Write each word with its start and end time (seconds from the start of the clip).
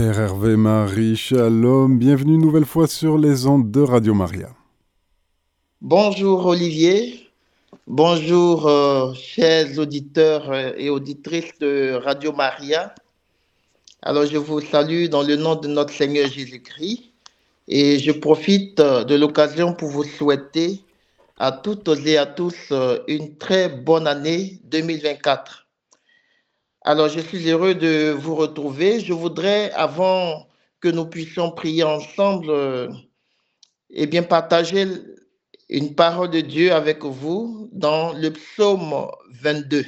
Père 0.00 0.18
Hervé 0.18 0.56
Marie, 0.56 1.14
shalom, 1.14 1.98
bienvenue 1.98 2.38
nouvelle 2.38 2.64
fois 2.64 2.86
sur 2.86 3.18
les 3.18 3.44
ondes 3.46 3.70
de 3.70 3.82
Radio 3.82 4.14
Maria. 4.14 4.48
Bonjour 5.82 6.46
Olivier, 6.46 7.28
bonjour 7.86 8.66
euh, 8.66 9.12
chers 9.12 9.78
auditeurs 9.78 10.50
euh, 10.50 10.72
et 10.78 10.88
auditrices 10.88 11.52
de 11.60 12.00
Radio 12.02 12.32
Maria. 12.32 12.94
Alors 14.00 14.24
je 14.24 14.38
vous 14.38 14.62
salue 14.62 15.08
dans 15.08 15.22
le 15.22 15.36
nom 15.36 15.54
de 15.54 15.68
notre 15.68 15.92
Seigneur 15.92 16.30
Jésus-Christ 16.30 17.12
et 17.68 17.98
je 17.98 18.12
profite 18.12 18.80
euh, 18.80 19.04
de 19.04 19.16
l'occasion 19.16 19.74
pour 19.74 19.90
vous 19.90 20.04
souhaiter 20.04 20.80
à 21.36 21.52
toutes 21.52 21.90
et 22.06 22.16
à 22.16 22.24
tous 22.24 22.72
une 23.06 23.36
très 23.36 23.68
bonne 23.68 24.06
année 24.06 24.60
2024. 24.64 25.66
Alors, 26.82 27.08
je 27.10 27.20
suis 27.20 27.50
heureux 27.50 27.74
de 27.74 28.10
vous 28.10 28.34
retrouver. 28.34 29.00
Je 29.00 29.12
voudrais, 29.12 29.70
avant 29.72 30.48
que 30.80 30.88
nous 30.88 31.04
puissions 31.04 31.50
prier 31.50 31.82
ensemble, 31.82 32.48
euh, 32.48 32.88
eh 33.90 34.06
bien, 34.06 34.22
partager 34.22 34.86
une 35.68 35.94
parole 35.94 36.30
de 36.30 36.40
Dieu 36.40 36.72
avec 36.72 37.04
vous 37.04 37.68
dans 37.72 38.14
le 38.14 38.32
psaume 38.32 39.08
22. 39.42 39.84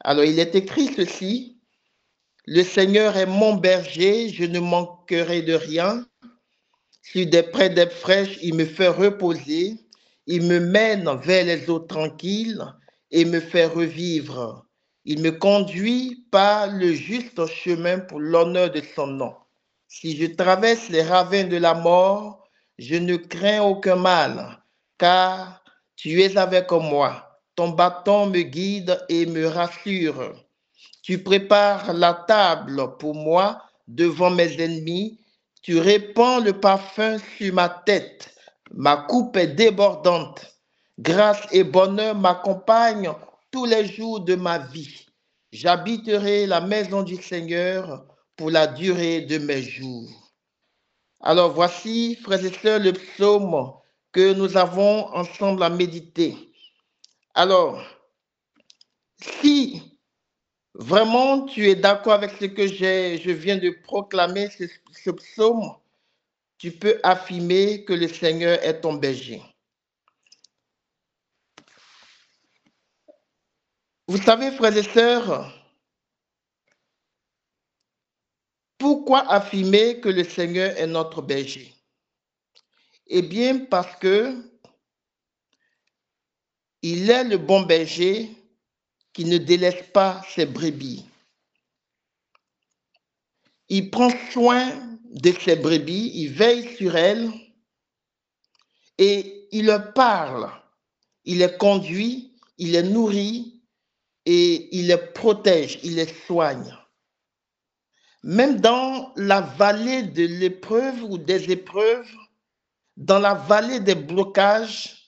Alors, 0.00 0.24
il 0.24 0.38
est 0.38 0.54
écrit 0.54 0.88
ceci. 0.96 1.58
Le 2.46 2.62
Seigneur 2.62 3.18
est 3.18 3.26
mon 3.26 3.54
berger, 3.56 4.30
je 4.30 4.44
ne 4.44 4.60
manquerai 4.60 5.42
de 5.42 5.52
rien. 5.52 6.06
Sur 7.02 7.26
des 7.26 7.42
prés 7.42 7.68
d'herbes 7.68 7.90
fraîches, 7.90 8.38
il 8.42 8.54
me 8.54 8.64
fait 8.64 8.88
reposer. 8.88 9.74
Il 10.26 10.44
me 10.44 10.58
mène 10.58 11.10
vers 11.22 11.44
les 11.44 11.68
eaux 11.68 11.80
tranquilles 11.80 12.64
et 13.10 13.26
me 13.26 13.40
fait 13.40 13.66
revivre. 13.66 14.64
Il 15.12 15.22
me 15.22 15.32
conduit 15.32 16.24
par 16.30 16.68
le 16.68 16.92
juste 16.92 17.44
chemin 17.46 17.98
pour 17.98 18.20
l'honneur 18.20 18.70
de 18.70 18.80
son 18.94 19.08
nom. 19.08 19.34
Si 19.88 20.16
je 20.16 20.26
traverse 20.26 20.88
les 20.88 21.02
ravins 21.02 21.48
de 21.48 21.56
la 21.56 21.74
mort, 21.74 22.44
je 22.78 22.94
ne 22.94 23.16
crains 23.16 23.60
aucun 23.60 23.96
mal, 23.96 24.62
car 24.98 25.64
tu 25.96 26.22
es 26.22 26.38
avec 26.38 26.70
moi. 26.70 27.40
Ton 27.56 27.70
bâton 27.70 28.26
me 28.26 28.42
guide 28.42 29.04
et 29.08 29.26
me 29.26 29.48
rassure. 29.48 30.32
Tu 31.02 31.20
prépares 31.20 31.92
la 31.92 32.14
table 32.14 32.96
pour 33.00 33.16
moi 33.16 33.60
devant 33.88 34.30
mes 34.30 34.62
ennemis. 34.62 35.18
Tu 35.60 35.80
répands 35.80 36.38
le 36.38 36.52
parfum 36.52 37.16
sur 37.36 37.52
ma 37.52 37.68
tête. 37.68 38.32
Ma 38.72 38.96
coupe 38.96 39.36
est 39.36 39.56
débordante. 39.56 40.46
Grâce 41.00 41.48
et 41.50 41.64
bonheur 41.64 42.14
m'accompagnent 42.14 43.12
tous 43.50 43.64
les 43.64 43.86
jours 43.86 44.20
de 44.20 44.34
ma 44.34 44.58
vie. 44.58 45.06
J'habiterai 45.52 46.46
la 46.46 46.60
maison 46.60 47.02
du 47.02 47.16
Seigneur 47.16 48.04
pour 48.36 48.50
la 48.50 48.66
durée 48.66 49.22
de 49.22 49.38
mes 49.38 49.62
jours. 49.62 50.32
Alors 51.20 51.52
voici, 51.52 52.16
frères 52.22 52.44
et 52.44 52.52
sœurs, 52.52 52.80
le 52.80 52.92
psaume 52.92 53.72
que 54.12 54.32
nous 54.32 54.56
avons 54.56 55.06
ensemble 55.14 55.62
à 55.62 55.70
méditer. 55.70 56.36
Alors, 57.34 57.84
si 59.20 59.82
vraiment 60.74 61.44
tu 61.46 61.68
es 61.68 61.74
d'accord 61.74 62.14
avec 62.14 62.32
ce 62.40 62.46
que 62.46 62.66
je 62.66 63.30
viens 63.30 63.56
de 63.56 63.70
proclamer, 63.70 64.48
ce, 64.50 65.10
psaume, 65.10 65.74
tu 66.58 66.72
peux 66.72 66.98
affirmer 67.02 67.84
que 67.84 67.92
le 67.92 68.08
Seigneur 68.08 68.62
est 68.64 68.80
ton 68.80 68.94
berger. 68.94 69.42
Vous 74.10 74.20
savez, 74.20 74.50
frères 74.50 74.76
et 74.76 74.82
sœurs, 74.82 75.54
pourquoi 78.76 79.20
affirmer 79.30 80.00
que 80.00 80.08
le 80.08 80.24
Seigneur 80.24 80.76
est 80.76 80.88
notre 80.88 81.22
berger? 81.22 81.72
Eh 83.06 83.22
bien, 83.22 83.66
parce 83.66 83.94
que 84.00 84.34
il 86.82 87.08
est 87.08 87.22
le 87.22 87.38
bon 87.38 87.62
berger 87.62 88.34
qui 89.12 89.26
ne 89.26 89.38
délaisse 89.38 89.86
pas 89.92 90.20
ses 90.28 90.44
brebis. 90.44 91.04
Il 93.68 93.92
prend 93.92 94.10
soin 94.32 94.98
de 95.04 95.30
ses 95.30 95.54
brebis, 95.54 96.10
il 96.16 96.32
veille 96.32 96.76
sur 96.76 96.96
elles 96.96 97.30
et 98.98 99.46
il 99.52 99.66
leur 99.66 99.94
parle, 99.94 100.50
il 101.24 101.38
les 101.38 101.56
conduit, 101.58 102.36
il 102.58 102.72
les 102.72 102.82
nourrit, 102.82 103.59
et 104.26 104.76
il 104.76 104.88
les 104.88 104.96
protège, 104.96 105.78
il 105.82 105.96
les 105.96 106.12
soigne. 106.26 106.76
Même 108.22 108.60
dans 108.60 109.12
la 109.16 109.40
vallée 109.40 110.02
de 110.02 110.26
l'épreuve 110.26 111.02
ou 111.04 111.16
des 111.16 111.50
épreuves, 111.50 112.10
dans 112.96 113.18
la 113.18 113.34
vallée 113.34 113.80
des 113.80 113.94
blocages, 113.94 115.06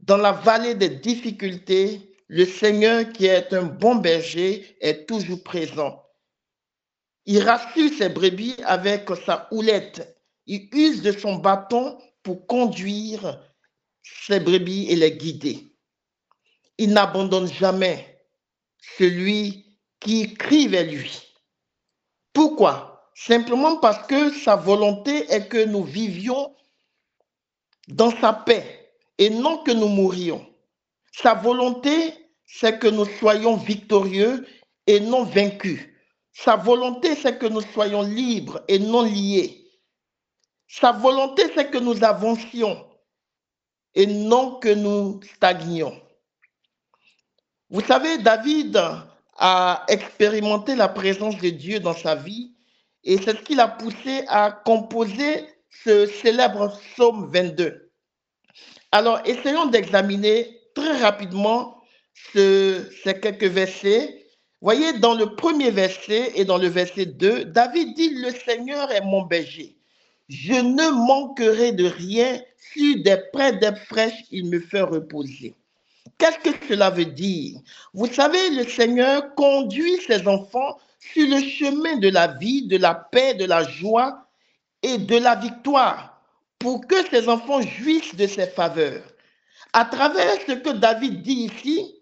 dans 0.00 0.16
la 0.16 0.32
vallée 0.32 0.74
des 0.74 0.88
difficultés, 0.88 2.16
le 2.28 2.46
Seigneur 2.46 3.10
qui 3.12 3.26
est 3.26 3.52
un 3.52 3.64
bon 3.64 3.96
berger 3.96 4.76
est 4.80 5.06
toujours 5.06 5.42
présent. 5.42 6.02
Il 7.26 7.42
rassure 7.42 7.90
ses 7.98 8.08
brebis 8.08 8.56
avec 8.64 9.08
sa 9.26 9.48
houlette. 9.50 10.16
Il 10.46 10.68
use 10.72 11.02
de 11.02 11.12
son 11.12 11.36
bâton 11.36 11.98
pour 12.22 12.46
conduire 12.46 13.42
ses 14.02 14.40
brebis 14.40 14.86
et 14.88 14.96
les 14.96 15.12
guider. 15.12 15.74
Il 16.78 16.92
n'abandonne 16.92 17.52
jamais 17.52 18.17
celui 18.80 19.78
qui 20.00 20.34
crie 20.34 20.68
vers 20.68 20.86
lui. 20.86 21.20
Pourquoi? 22.32 23.10
Simplement 23.14 23.78
parce 23.78 24.06
que 24.06 24.32
sa 24.32 24.56
volonté 24.56 25.30
est 25.32 25.48
que 25.48 25.64
nous 25.64 25.82
vivions 25.82 26.54
dans 27.88 28.10
sa 28.20 28.32
paix 28.32 28.94
et 29.18 29.30
non 29.30 29.58
que 29.58 29.72
nous 29.72 29.88
mourions. 29.88 30.46
Sa 31.12 31.34
volonté, 31.34 32.14
c'est 32.46 32.78
que 32.78 32.86
nous 32.86 33.06
soyons 33.18 33.56
victorieux 33.56 34.46
et 34.86 35.00
non 35.00 35.24
vaincus. 35.24 35.80
Sa 36.32 36.54
volonté, 36.54 37.16
c'est 37.16 37.38
que 37.38 37.46
nous 37.46 37.60
soyons 37.60 38.02
libres 38.02 38.62
et 38.68 38.78
non 38.78 39.02
liés. 39.02 39.68
Sa 40.68 40.92
volonté, 40.92 41.42
c'est 41.54 41.70
que 41.70 41.78
nous 41.78 42.04
avancions 42.04 42.86
et 43.94 44.06
non 44.06 44.60
que 44.60 44.68
nous 44.68 45.20
stagnions. 45.34 46.00
Vous 47.70 47.82
savez, 47.82 48.16
David 48.18 48.80
a 49.36 49.84
expérimenté 49.88 50.74
la 50.74 50.88
présence 50.88 51.36
de 51.36 51.50
Dieu 51.50 51.80
dans 51.80 51.94
sa 51.94 52.14
vie 52.14 52.52
et 53.04 53.18
c'est 53.18 53.36
ce 53.36 53.42
qui 53.42 53.54
l'a 53.54 53.68
poussé 53.68 54.24
à 54.28 54.50
composer 54.50 55.44
ce 55.84 56.06
célèbre 56.06 56.78
psaume 56.94 57.30
22. 57.30 57.90
Alors, 58.90 59.20
essayons 59.26 59.66
d'examiner 59.66 60.60
très 60.74 60.96
rapidement 61.02 61.82
ces 62.32 62.88
quelques 63.04 63.44
versets. 63.44 64.24
Voyez, 64.62 64.94
dans 64.94 65.14
le 65.14 65.36
premier 65.36 65.70
verset 65.70 66.32
et 66.36 66.46
dans 66.46 66.58
le 66.58 66.68
verset 66.68 67.04
2, 67.04 67.44
David 67.44 67.94
dit, 67.94 68.14
le 68.14 68.30
Seigneur 68.30 68.90
est 68.90 69.04
mon 69.04 69.26
berger. 69.26 69.76
Je 70.30 70.54
ne 70.54 70.90
manquerai 71.06 71.72
de 71.72 71.84
rien. 71.84 72.40
Sur 72.72 73.02
des 73.02 73.16
prés 73.32 73.52
d'herbes 73.52 73.76
fraîches, 73.76 74.24
il 74.30 74.50
me 74.50 74.60
fait 74.60 74.82
reposer. 74.82 75.54
Qu'est-ce 76.18 76.38
que 76.38 76.66
cela 76.68 76.90
veut 76.90 77.04
dire? 77.04 77.60
Vous 77.94 78.06
savez, 78.06 78.50
le 78.50 78.64
Seigneur 78.68 79.34
conduit 79.36 80.00
ses 80.06 80.26
enfants 80.26 80.78
sur 80.98 81.26
le 81.28 81.40
chemin 81.40 81.96
de 81.96 82.08
la 82.08 82.26
vie, 82.26 82.66
de 82.66 82.76
la 82.76 82.94
paix, 82.94 83.34
de 83.34 83.44
la 83.44 83.62
joie 83.62 84.26
et 84.82 84.98
de 84.98 85.16
la 85.16 85.36
victoire 85.36 86.20
pour 86.58 86.86
que 86.86 87.08
ses 87.08 87.28
enfants 87.28 87.62
jouissent 87.62 88.16
de 88.16 88.26
ses 88.26 88.48
faveurs. 88.48 89.04
À 89.72 89.84
travers 89.84 90.34
ce 90.46 90.52
que 90.52 90.70
David 90.70 91.22
dit 91.22 91.50
ici, 91.52 91.94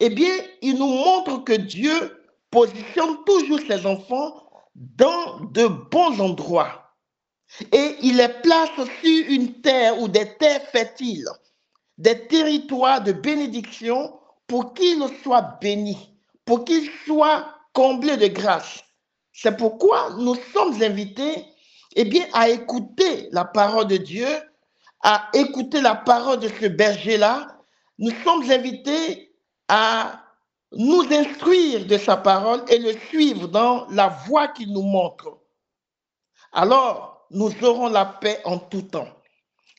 eh 0.00 0.10
bien, 0.10 0.32
il 0.60 0.78
nous 0.78 0.88
montre 0.88 1.42
que 1.44 1.54
Dieu 1.54 2.22
positionne 2.50 3.24
toujours 3.24 3.60
ses 3.66 3.86
enfants 3.86 4.46
dans 4.74 5.40
de 5.52 5.66
bons 5.66 6.20
endroits. 6.20 6.92
Et 7.72 7.96
il 8.02 8.18
les 8.18 8.28
place 8.28 8.68
sur 8.74 8.86
une 9.28 9.60
terre 9.62 9.98
ou 10.00 10.08
des 10.08 10.36
terres 10.36 10.66
fertiles 10.72 11.28
des 11.98 12.26
territoires 12.26 13.02
de 13.02 13.12
bénédiction 13.12 14.18
pour 14.46 14.74
qu'ils 14.74 15.02
soient 15.22 15.58
bénis, 15.60 16.14
pour 16.44 16.64
qu'ils 16.64 16.90
soient 17.06 17.46
comblés 17.72 18.16
de 18.16 18.28
grâce. 18.28 18.84
C'est 19.32 19.56
pourquoi 19.56 20.10
nous 20.18 20.36
sommes 20.52 20.82
invités 20.82 21.44
eh 21.96 22.04
bien, 22.04 22.26
à 22.32 22.48
écouter 22.48 23.28
la 23.32 23.44
parole 23.44 23.86
de 23.86 23.96
Dieu, 23.96 24.28
à 25.02 25.28
écouter 25.32 25.80
la 25.80 25.94
parole 25.94 26.40
de 26.40 26.48
ce 26.48 26.66
berger-là. 26.66 27.58
Nous 27.98 28.12
sommes 28.22 28.50
invités 28.50 29.34
à 29.68 30.22
nous 30.72 31.04
instruire 31.10 31.86
de 31.86 31.96
sa 31.96 32.16
parole 32.16 32.62
et 32.68 32.78
le 32.78 32.92
suivre 33.08 33.48
dans 33.48 33.86
la 33.88 34.08
voie 34.08 34.48
qu'il 34.48 34.72
nous 34.72 34.82
montre. 34.82 35.38
Alors, 36.52 37.26
nous 37.30 37.52
aurons 37.62 37.88
la 37.88 38.04
paix 38.04 38.40
en 38.44 38.58
tout 38.58 38.82
temps. 38.82 39.08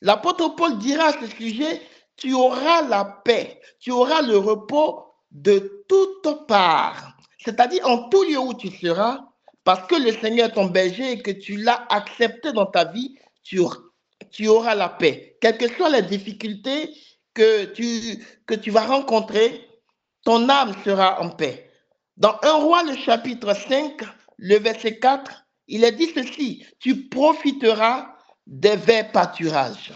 L'apôtre 0.00 0.54
Paul 0.56 0.78
dira 0.78 1.06
à 1.06 1.20
ce 1.20 1.26
sujet 1.26 1.80
tu 2.18 2.34
auras 2.34 2.82
la 2.82 3.04
paix, 3.24 3.60
tu 3.80 3.90
auras 3.90 4.22
le 4.22 4.36
repos 4.36 5.04
de 5.30 5.84
toutes 5.88 6.46
parts. 6.46 7.16
C'est-à-dire 7.44 7.86
en 7.86 8.08
tout 8.08 8.24
lieu 8.24 8.38
où 8.38 8.54
tu 8.54 8.70
seras, 8.70 9.24
parce 9.64 9.86
que 9.86 9.96
le 9.96 10.12
Seigneur 10.12 10.48
est 10.48 10.52
ton 10.52 10.66
berger 10.66 11.12
et 11.12 11.22
que 11.22 11.30
tu 11.30 11.56
l'as 11.56 11.86
accepté 11.88 12.52
dans 12.52 12.66
ta 12.66 12.84
vie, 12.84 13.16
tu, 13.42 14.48
auras 14.48 14.74
la 14.74 14.88
paix. 14.88 15.36
Quelles 15.40 15.56
que 15.56 15.72
soient 15.74 15.90
les 15.90 16.02
difficultés 16.02 16.94
que 17.32 17.66
tu, 17.66 18.24
que 18.46 18.54
tu 18.54 18.70
vas 18.70 18.84
rencontrer, 18.86 19.68
ton 20.24 20.48
âme 20.48 20.74
sera 20.84 21.22
en 21.22 21.30
paix. 21.30 21.70
Dans 22.16 22.36
1 22.42 22.52
roi, 22.64 22.82
le 22.82 22.96
chapitre 22.96 23.54
5, 23.54 24.02
le 24.38 24.58
verset 24.58 24.98
4, 24.98 25.44
il 25.68 25.84
est 25.84 25.92
dit 25.92 26.10
ceci, 26.14 26.66
tu 26.80 27.08
profiteras 27.08 28.16
des 28.46 28.76
verts 28.76 29.12
pâturages. 29.12 29.92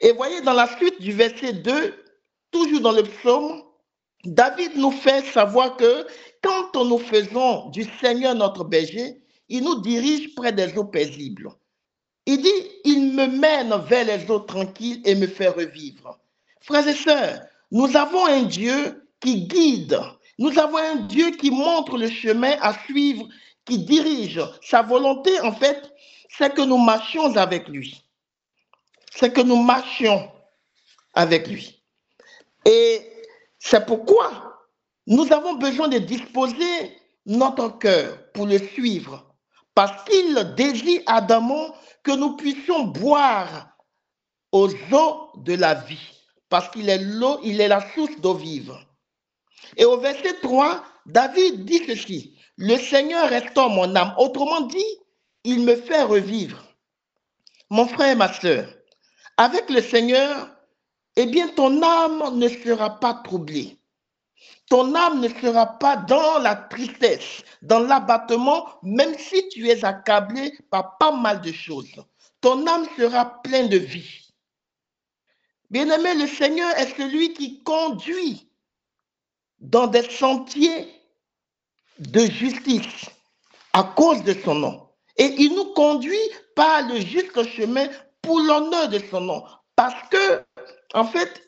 Et 0.00 0.12
voyez, 0.12 0.40
dans 0.42 0.52
la 0.52 0.68
suite 0.76 1.00
du 1.00 1.12
verset 1.12 1.54
2, 1.54 1.94
toujours 2.50 2.80
dans 2.80 2.92
le 2.92 3.02
psaume, 3.02 3.62
David 4.24 4.76
nous 4.76 4.90
fait 4.90 5.24
savoir 5.26 5.76
que 5.76 6.06
quand 6.42 6.84
nous 6.84 6.98
faisons 6.98 7.68
du 7.70 7.84
Seigneur 8.00 8.34
notre 8.34 8.64
berger, 8.64 9.22
il 9.48 9.64
nous 9.64 9.80
dirige 9.80 10.34
près 10.34 10.52
des 10.52 10.76
eaux 10.76 10.84
paisibles. 10.84 11.50
Il 12.26 12.42
dit, 12.42 12.70
il 12.84 13.14
me 13.14 13.26
mène 13.26 13.74
vers 13.88 14.04
les 14.04 14.30
eaux 14.30 14.40
tranquilles 14.40 15.00
et 15.04 15.14
me 15.14 15.26
fait 15.26 15.48
revivre. 15.48 16.18
Frères 16.60 16.86
et 16.86 16.94
sœurs, 16.94 17.40
nous 17.70 17.96
avons 17.96 18.26
un 18.26 18.42
Dieu 18.42 19.08
qui 19.20 19.46
guide. 19.46 19.98
Nous 20.38 20.58
avons 20.58 20.76
un 20.76 20.96
Dieu 21.06 21.30
qui 21.30 21.50
montre 21.50 21.96
le 21.96 22.10
chemin 22.10 22.54
à 22.60 22.74
suivre, 22.84 23.26
qui 23.64 23.78
dirige. 23.78 24.40
Sa 24.62 24.82
volonté, 24.82 25.40
en 25.40 25.52
fait, 25.52 25.90
c'est 26.28 26.54
que 26.54 26.62
nous 26.62 26.76
marchions 26.76 27.34
avec 27.36 27.66
lui. 27.68 28.02
C'est 29.14 29.32
que 29.32 29.40
nous 29.40 29.62
marchions 29.62 30.30
avec 31.14 31.48
lui. 31.48 31.82
Et 32.64 33.02
c'est 33.58 33.84
pourquoi 33.86 34.48
nous 35.06 35.32
avons 35.32 35.54
besoin 35.54 35.88
de 35.88 35.98
disposer 35.98 36.98
notre 37.26 37.78
cœur 37.78 38.30
pour 38.32 38.46
le 38.46 38.58
suivre. 38.58 39.34
Parce 39.74 40.04
qu'il 40.04 40.54
désire 40.56 41.02
adamant 41.06 41.74
que 42.02 42.12
nous 42.12 42.36
puissions 42.36 42.84
boire 42.84 43.76
aux 44.52 44.68
eaux 44.92 45.30
de 45.36 45.54
la 45.54 45.74
vie, 45.74 46.10
parce 46.48 46.68
qu'il 46.70 46.88
est 46.88 46.98
l'eau, 46.98 47.38
il 47.42 47.60
est 47.60 47.68
la 47.68 47.92
source 47.94 48.18
d'eau 48.20 48.34
vive. 48.34 48.74
Et 49.76 49.84
au 49.84 49.98
verset 49.98 50.34
3, 50.42 50.82
David 51.06 51.64
dit 51.64 51.82
ceci, 51.86 52.38
le 52.56 52.76
Seigneur 52.76 53.28
restaure 53.28 53.70
mon 53.70 53.94
âme. 53.94 54.14
Autrement 54.18 54.62
dit, 54.62 54.98
il 55.44 55.60
me 55.60 55.76
fait 55.76 56.02
revivre. 56.02 56.62
Mon 57.70 57.86
frère 57.86 58.12
et 58.12 58.16
ma 58.16 58.32
soeur, 58.32 58.66
avec 59.38 59.70
le 59.70 59.80
Seigneur, 59.80 60.50
eh 61.16 61.26
bien, 61.26 61.48
ton 61.48 61.82
âme 61.82 62.36
ne 62.38 62.48
sera 62.48 63.00
pas 63.00 63.14
troublée. 63.14 63.78
Ton 64.68 64.94
âme 64.94 65.20
ne 65.20 65.28
sera 65.28 65.78
pas 65.78 65.96
dans 65.96 66.38
la 66.38 66.54
tristesse, 66.54 67.42
dans 67.62 67.78
l'abattement, 67.78 68.66
même 68.82 69.16
si 69.16 69.48
tu 69.48 69.68
es 69.68 69.84
accablé 69.84 70.52
par 70.70 70.98
pas 70.98 71.12
mal 71.12 71.40
de 71.40 71.52
choses. 71.52 72.04
Ton 72.40 72.66
âme 72.66 72.86
sera 72.96 73.42
pleine 73.42 73.68
de 73.68 73.78
vie. 73.78 74.28
Bien-aimé, 75.70 76.14
le 76.14 76.26
Seigneur 76.26 76.70
est 76.76 76.96
celui 76.96 77.32
qui 77.32 77.62
conduit 77.62 78.50
dans 79.60 79.86
des 79.86 80.08
sentiers 80.10 80.88
de 81.98 82.20
justice 82.20 83.06
à 83.72 83.82
cause 83.82 84.22
de 84.24 84.34
son 84.44 84.54
nom. 84.56 84.88
Et 85.16 85.34
il 85.38 85.54
nous 85.54 85.72
conduit 85.74 86.16
par 86.54 86.88
le 86.88 87.00
juste 87.00 87.42
chemin 87.44 87.88
pour 88.22 88.40
l'honneur 88.40 88.88
de 88.88 88.98
son 89.10 89.20
nom. 89.20 89.44
Parce 89.76 90.08
que, 90.08 90.44
en 90.94 91.04
fait, 91.04 91.42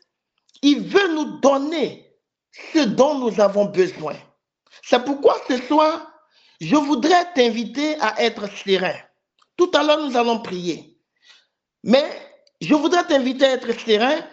il 0.63 0.83
veut 0.83 1.15
nous 1.15 1.41
donner 1.41 2.17
ce 2.73 2.81
dont 2.81 3.19
nous 3.19 3.41
avons 3.41 3.67
besoin. 3.67 4.17
C'est 4.83 5.05
pourquoi 5.05 5.37
ce 5.49 5.57
soir, 5.63 6.13
je 6.61 6.77
voudrais 6.77 7.33
t'inviter 7.35 7.99
à 8.01 8.23
être 8.23 8.47
serein. 8.57 8.97
Tout 9.57 9.71
à 9.75 9.83
l'heure, 9.83 10.07
nous 10.07 10.17
allons 10.17 10.41
prier. 10.41 10.99
Mais 11.83 12.05
je 12.61 12.75
voudrais 12.75 13.05
t'inviter 13.05 13.47
à 13.47 13.53
être 13.53 13.73
serein 13.81 14.27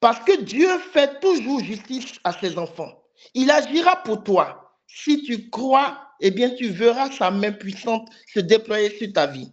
parce 0.00 0.20
que 0.20 0.40
Dieu 0.40 0.68
fait 0.92 1.20
toujours 1.20 1.60
justice 1.60 2.14
à 2.24 2.32
ses 2.32 2.58
enfants. 2.58 2.92
Il 3.34 3.50
agira 3.50 3.96
pour 4.02 4.22
toi. 4.24 4.76
Si 4.86 5.22
tu 5.22 5.48
crois, 5.50 6.08
eh 6.20 6.30
bien, 6.30 6.50
tu 6.50 6.68
verras 6.68 7.10
sa 7.10 7.30
main 7.30 7.52
puissante 7.52 8.08
se 8.32 8.40
déployer 8.40 8.96
sur 8.98 9.12
ta 9.12 9.26
vie. 9.26 9.52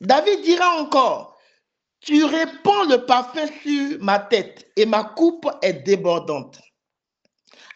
David 0.00 0.42
dira 0.42 0.80
encore, 0.80 1.37
tu 2.00 2.24
répands 2.24 2.84
le 2.84 3.04
parfum 3.06 3.46
sur 3.62 3.98
ma 4.00 4.18
tête 4.18 4.70
et 4.76 4.86
ma 4.86 5.04
coupe 5.04 5.48
est 5.62 5.84
débordante. 5.84 6.60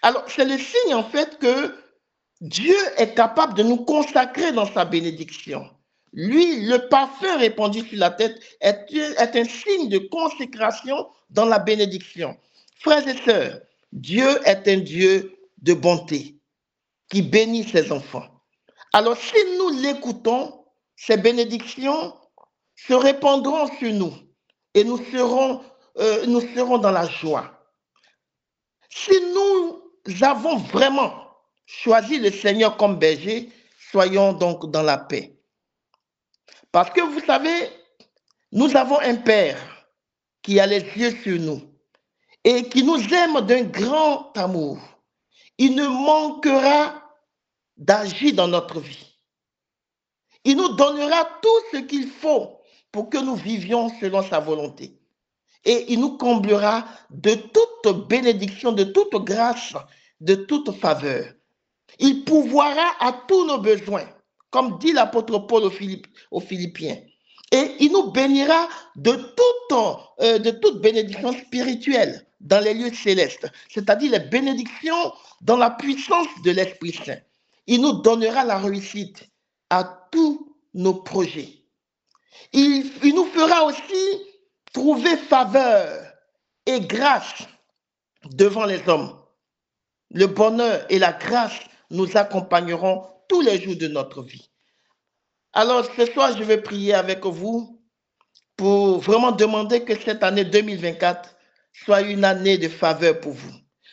Alors, 0.03 0.25
c'est 0.29 0.45
le 0.45 0.59
signe 0.59 0.95
en 0.95 1.05
fait 1.05 1.39
que 1.39 1.75
Dieu 2.41 2.77
est 2.97 3.15
capable 3.15 3.55
de 3.55 3.63
nous 3.63 3.85
consacrer 3.85 4.53
dans 4.53 4.67
sa 4.67 4.85
bénédiction. 4.85 5.69
Lui, 6.13 6.67
le 6.67 6.89
parfum 6.89 7.39
répandu 7.39 7.87
sur 7.87 7.99
la 7.99 8.11
tête 8.11 8.41
est, 8.61 8.91
un 8.91 9.45
signe 9.45 9.89
de 9.89 9.99
consécration 9.99 11.07
dans 11.31 11.47
la 11.47 11.59
bénédiction. 11.59 12.37
Frères 12.81 13.07
et 13.09 13.17
sœurs, 13.25 13.61
Dieu 13.93 14.29
est 14.45 14.69
un 14.69 14.79
Dieu 14.79 15.37
de 15.59 15.73
bonté 15.73 16.37
qui 17.09 17.23
bénit 17.23 17.65
ses 17.65 17.93
enfants. 17.93 18.27
Alors, 18.93 19.17
si 19.17 19.37
nous 19.59 19.81
l'écoutons, 19.81 20.65
ces 20.97 21.17
bénédictions 21.17 22.15
se 22.87 22.94
répandront 22.94 23.69
sur 23.79 23.93
nous 23.93 24.14
et 24.75 24.84
nous 24.84 24.99
serons, 25.12 25.62
euh, 25.99 26.26
nous 26.26 26.40
serons 26.55 26.79
dans 26.79 26.90
la 26.90 27.06
joie. 27.08 27.58
Si 28.90 29.12
nous 29.34 29.82
nous 30.06 30.25
avons 30.25 30.56
vraiment 30.56 31.14
choisi 31.64 32.19
le 32.19 32.31
Seigneur 32.31 32.76
comme 32.76 32.99
berger, 32.99 33.50
soyons 33.90 34.32
donc 34.32 34.70
dans 34.70 34.82
la 34.82 34.99
paix. 34.99 35.38
Parce 36.73 36.90
que 36.90 37.02
vous 37.02 37.20
savez, 37.20 37.70
nous 38.50 38.76
avons 38.76 38.99
un 39.00 39.17
Père 39.17 39.58
qui 40.43 40.58
a 40.58 40.67
les 40.67 40.81
yeux 40.96 41.17
sur 41.23 41.38
nous 41.38 41.62
et 42.44 42.69
qui 42.69 42.82
nous 42.82 43.00
aime 43.14 43.40
d'un 43.43 43.62
grand 43.62 44.37
amour. 44.37 44.79
Il 45.58 45.76
ne 45.76 45.87
manquera 45.87 47.00
d'agir 47.76 48.34
dans 48.34 48.49
notre 48.49 48.81
vie. 48.81 49.20
Il 50.44 50.56
nous 50.56 50.70
donnera 50.70 51.25
tout 51.40 51.61
ce 51.70 51.76
qu'il 51.79 52.08
faut 52.08 52.62
pour 52.93 53.11
que 53.11 53.19
nous 53.19 53.35
vivions 53.35 53.89
selon 54.00 54.23
sa 54.23 54.39
volonté 54.39 54.94
et 55.65 55.93
il 55.93 56.00
nous 56.00 56.17
comblera 56.17 56.85
de 57.11 57.35
toute 57.35 58.09
bénédiction, 58.09 58.73
de 58.73 58.85
toute 58.85 59.15
grâce, 59.25 59.75
de 60.21 60.35
toute 60.35 60.73
faveur. 60.73 61.27
Il 61.99 62.25
pourvoira 62.25 62.94
à 63.00 63.12
tous 63.29 63.47
nos 63.47 63.59
besoins, 63.59 64.06
comme 64.50 64.79
dit 64.79 64.93
l'apôtre 64.93 65.39
Paul 65.39 65.65
aux, 66.31 66.41
Philippiens. 66.41 66.99
Et 67.53 67.77
il 67.81 67.93
nous 67.93 68.11
bénira 68.11 68.69
de 68.96 69.13
toute, 69.13 69.79
euh, 70.20 70.39
de 70.39 70.51
toute 70.51 70.81
bénédiction 70.81 71.32
spirituelle 71.32 72.27
dans 72.41 72.65
les 72.65 72.75
lieux 72.75 72.94
célestes, 72.94 73.46
c'est-à-dire 73.69 74.13
les 74.13 74.20
bénédictions 74.20 75.13
dans 75.43 75.56
la 75.56 75.70
puissance 75.70 76.29
de 76.44 76.51
l'Esprit 76.51 76.93
Saint. 76.93 77.19
Il 77.67 77.82
nous 77.82 78.01
donnera 78.01 78.44
la 78.44 78.58
réussite 78.58 79.29
à 79.70 79.84
tous 80.11 80.56
nos 80.75 80.94
projets. 80.94 81.62
Il, 82.53 83.15
nous 83.15 83.24
fera 83.27 83.65
aussi 83.65 84.22
trouver 84.72 85.17
faveur 85.17 86.12
et 86.67 86.81
grâce 86.81 87.43
devant 88.31 88.65
les 88.65 88.86
hommes. 88.89 89.19
Le 90.10 90.27
bonheur 90.27 90.84
et 90.91 90.98
la 90.98 91.12
grâce 91.12 91.58
nous 91.91 92.17
accompagneront 92.17 93.06
tous 93.29 93.41
les 93.41 93.60
jours 93.60 93.77
de 93.77 93.89
notre 93.89 94.22
vie. 94.22 94.51
Alors 95.53 95.84
ce 95.96 96.06
soir, 96.06 96.36
je 96.36 96.43
vais 96.44 96.60
prier 96.60 96.94
avec 96.94 97.24
vous 97.24 97.82
pour 98.56 99.01
vraiment 99.01 99.32
demander 99.32 99.84
que 99.84 99.98
cette 99.98 100.22
année 100.22 100.44
2024 100.44 101.34
soit 101.72 102.03
une 102.03 102.24
année 102.24 102.58
de 102.58 102.69
faveur 102.69 103.20
pour 103.20 103.32
vous. 103.32 103.53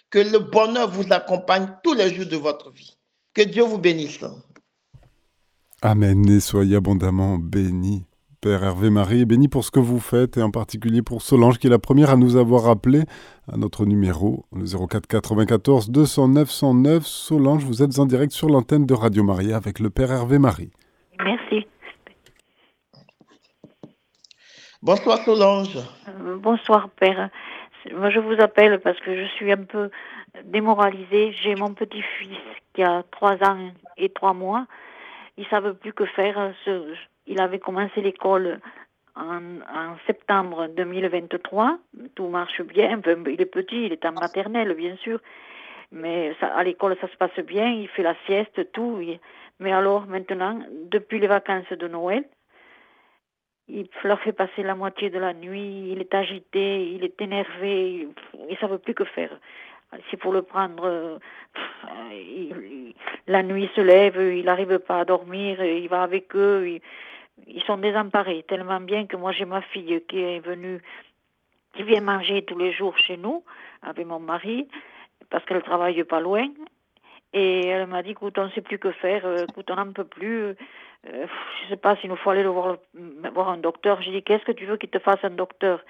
Que 0.09 0.19
le 0.19 0.39
bonheur 0.39 0.89
vous 0.89 1.05
accompagne 1.11 1.69
tous 1.83 1.93
les 1.93 2.13
jours 2.13 2.25
de 2.25 2.37
votre 2.37 2.71
vie. 2.71 2.97
Que 3.33 3.41
Dieu 3.43 3.63
vous 3.63 3.77
bénisse. 3.77 4.19
Amen 5.81 6.27
et 6.29 6.39
soyez 6.39 6.75
abondamment 6.75 7.37
bénis. 7.37 8.08
Père 8.41 8.63
Hervé 8.63 8.89
Marie, 8.89 9.25
béni 9.25 9.49
pour 9.49 9.65
ce 9.65 9.71
que 9.71 9.81
vous 9.81 9.99
faites 9.99 10.37
et 10.37 10.41
en 10.41 10.49
particulier 10.49 11.01
pour 11.01 11.21
Solange 11.21 11.57
qui 11.57 11.67
est 11.67 11.69
la 11.69 11.77
première 11.77 12.09
à 12.09 12.15
nous 12.15 12.37
avoir 12.37 12.63
rappelé 12.63 13.01
à 13.51 13.57
notre 13.57 13.85
numéro, 13.85 14.45
le 14.53 14.63
04 14.63 15.07
94 15.07 15.89
209 15.89 16.49
109. 16.49 17.03
Solange, 17.03 17.65
vous 17.65 17.83
êtes 17.83 17.99
en 17.99 18.05
direct 18.05 18.31
sur 18.31 18.47
l'antenne 18.47 18.85
de 18.85 18.93
Radio 18.93 19.23
Maria 19.23 19.57
avec 19.57 19.79
le 19.79 19.89
Père 19.89 20.09
Hervé 20.09 20.39
Marie. 20.39 20.71
Merci. 21.21 21.67
Bonsoir 24.81 25.17
Solange. 25.17 25.77
Euh, 26.07 26.37
bonsoir 26.37 26.89
Père. 26.91 27.29
Moi 27.93 28.09
je 28.09 28.19
vous 28.19 28.39
appelle 28.39 28.79
parce 28.79 28.99
que 29.01 29.17
je 29.17 29.27
suis 29.31 29.51
un 29.51 29.65
peu 29.65 29.89
démoralisée. 30.45 31.33
J'ai 31.43 31.55
mon 31.55 31.73
petit-fils 31.73 32.37
qui 32.73 32.83
a 32.83 33.03
trois 33.11 33.35
ans 33.45 33.71
et 33.97 34.07
trois 34.07 34.33
mois. 34.33 34.65
Il 35.35 35.43
ne 35.43 35.49
savent 35.49 35.73
plus 35.73 35.91
que 35.91 36.05
faire. 36.05 36.53
Ce 36.63 36.93
il 37.29 37.39
avait 37.39 37.59
commencé 37.59 38.01
l'école 38.01 38.59
en, 39.15 39.95
septembre 40.07 40.67
2023. 40.75 41.77
Tout 42.15 42.27
marche 42.27 42.61
bien. 42.61 42.99
il 43.27 43.41
est 43.41 43.45
petit, 43.45 43.85
il 43.85 43.93
est 43.93 44.05
en 44.05 44.11
maternelle, 44.13 44.73
bien 44.73 44.95
sûr. 44.97 45.19
Mais 45.91 46.35
à 46.41 46.63
l'école, 46.63 46.97
ça 46.99 47.07
se 47.07 47.17
passe 47.17 47.39
bien. 47.45 47.69
Il 47.69 47.87
fait 47.87 48.03
la 48.03 48.15
sieste, 48.25 48.71
tout. 48.71 48.99
Mais 49.59 49.71
alors, 49.71 50.05
maintenant, 50.07 50.59
depuis 50.91 51.19
les 51.19 51.27
vacances 51.27 51.71
de 51.71 51.87
Noël, 51.87 52.25
il 53.67 53.87
leur 54.03 54.19
fait 54.21 54.33
passer 54.33 54.63
la 54.63 54.75
moitié 54.75 55.09
de 55.11 55.19
la 55.19 55.33
nuit, 55.33 55.91
il 55.91 55.99
est 55.99 56.13
agité, 56.15 56.89
il 56.91 57.03
est 57.03 57.21
énervé, 57.21 58.07
il 58.33 58.51
ne 58.51 58.55
savent 58.55 58.79
plus 58.79 58.95
que 58.95 59.03
faire. 59.03 59.37
C'est 60.09 60.17
pour 60.17 60.33
le 60.33 60.41
prendre, 60.41 60.85
euh, 60.85 61.17
la 63.27 63.43
nuit 63.43 63.63
il 63.63 63.69
se 63.75 63.81
lève, 63.81 64.17
il 64.17 64.45
n'arrive 64.45 64.79
pas 64.79 64.99
à 65.01 65.05
dormir, 65.05 65.63
il 65.63 65.87
va 65.87 66.03
avec 66.03 66.35
eux, 66.35 66.79
ils 67.47 67.63
sont 67.63 67.77
désemparés 67.77 68.43
tellement 68.47 68.79
bien 68.79 69.05
que 69.05 69.17
moi 69.17 69.31
j'ai 69.31 69.45
ma 69.45 69.61
fille 69.61 70.03
qui 70.07 70.19
est 70.19 70.39
venue, 70.39 70.81
qui 71.73 71.83
vient 71.83 72.01
manger 72.01 72.43
tous 72.43 72.57
les 72.57 72.71
jours 72.71 72.97
chez 72.97 73.17
nous 73.17 73.43
avec 73.81 74.05
mon 74.05 74.19
mari 74.19 74.67
parce 75.29 75.43
qu'elle 75.45 75.61
travaille 75.61 76.03
pas 76.03 76.19
loin. 76.19 76.47
Et 77.33 77.67
elle 77.67 77.87
m'a 77.87 78.01
dit 78.01 78.11
écoute 78.11 78.37
on 78.37 78.45
ne 78.45 78.49
sait 78.49 78.61
plus 78.61 78.79
que 78.79 78.91
faire, 78.91 79.25
euh, 79.25 79.45
écoute 79.47 79.69
on 79.69 79.75
n'en 79.75 79.91
peut 79.91 80.03
plus, 80.03 80.43
euh, 80.45 80.55
je 81.03 81.69
sais 81.69 81.77
pas 81.77 81.95
s'il 81.97 82.09
nous 82.09 82.15
faut 82.15 82.31
aller 82.31 82.43
le 82.43 82.49
voir, 82.49 82.77
voir 83.33 83.49
un 83.49 83.57
docteur. 83.57 84.01
J'ai 84.01 84.11
dit 84.11 84.23
qu'est-ce 84.23 84.45
que 84.45 84.51
tu 84.51 84.65
veux 84.65 84.77
qu'il 84.77 84.89
te 84.89 84.99
fasse 84.99 85.23
un 85.23 85.29
docteur? 85.29 85.81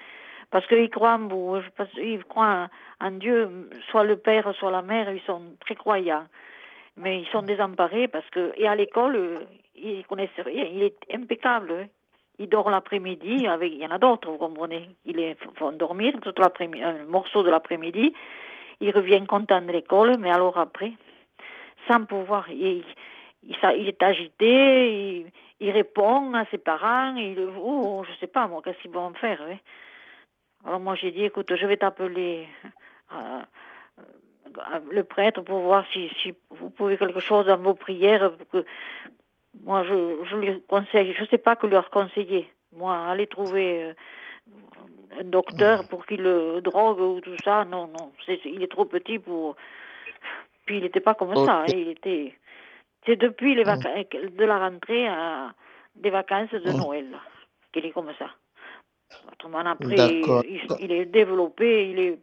Parce 0.50 0.66
qu'ils 0.66 0.90
croient 0.90 1.14
en 1.14 1.62
ils 1.96 2.24
croient 2.24 2.68
en 3.00 3.10
Dieu, 3.12 3.70
soit 3.90 4.04
le 4.04 4.16
père, 4.16 4.52
soit 4.56 4.70
la 4.70 4.82
mère, 4.82 5.10
ils 5.10 5.22
sont 5.22 5.42
très 5.60 5.76
croyants. 5.76 6.26
Mais 6.96 7.20
ils 7.20 7.28
sont 7.28 7.42
désemparés 7.42 8.08
parce 8.08 8.28
que 8.30 8.52
et 8.56 8.68
à 8.68 8.74
l'école 8.74 9.46
il 9.82 10.06
connaissent 10.06 10.30
rien, 10.38 10.64
il 10.64 10.82
est 10.82 10.98
impeccable. 11.12 11.72
Hein. 11.72 11.86
Il 12.38 12.48
dort 12.48 12.70
l'après-midi, 12.70 13.46
avec, 13.46 13.72
il 13.72 13.78
y 13.78 13.86
en 13.86 13.90
a 13.90 13.98
d'autres, 13.98 14.30
vous 14.30 14.38
comprenez. 14.38 14.88
Il 15.04 15.20
est, 15.20 15.36
faut 15.56 15.72
dormir 15.72 16.14
tout 16.22 16.32
l'après-midi, 16.38 16.82
un 16.82 17.04
morceau 17.04 17.42
de 17.42 17.50
l'après-midi. 17.50 18.14
Il 18.80 18.90
revient 18.92 19.26
content 19.26 19.60
de 19.60 19.70
l'école, 19.70 20.16
mais 20.18 20.30
alors 20.30 20.56
après, 20.56 20.92
sans 21.86 22.04
pouvoir, 22.06 22.50
il, 22.50 22.82
il, 23.42 23.88
est 23.88 24.02
agité, 24.02 25.26
il, 25.60 25.70
répond 25.70 26.32
à 26.34 26.44
ses 26.46 26.58
parents, 26.58 27.14
il, 27.16 27.38
oh, 27.58 28.04
je 28.08 28.18
sais 28.20 28.26
pas 28.26 28.46
moi, 28.46 28.62
qu'est-ce 28.64 28.78
qu'ils 28.78 28.90
vont 28.90 29.12
faire. 29.14 29.40
Hein. 29.42 29.58
Alors 30.64 30.80
moi 30.80 30.94
j'ai 30.94 31.10
dit, 31.10 31.24
écoute, 31.24 31.54
je 31.54 31.66
vais 31.66 31.76
t'appeler 31.76 32.46
euh, 33.12 33.40
euh, 33.98 34.80
le 34.90 35.04
prêtre 35.04 35.42
pour 35.42 35.60
voir 35.60 35.84
si, 35.92 36.10
si 36.22 36.34
vous 36.50 36.70
pouvez 36.70 36.96
quelque 36.96 37.20
chose 37.20 37.46
dans 37.46 37.56
vos 37.56 37.74
prières 37.74 38.32
que 38.52 38.64
moi, 39.64 39.84
je, 39.84 40.24
je 40.24 40.36
lui 40.36 40.62
conseille, 40.68 41.12
je 41.14 41.22
ne 41.22 41.26
sais 41.28 41.38
pas 41.38 41.56
que 41.56 41.66
leur 41.66 41.90
conseiller. 41.90 42.50
Moi, 42.72 42.96
aller 42.96 43.26
trouver 43.26 43.84
euh, 43.84 43.92
un 45.20 45.24
docteur 45.24 45.88
pour 45.88 46.06
qu'il 46.06 46.22
le 46.22 46.60
drogue 46.60 47.00
ou 47.00 47.20
tout 47.20 47.36
ça, 47.44 47.64
non, 47.64 47.88
non. 47.88 48.12
il 48.44 48.62
est 48.62 48.70
trop 48.70 48.84
petit 48.84 49.18
pour. 49.18 49.56
Puis 50.66 50.78
il 50.78 50.82
n'était 50.82 51.00
pas 51.00 51.14
comme 51.14 51.34
ça. 51.34 51.64
Il 51.68 51.88
était. 51.88 52.34
C'est 53.06 53.16
depuis 53.16 53.54
les 53.54 53.64
vacances, 53.64 54.06
de 54.12 54.44
la 54.44 54.58
rentrée 54.58 55.08
à 55.08 55.52
des 55.96 56.10
vacances 56.10 56.50
de 56.50 56.70
Noël 56.70 57.18
qu'il 57.72 57.86
est 57.86 57.90
comme 57.90 58.12
ça. 58.18 58.30
Autrement, 59.32 59.58
après, 59.58 60.22
il, 60.78 60.92
est 60.92 61.06
développé, 61.06 61.90
il 61.90 61.98
est 61.98 62.18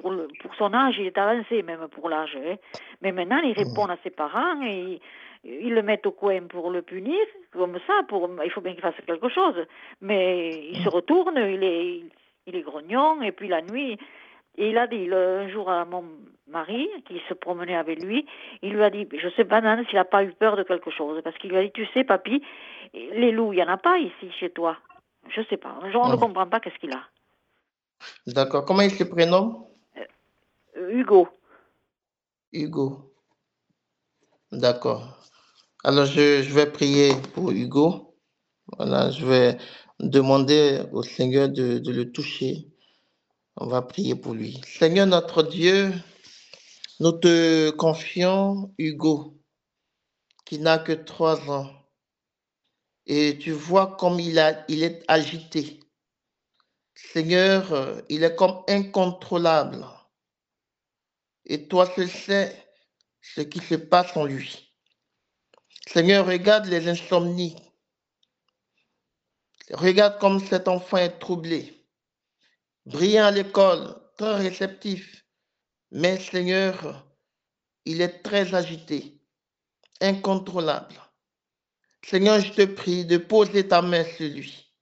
pour, 0.00 0.14
pour, 0.40 0.54
son 0.54 0.72
âge, 0.72 0.96
il 0.98 1.06
est 1.06 1.18
avancé 1.18 1.62
même 1.62 1.86
pour 1.88 2.08
l'âge. 2.08 2.36
Hein. 2.36 2.56
Mais 3.02 3.12
maintenant, 3.12 3.40
il 3.44 3.52
répond 3.52 3.86
à 3.86 3.96
ses 4.02 4.10
parents 4.10 4.62
et 4.62 5.00
ils 5.44 5.74
le 5.74 5.82
mettent 5.82 6.06
au 6.06 6.12
coin 6.12 6.42
pour 6.46 6.70
le 6.70 6.82
punir, 6.82 7.18
comme 7.52 7.78
ça, 7.86 8.02
pour, 8.08 8.28
il 8.44 8.50
faut 8.50 8.60
bien 8.60 8.72
qu'il 8.72 8.82
fasse 8.82 8.94
quelque 9.06 9.28
chose. 9.28 9.66
Mais 10.00 10.70
il 10.72 10.82
se 10.82 10.88
retourne, 10.88 11.36
il 11.36 11.62
est, 11.62 12.02
il 12.46 12.56
est 12.56 12.62
grognon, 12.62 13.22
et 13.22 13.32
puis 13.32 13.48
la 13.48 13.62
nuit, 13.62 13.98
et 14.58 14.70
il 14.70 14.78
a 14.78 14.86
dit 14.86 15.08
un 15.12 15.48
jour 15.48 15.70
à 15.70 15.84
mon 15.84 16.04
mari, 16.48 16.88
qui 17.06 17.20
se 17.28 17.34
promenait 17.34 17.76
avec 17.76 18.02
lui, 18.02 18.26
il 18.62 18.74
lui 18.74 18.82
a 18.82 18.90
dit, 18.90 19.08
je 19.12 19.28
sais 19.30 19.44
pas, 19.44 19.60
s'il 19.84 19.94
n'a 19.94 20.04
pas 20.04 20.24
eu 20.24 20.32
peur 20.32 20.56
de 20.56 20.62
quelque 20.62 20.90
chose, 20.90 21.20
parce 21.22 21.36
qu'il 21.38 21.50
lui 21.50 21.58
a 21.58 21.62
dit, 21.62 21.72
tu 21.72 21.86
sais, 21.94 22.04
papy, 22.04 22.42
les 22.92 23.32
loups, 23.32 23.52
il 23.52 23.56
n'y 23.56 23.62
en 23.62 23.68
a 23.68 23.78
pas 23.78 23.98
ici 23.98 24.30
chez 24.38 24.50
toi. 24.50 24.76
Je 25.28 25.42
sais 25.48 25.56
pas, 25.56 25.78
je 25.82 25.96
ne 25.96 26.16
comprend 26.16 26.46
pas 26.46 26.60
qu'est-ce 26.60 26.78
qu'il 26.78 26.92
a. 26.92 27.02
D'accord. 28.26 28.64
Comment 28.64 28.82
il 28.82 28.90
se 28.90 29.04
prénomme 29.04 29.64
euh, 30.76 30.90
Hugo. 30.90 31.28
Hugo. 32.52 33.12
D'accord. 34.50 35.18
Alors, 35.82 36.04
je, 36.04 36.42
vais 36.52 36.70
prier 36.70 37.14
pour 37.32 37.50
Hugo. 37.50 38.14
Voilà, 38.76 39.10
je 39.10 39.24
vais 39.24 39.56
demander 39.98 40.82
au 40.92 41.02
Seigneur 41.02 41.48
de, 41.48 41.80
le 41.90 42.12
toucher. 42.12 42.68
On 43.56 43.66
va 43.66 43.80
prier 43.80 44.14
pour 44.14 44.34
lui. 44.34 44.60
Seigneur 44.66 45.06
notre 45.06 45.42
Dieu, 45.42 45.90
nous 47.00 47.12
te 47.12 47.70
confions 47.70 48.74
Hugo, 48.76 49.40
qui 50.44 50.58
n'a 50.58 50.78
que 50.78 50.92
trois 50.92 51.50
ans. 51.50 51.70
Et 53.06 53.38
tu 53.38 53.52
vois 53.52 53.96
comme 53.96 54.20
il 54.20 54.38
est 54.38 55.02
agité. 55.08 55.80
Seigneur, 56.94 58.02
il 58.10 58.22
est 58.22 58.36
comme 58.36 58.62
incontrôlable. 58.68 59.86
Et 61.46 61.66
toi, 61.68 61.88
tu 61.88 62.06
sais 62.06 62.54
ce 63.22 63.40
qui 63.40 63.60
se 63.60 63.76
passe 63.76 64.14
en 64.14 64.26
lui. 64.26 64.69
Seigneur, 65.86 66.26
regarde 66.26 66.66
les 66.66 66.88
insomnies. 66.88 67.56
Regarde 69.72 70.18
comme 70.18 70.44
cet 70.44 70.68
enfant 70.68 70.98
est 70.98 71.18
troublé. 71.18 71.86
Brillant 72.86 73.26
à 73.26 73.30
l'école, 73.30 73.96
très 74.16 74.36
réceptif. 74.36 75.24
Mais 75.90 76.18
Seigneur, 76.20 77.06
il 77.84 78.00
est 78.00 78.22
très 78.22 78.54
agité, 78.54 79.20
incontrôlable. 80.00 80.94
Seigneur, 82.04 82.40
je 82.40 82.52
te 82.52 82.64
prie 82.64 83.04
de 83.04 83.16
poser 83.16 83.66
ta 83.66 83.82
main 83.82 84.04
sur 84.04 84.28
lui. 84.28 84.72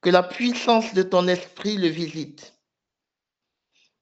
Que 0.00 0.10
la 0.10 0.22
puissance 0.22 0.94
de 0.94 1.02
ton 1.02 1.26
esprit 1.28 1.76
le 1.76 1.88
visite. 1.88 2.54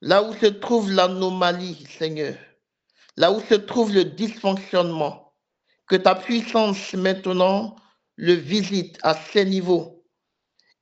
Là 0.00 0.22
où 0.22 0.34
se 0.34 0.46
trouve 0.46 0.90
l'anomalie, 0.90 1.86
Seigneur. 1.86 2.36
Là 3.16 3.30
où 3.32 3.40
se 3.40 3.54
trouve 3.54 3.92
le 3.92 4.04
dysfonctionnement 4.04 5.31
que 5.92 5.98
ta 5.98 6.14
puissance 6.14 6.94
maintenant 6.94 7.76
le 8.16 8.32
visite 8.32 8.98
à 9.02 9.12
ces 9.12 9.44
niveaux 9.44 10.02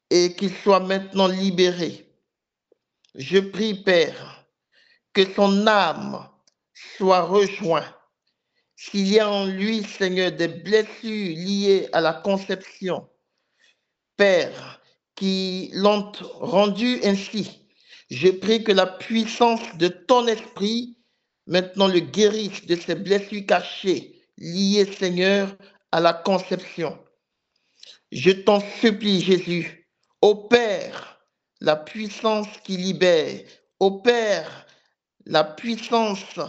et 0.09 0.37
qu'il 0.37 0.55
soit 0.55 0.79
maintenant 0.79 1.27
libéré. 1.27 2.09
Je 3.17 3.39
prie, 3.41 3.75
Père, 3.75 4.47
que 5.13 5.25
son 5.35 5.67
âme 5.67 6.29
soit 6.97 7.23
rejointe. 7.23 7.93
S'il 8.77 9.09
y 9.09 9.19
a 9.19 9.29
en 9.29 9.47
lui, 9.47 9.83
Seigneur, 9.83 10.31
des 10.31 10.47
blessures 10.47 11.35
liées 11.37 11.89
à 11.93 12.01
la 12.01 12.13
conception, 12.13 13.09
Père, 14.17 14.81
qui 15.17 15.73
l'ont 15.73 16.13
rendu 16.39 17.01
ainsi, 17.03 17.67
je 18.11 18.29
prie 18.29 18.63
que 18.63 18.71
la 18.71 18.87
puissance 18.87 19.77
de 19.77 19.89
ton 19.89 20.29
esprit 20.29 20.97
maintenant 21.49 21.89
le 21.89 21.99
guérisse 21.99 22.65
de 22.67 22.77
ces 22.77 22.95
blessures 22.95 23.47
cachées 23.49 24.20
lié, 24.41 24.87
Seigneur, 24.87 25.55
à 25.93 26.01
la 26.01 26.13
conception. 26.13 26.99
Je 28.11 28.31
t'en 28.31 28.61
supplie, 28.81 29.21
Jésus, 29.21 29.89
opère 30.23 31.21
la 31.61 31.77
puissance 31.77 32.49
qui 32.65 32.77
libère, 32.77 33.41
opère 33.79 34.67
la 35.27 35.45
puissance 35.45 36.41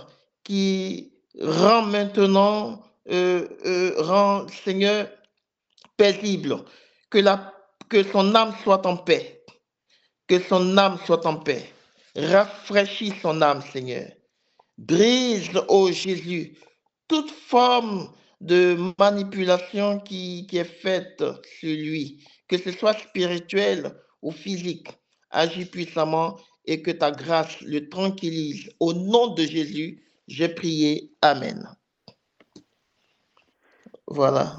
qui 0.44 1.14
rend 1.40 1.84
maintenant, 1.84 2.82
euh, 3.10 3.48
euh, 3.66 4.48
Seigneur, 4.64 5.08
paisible, 5.98 6.58
que 7.10 8.04
son 8.12 8.34
âme 8.36 8.56
soit 8.64 8.86
en 8.86 8.98
paix, 8.98 9.44
que 10.28 10.40
son 10.40 10.78
âme 10.78 10.98
soit 11.06 11.26
en 11.26 11.36
paix. 11.36 11.72
Rafraîchis 12.16 13.14
son 13.22 13.42
âme, 13.42 13.62
Seigneur. 13.72 14.10
Brise, 14.78 15.52
ô 15.68 15.92
Jésus, 15.92 16.58
toute 17.12 17.30
forme 17.30 18.10
de 18.40 18.78
manipulation 18.98 20.00
qui, 20.00 20.48
est 20.50 20.64
faite 20.64 21.22
sur 21.60 21.76
lui, 21.76 22.24
que 22.48 22.58
ce 22.58 22.72
soit 22.72 22.94
spirituel 22.94 23.94
ou 24.22 24.32
physique, 24.32 24.88
agit 25.30 25.66
puissamment 25.66 26.38
et 26.66 26.82
que 26.82 26.92
ta 26.92 27.12
grâce 27.12 27.60
le 27.60 27.90
tranquillise. 27.90 28.70
Au 28.80 28.94
nom 28.94 29.34
de 29.34 29.44
Jésus, 29.44 30.02
j'ai 30.30 30.48
prié. 30.48 31.12
Amen. 31.22 31.68
Voilà. 34.08 34.56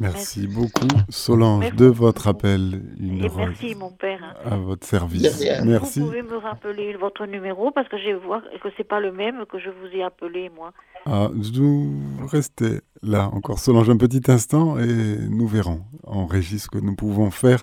Merci 0.00 0.46
beaucoup, 0.46 0.88
Solange, 1.08 1.74
de 1.74 1.86
votre 1.86 2.28
appel. 2.28 2.82
Une 2.98 3.28
merci, 3.34 3.74
mon 3.74 3.90
père. 3.90 4.36
À 4.44 4.56
votre 4.56 4.86
service. 4.86 5.44
Merci. 5.64 6.00
Vous 6.00 6.06
pouvez 6.06 6.22
me 6.22 6.36
rappeler 6.36 6.96
votre 6.96 7.26
numéro 7.26 7.70
parce 7.70 7.88
que 7.88 7.96
je 7.98 8.14
vois 8.14 8.42
que 8.62 8.68
c'est 8.76 8.86
pas 8.86 9.00
le 9.00 9.12
même 9.12 9.44
que 9.46 9.58
je 9.58 9.70
vous 9.70 9.94
ai 9.94 10.02
appelé, 10.02 10.50
moi. 10.54 10.72
Ah, 11.06 11.28
vous 11.32 12.26
restez 12.26 12.80
là 13.02 13.30
encore, 13.32 13.58
Solange, 13.58 13.90
un 13.90 13.96
petit 13.96 14.30
instant 14.30 14.78
et 14.78 15.18
nous 15.28 15.46
verrons 15.46 15.82
en 16.04 16.26
régie 16.26 16.58
ce 16.58 16.68
que 16.68 16.78
nous 16.78 16.94
pouvons 16.94 17.30
faire. 17.30 17.62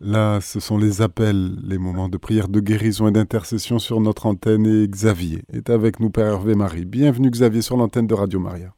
Là, 0.00 0.40
ce 0.42 0.60
sont 0.60 0.76
les 0.76 1.00
appels, 1.00 1.56
les 1.64 1.78
moments 1.78 2.08
de 2.08 2.18
prière, 2.18 2.48
de 2.48 2.60
guérison 2.60 3.08
et 3.08 3.12
d'intercession 3.12 3.78
sur 3.78 4.00
notre 4.00 4.26
antenne. 4.26 4.66
Et 4.66 4.86
Xavier 4.86 5.42
est 5.52 5.70
avec 5.70 6.00
nous, 6.00 6.10
Père 6.10 6.26
Hervé 6.26 6.54
Marie. 6.54 6.84
Bienvenue, 6.84 7.30
Xavier, 7.30 7.62
sur 7.62 7.76
l'antenne 7.76 8.06
de 8.06 8.14
Radio 8.14 8.38
Maria. 8.38 8.74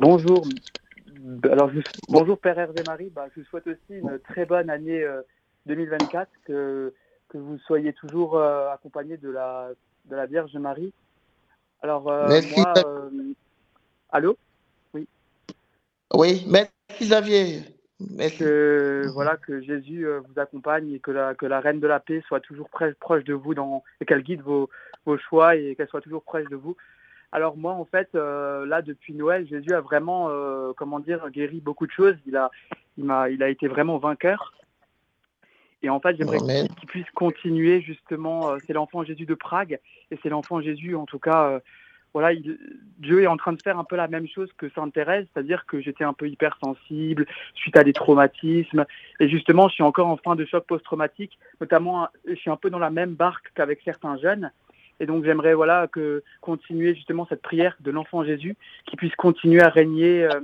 Bonjour. 0.00 0.46
Alors, 1.44 1.70
bonjour 2.08 2.38
Père 2.38 2.58
Hervé 2.58 2.82
Marie. 2.84 3.10
Bah, 3.10 3.26
je 3.34 3.40
vous 3.40 3.46
souhaite 3.46 3.66
aussi 3.66 3.78
une 3.90 4.18
très 4.20 4.46
bonne 4.46 4.70
année 4.70 5.04
2024, 5.66 6.28
que, 6.44 6.92
que 7.28 7.38
vous 7.38 7.58
soyez 7.58 7.92
toujours 7.92 8.40
accompagné 8.40 9.16
de 9.16 9.30
la, 9.30 9.70
de 10.06 10.16
la 10.16 10.26
Vierge 10.26 10.54
Marie. 10.56 10.92
Alors, 11.82 12.04
moi, 12.04 12.74
allô? 14.10 14.36
Oui. 14.94 15.06
Oui, 16.14 16.44
merci 16.48 16.72
Xavier. 17.08 17.76
Que, 18.38 19.06
voilà, 19.14 19.38
que 19.38 19.62
Jésus 19.62 20.06
euh, 20.06 20.20
vous 20.20 20.38
accompagne 20.38 20.92
et 20.92 21.00
que 21.00 21.10
la, 21.10 21.34
que 21.34 21.46
la 21.46 21.60
Reine 21.60 21.80
de 21.80 21.86
la 21.86 21.98
Paix 21.98 22.22
soit 22.26 22.40
toujours 22.40 22.68
proche 22.68 23.24
de 23.24 23.32
vous 23.32 23.54
dans, 23.54 23.82
et 24.00 24.04
qu'elle 24.04 24.22
guide 24.22 24.42
vos, 24.42 24.68
vos 25.06 25.16
choix 25.16 25.56
et 25.56 25.74
qu'elle 25.74 25.88
soit 25.88 26.02
toujours 26.02 26.22
proche 26.22 26.44
de 26.50 26.56
vous. 26.56 26.76
Alors 27.32 27.56
moi, 27.56 27.72
en 27.72 27.84
fait, 27.84 28.08
euh, 28.14 28.66
là, 28.66 28.82
depuis 28.82 29.14
Noël, 29.14 29.46
Jésus 29.46 29.72
a 29.72 29.80
vraiment, 29.80 30.28
euh, 30.30 30.72
comment 30.76 31.00
dire, 31.00 31.28
guéri 31.30 31.60
beaucoup 31.60 31.86
de 31.86 31.92
choses. 31.92 32.16
Il 32.26 32.36
a, 32.36 32.50
il, 32.96 33.04
m'a, 33.04 33.28
il 33.30 33.42
a 33.42 33.48
été 33.48 33.68
vraiment 33.68 33.98
vainqueur. 33.98 34.54
Et 35.82 35.90
en 35.90 36.00
fait, 36.00 36.16
j'aimerais 36.16 36.38
qu'il 36.78 36.88
puisse 36.88 37.10
continuer 37.14 37.80
justement. 37.82 38.58
c'est 38.66 38.72
l'enfant 38.72 39.04
Jésus 39.04 39.26
de 39.26 39.34
Prague 39.34 39.78
et 40.10 40.18
c'est 40.22 40.30
l'enfant 40.30 40.60
Jésus, 40.60 40.96
en 40.96 41.04
tout 41.04 41.18
cas, 41.18 41.60
voilà, 42.16 42.34
Dieu 42.98 43.22
est 43.22 43.26
en 43.26 43.36
train 43.36 43.52
de 43.52 43.60
faire 43.60 43.78
un 43.78 43.84
peu 43.84 43.94
la 43.94 44.08
même 44.08 44.26
chose 44.26 44.50
que 44.56 44.70
Sainte 44.70 44.94
Thérèse, 44.94 45.26
c'est-à-dire 45.30 45.66
que 45.66 45.82
j'étais 45.82 46.02
un 46.02 46.14
peu 46.14 46.26
hypersensible 46.26 47.26
suite 47.54 47.76
à 47.76 47.84
des 47.84 47.92
traumatismes. 47.92 48.86
Et 49.20 49.28
justement, 49.28 49.68
je 49.68 49.74
suis 49.74 49.82
encore 49.82 50.06
en 50.06 50.16
fin 50.16 50.34
de 50.34 50.46
choc 50.46 50.64
post-traumatique, 50.66 51.38
notamment, 51.60 52.08
je 52.26 52.34
suis 52.36 52.48
un 52.48 52.56
peu 52.56 52.70
dans 52.70 52.78
la 52.78 52.88
même 52.88 53.14
barque 53.14 53.52
qu'avec 53.54 53.82
certains 53.84 54.16
jeunes. 54.16 54.50
Et 55.00 55.06
donc, 55.06 55.24
j'aimerais 55.24 55.54
voilà 55.54 55.88
que 55.88 56.22
continuer 56.40 56.94
justement 56.94 57.26
cette 57.28 57.42
prière 57.42 57.76
de 57.80 57.90
l'enfant 57.90 58.24
Jésus, 58.24 58.56
qui 58.86 58.96
puisse 58.96 59.14
continuer 59.16 59.62
à 59.62 59.68
régner 59.68 60.24
euh, 60.24 60.40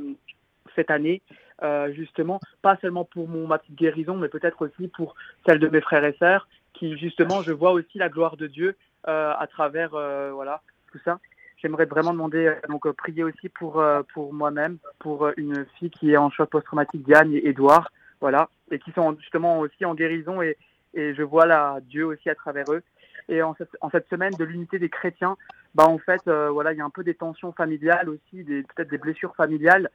cette 0.74 0.90
année, 0.90 1.22
euh, 1.62 1.92
justement, 1.92 2.40
pas 2.60 2.76
seulement 2.80 3.04
pour 3.04 3.28
mon, 3.28 3.46
ma 3.46 3.58
petite 3.58 3.76
guérison, 3.76 4.16
mais 4.16 4.28
peut-être 4.28 4.62
aussi 4.62 4.88
pour 4.88 5.14
celle 5.46 5.58
de 5.58 5.68
mes 5.68 5.80
frères 5.80 6.04
et 6.04 6.16
sœurs, 6.18 6.48
qui 6.74 6.96
justement, 6.98 7.42
je 7.42 7.52
vois 7.52 7.72
aussi 7.72 7.98
la 7.98 8.08
gloire 8.08 8.36
de 8.36 8.46
Dieu 8.46 8.76
euh, 9.08 9.32
à 9.38 9.46
travers 9.46 9.90
voilà 9.90 10.62
tout 10.90 10.98
ça 11.04 11.18
j'aimerais 11.62 11.86
vraiment 11.86 12.12
demander, 12.12 12.46
euh, 12.46 12.54
donc 12.68 12.86
euh, 12.86 12.92
prier 12.92 13.22
aussi 13.22 13.48
pour, 13.48 13.80
euh, 13.80 14.02
pour 14.12 14.34
moi-même, 14.34 14.78
pour 14.98 15.28
une 15.36 15.64
fille 15.78 15.90
qui 15.90 16.10
est 16.10 16.16
en 16.16 16.30
choc 16.30 16.50
post-traumatique, 16.50 17.04
Diane 17.04 17.32
et 17.32 17.48
Edouard, 17.48 17.90
voilà, 18.20 18.48
et 18.70 18.78
qui 18.78 18.90
sont 18.92 19.16
justement 19.20 19.60
aussi 19.60 19.84
en 19.84 19.94
guérison 19.94 20.42
et, 20.42 20.56
et 20.94 21.14
je 21.14 21.22
vois 21.22 21.46
là 21.46 21.78
Dieu 21.82 22.04
aussi 22.04 22.28
à 22.28 22.34
travers 22.34 22.70
eux. 22.70 22.82
Et 23.28 23.42
en 23.42 23.54
cette, 23.54 23.76
en 23.80 23.90
cette 23.90 24.08
semaine 24.08 24.34
de 24.34 24.44
l'unité 24.44 24.78
des 24.78 24.88
chrétiens, 24.88 25.36
bah 25.74 25.86
en 25.86 25.98
fait, 25.98 26.22
voilà, 26.26 26.72
il 26.72 26.78
y 26.78 26.80
a 26.80 26.84
un 26.84 26.90
peu 26.90 27.04
des 27.04 27.14
tensions 27.14 27.52
familiales 27.52 28.08
aussi, 28.08 28.44
des, 28.44 28.62
peut-être 28.62 28.90
des 28.90 28.98
blessures 28.98 29.34
familiales. 29.36 29.90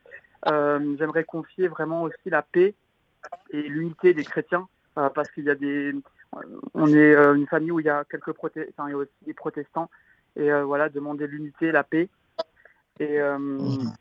j'aimerais 0.46 1.24
confier 1.24 1.68
vraiment 1.68 2.04
aussi 2.04 2.30
la 2.30 2.42
paix 2.42 2.74
et 3.52 3.62
l'unité 3.62 4.14
des 4.14 4.24
chrétiens, 4.24 4.68
parce 4.96 5.30
qu'il 5.32 5.44
y 5.44 5.50
a 5.50 5.56
des, 5.56 5.94
on 6.74 6.88
est 6.88 7.14
une 7.36 7.48
famille 7.48 7.72
où 7.72 7.80
il 7.80 7.86
y 7.86 7.90
a 7.90 8.06
quelques 8.10 8.34
proté 8.34 8.70
enfin, 8.72 8.90
il 8.90 8.92
y 8.92 8.96
a 8.96 8.98
aussi 8.98 9.12
des 9.26 9.34
protestants 9.34 9.90
et 10.38 10.52
euh, 10.52 10.64
voilà, 10.64 10.90
demander 10.90 11.28
l'unité, 11.28 11.72
la 11.72 11.84
paix. 11.84 12.10
Et 13.00 13.20
euh, 13.20 13.38
mhm. 13.38 13.94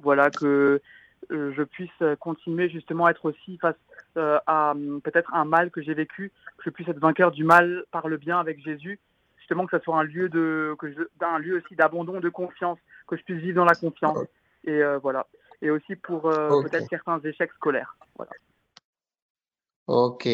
voilà, 0.00 0.30
que 0.30 0.46
euh, 0.46 0.82
je 1.30 1.62
puisse 1.62 1.90
continuer 2.20 2.68
justement 2.68 3.06
à 3.06 3.10
être 3.10 3.24
aussi 3.24 3.58
face 3.58 3.76
à 4.16 4.74
peut-être 5.02 5.32
un 5.34 5.44
mal 5.44 5.70
que 5.70 5.82
j'ai 5.82 5.94
vécu, 5.94 6.32
que 6.58 6.64
je 6.64 6.70
puisse 6.70 6.88
être 6.88 6.98
vainqueur 6.98 7.30
du 7.30 7.44
mal 7.44 7.84
par 7.90 8.08
le 8.08 8.16
bien 8.16 8.38
avec 8.38 8.62
Jésus, 8.62 9.00
justement 9.38 9.66
que 9.66 9.76
ce 9.76 9.84
soit 9.84 9.98
un 9.98 10.04
lieu 10.04 10.28
de, 10.28 10.74
que 10.78 10.92
je, 10.92 11.02
un 11.24 11.38
lieu 11.38 11.56
aussi 11.56 11.74
d'abandon, 11.74 12.20
de 12.20 12.28
confiance, 12.28 12.78
que 13.06 13.16
je 13.16 13.22
puisse 13.22 13.40
vivre 13.40 13.56
dans 13.56 13.64
la 13.64 13.74
confiance. 13.74 14.18
Et 14.64 14.80
voilà. 15.02 15.26
Et 15.62 15.70
aussi 15.70 15.96
pour 15.96 16.22
peut-être 16.22 16.88
certains 16.88 17.20
échecs 17.20 17.52
scolaires. 17.52 17.96
Voilà. 18.16 18.32
Ok. 19.86 20.28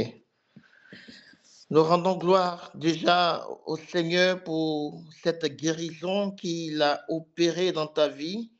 Nous 1.71 1.85
rendons 1.85 2.17
gloire 2.17 2.73
déjà 2.75 3.47
au 3.67 3.77
Seigneur 3.77 4.43
pour 4.43 5.05
cette 5.13 5.45
guérison 5.57 6.33
qu'il 6.33 6.83
a 6.83 7.05
opérée 7.09 7.71
dans 7.71 7.87
ta 7.87 8.09
vie. 8.09 8.51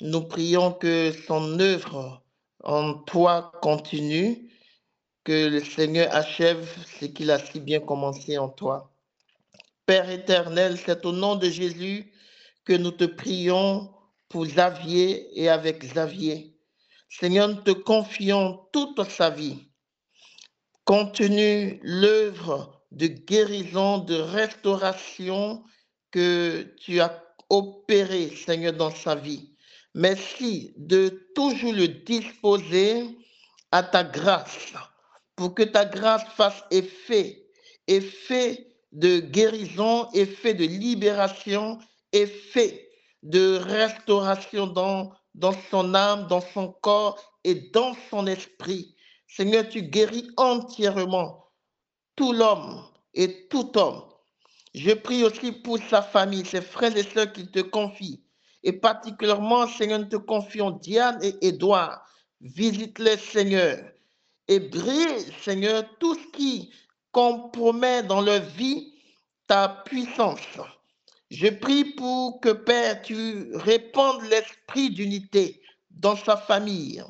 Nous 0.00 0.22
prions 0.22 0.72
que 0.72 1.12
son 1.26 1.58
œuvre 1.60 2.22
en 2.62 2.94
toi 2.94 3.52
continue, 3.60 4.50
que 5.24 5.48
le 5.48 5.62
Seigneur 5.62 6.14
achève 6.14 6.66
ce 6.98 7.06
qu'il 7.06 7.30
a 7.30 7.38
si 7.38 7.60
bien 7.60 7.80
commencé 7.80 8.38
en 8.38 8.48
toi. 8.48 8.92
Père 9.86 10.08
éternel, 10.08 10.78
c'est 10.78 11.04
au 11.04 11.12
nom 11.12 11.36
de 11.36 11.48
Jésus 11.48 12.12
que 12.64 12.72
nous 12.72 12.92
te 12.92 13.04
prions 13.04 13.92
pour 14.28 14.46
Xavier 14.46 15.28
et 15.38 15.48
avec 15.48 15.80
Xavier. 15.80 16.56
Seigneur, 17.08 17.48
nous 17.48 17.62
te 17.62 17.72
confions 17.72 18.60
toute 18.72 19.02
sa 19.10 19.30
vie 19.30 19.70
contenu 20.90 21.78
l'œuvre 21.84 22.82
de 22.90 23.06
guérison, 23.06 23.98
de 23.98 24.16
restauration 24.16 25.62
que 26.10 26.74
tu 26.80 26.98
as 27.00 27.22
opérée, 27.48 28.34
Seigneur, 28.34 28.72
dans 28.72 28.90
sa 28.90 29.14
vie. 29.14 29.49
Merci 29.94 30.72
de 30.76 31.08
toujours 31.34 31.72
le 31.72 31.88
disposer 31.88 33.18
à 33.72 33.82
ta 33.82 34.04
grâce, 34.04 34.72
pour 35.34 35.54
que 35.54 35.64
ta 35.64 35.84
grâce 35.84 36.24
fasse 36.36 36.62
effet, 36.70 37.44
effet 37.88 38.68
de 38.92 39.18
guérison, 39.18 40.08
effet 40.12 40.54
de 40.54 40.64
libération, 40.64 41.78
effet 42.12 42.88
de 43.22 43.56
restauration 43.56 44.66
dans, 44.68 45.12
son 45.70 45.94
âme, 45.94 46.26
dans 46.28 46.40
son 46.40 46.68
corps 46.68 47.18
et 47.44 47.54
dans 47.72 47.94
son 48.10 48.26
esprit. 48.26 48.94
Seigneur, 49.26 49.68
tu 49.68 49.82
guéris 49.82 50.30
entièrement 50.36 51.46
tout 52.16 52.32
l'homme 52.32 52.84
et 53.14 53.48
tout 53.48 53.76
homme. 53.76 54.04
Je 54.74 54.92
prie 54.92 55.24
aussi 55.24 55.50
pour 55.52 55.78
sa 55.78 56.02
famille, 56.02 56.44
ses 56.44 56.60
frères 56.60 56.96
et 56.96 57.02
sœurs 57.02 57.32
qui 57.32 57.50
te 57.50 57.60
confient. 57.60 58.22
Et 58.62 58.72
particulièrement, 58.72 59.66
Seigneur, 59.66 60.00
nous 60.00 60.06
te 60.06 60.16
confions 60.16 60.70
Diane 60.70 61.18
et 61.22 61.34
Édouard. 61.46 62.04
Visite-les, 62.40 63.16
Seigneur. 63.16 63.78
Et 64.48 64.60
brise, 64.60 65.32
Seigneur, 65.42 65.84
tout 65.98 66.14
ce 66.14 66.26
qui 66.36 66.72
compromet 67.12 68.02
dans 68.02 68.20
leur 68.20 68.40
vie 68.40 68.92
ta 69.46 69.68
puissance. 69.84 70.58
Je 71.30 71.48
prie 71.48 71.84
pour 71.84 72.40
que, 72.40 72.50
Père, 72.50 73.02
tu 73.02 73.54
répandes 73.54 74.22
l'esprit 74.24 74.90
d'unité 74.90 75.62
dans 75.90 76.16
sa 76.16 76.36
famille, 76.36 77.02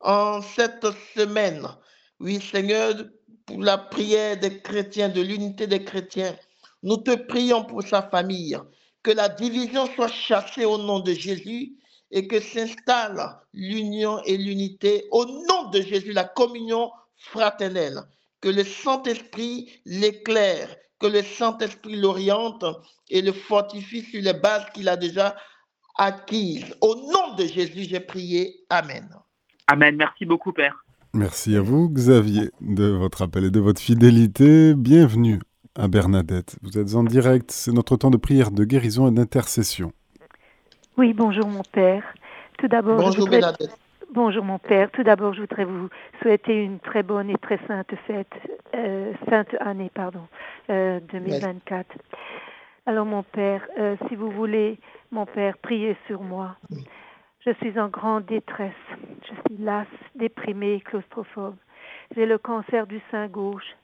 en 0.00 0.42
cette 0.42 0.86
semaine. 1.14 1.66
Oui, 2.18 2.40
Seigneur, 2.40 2.94
pour 3.46 3.62
la 3.62 3.78
prière 3.78 4.38
des 4.38 4.60
chrétiens, 4.60 5.08
de 5.08 5.20
l'unité 5.20 5.66
des 5.66 5.84
chrétiens, 5.84 6.36
nous 6.82 6.96
te 6.96 7.14
prions 7.14 7.64
pour 7.64 7.82
sa 7.82 8.02
famille, 8.02 8.56
que 9.02 9.10
la 9.10 9.28
division 9.28 9.86
soit 9.94 10.08
chassée 10.08 10.64
au 10.64 10.78
nom 10.78 11.00
de 11.00 11.12
Jésus 11.12 11.72
et 12.10 12.26
que 12.26 12.40
s'installe 12.40 13.20
l'union 13.52 14.20
et 14.24 14.36
l'unité 14.36 15.06
au 15.10 15.24
nom 15.24 15.70
de 15.70 15.80
Jésus, 15.80 16.12
la 16.12 16.24
communion 16.24 16.90
fraternelle. 17.16 18.00
Que 18.40 18.48
le 18.48 18.64
Saint-Esprit 18.64 19.70
l'éclaire, 19.84 20.74
que 20.98 21.06
le 21.06 21.22
Saint-Esprit 21.22 21.96
l'oriente 21.96 22.64
et 23.10 23.22
le 23.22 23.32
fortifie 23.32 24.02
sur 24.02 24.22
les 24.22 24.32
bases 24.32 24.66
qu'il 24.74 24.88
a 24.88 24.96
déjà 24.96 25.36
acquises. 25.96 26.74
Au 26.80 26.94
nom 26.94 27.34
de 27.36 27.44
Jésus, 27.44 27.84
j'ai 27.84 28.00
prié. 28.00 28.64
Amen. 28.70 29.08
Amen. 29.66 29.96
Merci 29.96 30.24
beaucoup, 30.24 30.52
Père. 30.52 30.84
Merci 31.12 31.56
à 31.56 31.60
vous, 31.60 31.90
Xavier, 31.90 32.50
de 32.60 32.86
votre 32.86 33.22
appel 33.22 33.44
et 33.44 33.50
de 33.50 33.60
votre 33.60 33.80
fidélité. 33.80 34.74
Bienvenue 34.74 35.40
à 35.80 35.88
Bernadette. 35.88 36.56
Vous 36.62 36.78
êtes 36.78 36.94
en 36.94 37.02
direct. 37.02 37.50
C'est 37.50 37.72
notre 37.72 37.96
temps 37.96 38.10
de 38.10 38.18
prière, 38.18 38.50
de 38.50 38.64
guérison 38.64 39.08
et 39.08 39.10
d'intercession. 39.10 39.92
Oui, 40.98 41.14
bonjour, 41.14 41.46
mon 41.46 41.62
Père. 41.62 42.04
Tout 42.58 42.68
d'abord. 42.68 42.98
Bonjour, 42.98 43.28
Bernadette. 43.28 43.76
Bonjour, 44.12 44.44
mon 44.44 44.58
Père. 44.58 44.90
Tout 44.90 45.02
d'abord, 45.02 45.32
je 45.32 45.40
voudrais 45.40 45.64
vous 45.64 45.88
souhaiter 46.20 46.54
une 46.62 46.80
très 46.80 47.02
bonne 47.02 47.30
et 47.30 47.38
très 47.38 47.58
sainte 47.66 47.94
fête, 48.06 48.32
euh, 48.74 49.12
sainte 49.28 49.54
année, 49.60 49.90
pardon, 49.94 50.26
2024. 50.68 51.86
Euh, 51.88 51.98
Alors, 52.84 53.06
mon 53.06 53.22
Père, 53.22 53.62
euh, 53.78 53.96
si 54.08 54.16
vous 54.16 54.30
voulez, 54.30 54.78
mon 55.10 55.24
Père, 55.24 55.56
priez 55.58 55.96
sur 56.06 56.22
moi. 56.22 56.56
Je 57.46 57.52
suis 57.54 57.80
en 57.80 57.88
grande 57.88 58.26
détresse. 58.26 58.72
Je 59.22 59.34
suis 59.46 59.64
lasse, 59.64 59.86
déprimée, 60.14 60.82
claustrophobe. 60.84 61.56
J'ai 62.14 62.26
le 62.26 62.36
cancer 62.36 62.86
du 62.86 63.00
sein 63.10 63.28
gauche. 63.28 63.76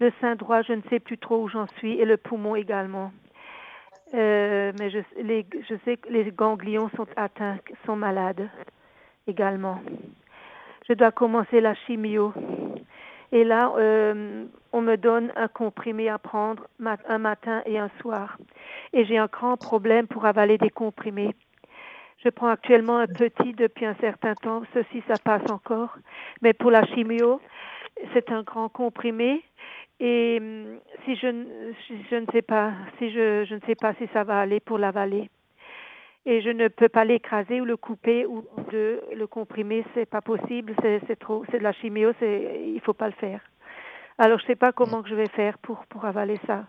Le 0.00 0.12
sein 0.20 0.34
droit, 0.34 0.62
je 0.62 0.72
ne 0.72 0.82
sais 0.90 1.00
plus 1.00 1.18
trop 1.18 1.42
où 1.42 1.48
j'en 1.48 1.66
suis, 1.78 2.00
et 2.00 2.04
le 2.04 2.16
poumon 2.16 2.56
également. 2.56 3.12
Euh, 4.14 4.72
mais 4.78 4.90
je, 4.90 4.98
sais 5.84 5.96
que 5.96 6.08
les 6.08 6.30
ganglions 6.30 6.90
sont 6.96 7.06
atteints, 7.16 7.58
sont 7.86 7.96
malades 7.96 8.48
également. 9.26 9.80
Je 10.88 10.94
dois 10.94 11.10
commencer 11.10 11.60
la 11.60 11.74
chimio. 11.74 12.32
Et 13.32 13.42
là, 13.42 13.72
euh, 13.78 14.44
on 14.72 14.80
me 14.80 14.96
donne 14.96 15.32
un 15.34 15.48
comprimé 15.48 16.08
à 16.08 16.18
prendre 16.18 16.68
un 17.08 17.18
matin 17.18 17.62
et 17.66 17.78
un 17.78 17.90
soir. 18.00 18.38
Et 18.92 19.04
j'ai 19.04 19.18
un 19.18 19.26
grand 19.26 19.56
problème 19.56 20.06
pour 20.06 20.26
avaler 20.26 20.58
des 20.58 20.70
comprimés. 20.70 21.34
Je 22.24 22.28
prends 22.28 22.48
actuellement 22.48 22.98
un 22.98 23.06
petit 23.06 23.52
depuis 23.52 23.86
un 23.86 23.96
certain 23.96 24.34
temps. 24.34 24.62
Ceci, 24.72 25.02
ça 25.08 25.14
passe 25.22 25.50
encore. 25.50 25.96
Mais 26.42 26.52
pour 26.52 26.70
la 26.70 26.86
chimio, 26.86 27.40
c'est 28.12 28.30
un 28.30 28.42
grand 28.42 28.68
comprimé. 28.68 29.42
Et 30.00 30.38
hum, 30.40 30.78
si 31.04 31.16
je, 31.16 31.28
je 32.10 32.16
ne 32.16 32.26
sais 32.32 32.42
pas, 32.42 32.72
si 32.98 33.10
je, 33.10 33.44
je 33.44 33.54
ne 33.54 33.60
sais 33.66 33.74
pas 33.74 33.94
si 33.94 34.06
ça 34.12 34.24
va 34.24 34.40
aller 34.40 34.60
pour 34.60 34.78
l'avaler. 34.78 35.30
Et 36.26 36.40
je 36.40 36.48
ne 36.48 36.68
peux 36.68 36.88
pas 36.88 37.04
l'écraser 37.04 37.60
ou 37.60 37.64
le 37.66 37.76
couper 37.76 38.24
ou 38.24 38.44
de 38.72 39.02
le 39.14 39.26
comprimer, 39.26 39.84
c'est 39.94 40.08
pas 40.08 40.22
possible, 40.22 40.74
c'est 40.82 41.18
trop, 41.18 41.44
c'est 41.50 41.58
de 41.58 41.62
la 41.62 41.72
chimio, 41.72 42.12
c'est, 42.18 42.62
il 42.66 42.80
faut 42.80 42.94
pas 42.94 43.08
le 43.08 43.12
faire. 43.12 43.40
Alors 44.16 44.38
je 44.38 44.46
sais 44.46 44.56
pas 44.56 44.72
comment 44.72 45.02
que 45.02 45.08
je 45.10 45.14
vais 45.14 45.28
faire 45.28 45.58
pour 45.58 45.84
pour 45.86 46.04
avaler 46.04 46.38
ça 46.46 46.64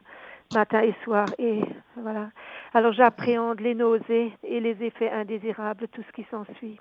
matin 0.53 0.81
et 0.81 0.93
soir 1.03 1.27
et 1.39 1.61
voilà. 1.95 2.29
Alors 2.73 2.93
j'appréhende 2.93 3.59
les 3.61 3.75
nausées 3.75 4.33
et 4.43 4.59
les 4.59 4.83
effets 4.83 5.09
indésirables, 5.09 5.87
tout 5.87 6.03
ce 6.03 6.11
qui 6.11 6.25
s'ensuit. 6.29 6.79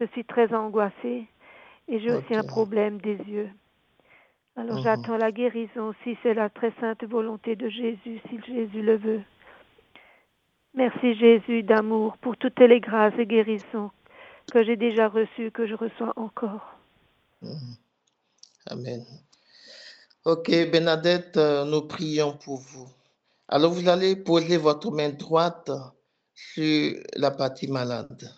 Je 0.00 0.06
suis 0.06 0.24
très 0.24 0.52
angoissée 0.54 1.26
et 1.88 2.00
j'ai 2.00 2.10
aussi 2.10 2.34
un 2.34 2.42
problème 2.42 3.00
des 3.00 3.16
yeux. 3.16 3.50
Alors 4.56 4.82
j'attends 4.82 5.16
la 5.16 5.32
guérison 5.32 5.94
si 6.04 6.16
c'est 6.22 6.34
la 6.34 6.50
très 6.50 6.72
sainte 6.78 7.04
volonté 7.04 7.56
de 7.56 7.68
Jésus, 7.68 8.20
si 8.28 8.40
Jésus 8.46 8.82
le 8.82 8.96
veut. 8.96 9.22
Merci 10.74 11.14
Jésus 11.14 11.62
d'amour 11.62 12.16
pour 12.18 12.36
toutes 12.36 12.60
les 12.60 12.80
grâces 12.80 13.14
et 13.18 13.26
guérisons 13.26 13.90
que 14.52 14.62
j'ai 14.64 14.76
déjà 14.76 15.08
reçues, 15.08 15.50
que 15.50 15.66
je 15.66 15.74
reçois 15.74 16.12
encore. 16.16 16.74
Amen. 18.66 19.04
Ok, 20.24 20.48
Bernadette, 20.70 21.36
euh, 21.36 21.64
nous 21.64 21.82
prions 21.82 22.36
pour 22.36 22.58
vous. 22.58 22.88
Alors 23.48 23.72
vous 23.72 23.88
allez 23.88 24.16
poser 24.16 24.56
votre 24.56 24.90
main 24.90 25.10
droite 25.10 25.70
sur 26.34 26.94
la 27.16 27.30
partie 27.30 27.68
malade. 27.68 28.30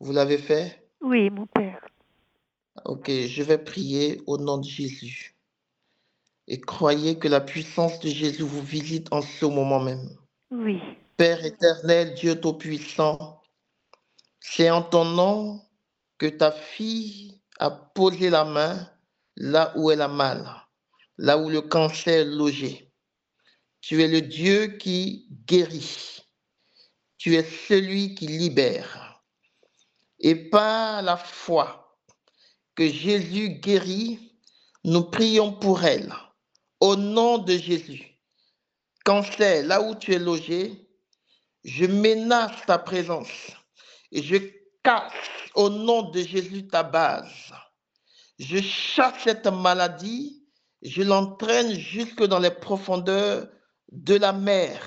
Vous 0.00 0.12
l'avez 0.12 0.38
fait? 0.38 0.88
Oui, 1.00 1.30
mon 1.30 1.46
Père. 1.46 1.80
Ok, 2.84 3.08
je 3.08 3.42
vais 3.42 3.58
prier 3.58 4.20
au 4.26 4.36
nom 4.36 4.58
de 4.58 4.64
Jésus. 4.64 5.36
Et 6.48 6.60
croyez 6.60 7.18
que 7.18 7.28
la 7.28 7.40
puissance 7.40 8.00
de 8.00 8.08
Jésus 8.08 8.42
vous 8.42 8.62
visite 8.62 9.12
en 9.12 9.22
ce 9.22 9.46
moment 9.46 9.80
même. 9.80 10.16
Oui. 10.50 10.80
Père 11.16 11.44
éternel, 11.44 12.14
Dieu 12.14 12.40
Tout-Puissant, 12.40 13.40
c'est 14.40 14.70
en 14.70 14.82
ton 14.82 15.04
nom 15.04 15.62
que 16.18 16.26
ta 16.26 16.50
fille 16.50 17.40
a 17.58 17.70
posé 17.70 18.28
la 18.28 18.44
main 18.44 18.90
là 19.36 19.72
où 19.76 19.90
elle 19.90 20.02
a 20.02 20.08
mal, 20.08 20.44
là 21.16 21.38
où 21.38 21.48
le 21.48 21.62
cancer 21.62 22.22
est 22.22 22.24
logé. 22.24 22.92
Tu 23.80 24.02
es 24.02 24.08
le 24.08 24.20
Dieu 24.20 24.66
qui 24.78 25.28
guérit. 25.46 26.22
Tu 27.16 27.36
es 27.36 27.44
celui 27.44 28.14
qui 28.14 28.26
libère. 28.26 29.22
Et 30.18 30.34
par 30.34 31.02
la 31.02 31.16
foi 31.16 31.83
que 32.74 32.88
Jésus 32.88 33.60
guérit, 33.60 34.32
nous 34.84 35.04
prions 35.04 35.52
pour 35.52 35.84
elle. 35.84 36.12
Au 36.80 36.96
nom 36.96 37.38
de 37.38 37.56
Jésus. 37.56 38.18
Cancer, 39.04 39.64
là 39.64 39.80
où 39.80 39.94
tu 39.94 40.14
es 40.14 40.18
logé, 40.18 40.88
je 41.62 41.86
menace 41.86 42.64
ta 42.66 42.78
présence 42.78 43.52
et 44.12 44.22
je 44.22 44.36
casse 44.82 45.12
au 45.54 45.70
nom 45.70 46.10
de 46.10 46.20
Jésus 46.20 46.66
ta 46.66 46.82
base. 46.82 47.52
Je 48.38 48.58
chasse 48.60 49.22
cette 49.24 49.46
maladie, 49.46 50.44
je 50.82 51.02
l'entraîne 51.02 51.72
jusque 51.78 52.24
dans 52.24 52.38
les 52.38 52.50
profondeurs 52.50 53.48
de 53.92 54.16
la 54.16 54.32
mer. 54.32 54.80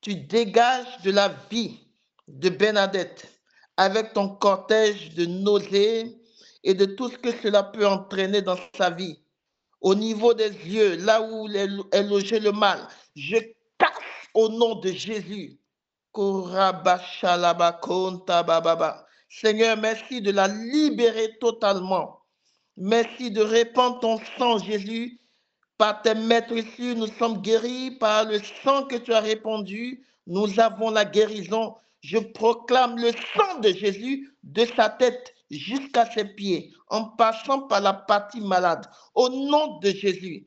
Tu 0.00 0.14
dégages 0.14 1.02
de 1.02 1.10
la 1.10 1.28
vie 1.50 1.78
de 2.28 2.48
Bernadette 2.48 3.28
avec 3.76 4.12
ton 4.12 4.28
cortège 4.28 5.14
de 5.14 5.26
nausées 5.26 6.19
et 6.62 6.74
de 6.74 6.84
tout 6.84 7.10
ce 7.10 7.18
que 7.18 7.32
cela 7.42 7.62
peut 7.62 7.86
entraîner 7.86 8.42
dans 8.42 8.58
sa 8.76 8.90
vie. 8.90 9.22
Au 9.80 9.94
niveau 9.94 10.34
des 10.34 10.50
yeux, 10.50 10.96
là 10.96 11.22
où 11.22 11.48
est 11.48 12.02
logé 12.02 12.38
le 12.38 12.52
mal, 12.52 12.86
je 13.16 13.38
casse 13.78 13.90
au 14.34 14.48
nom 14.48 14.74
de 14.76 14.92
Jésus. 14.92 15.58
Seigneur, 19.32 19.76
merci 19.76 20.20
de 20.20 20.32
la 20.32 20.48
libérer 20.48 21.38
totalement. 21.40 22.20
Merci 22.76 23.30
de 23.30 23.42
répandre 23.42 24.00
ton 24.00 24.20
sang, 24.38 24.58
Jésus. 24.58 25.20
Par 25.78 26.02
tes 26.02 26.14
maîtres 26.14 26.52
ici, 26.52 26.94
nous 26.94 27.06
sommes 27.06 27.40
guéris 27.40 27.92
par 27.92 28.24
le 28.24 28.38
sang 28.62 28.84
que 28.84 28.96
tu 28.96 29.14
as 29.14 29.20
répandu. 29.20 30.04
Nous 30.26 30.60
avons 30.60 30.90
la 30.90 31.04
guérison. 31.04 31.76
Je 32.02 32.18
proclame 32.18 32.96
le 32.96 33.12
sang 33.12 33.60
de 33.60 33.70
Jésus 33.70 34.34
de 34.42 34.66
sa 34.76 34.90
tête 34.90 35.34
jusqu'à 35.50 36.06
ses 36.06 36.24
pieds, 36.24 36.72
en 36.88 37.04
passant 37.04 37.62
par 37.62 37.80
la 37.80 37.92
partie 37.92 38.40
malade. 38.40 38.86
Au 39.14 39.28
nom 39.28 39.78
de 39.78 39.90
Jésus, 39.90 40.46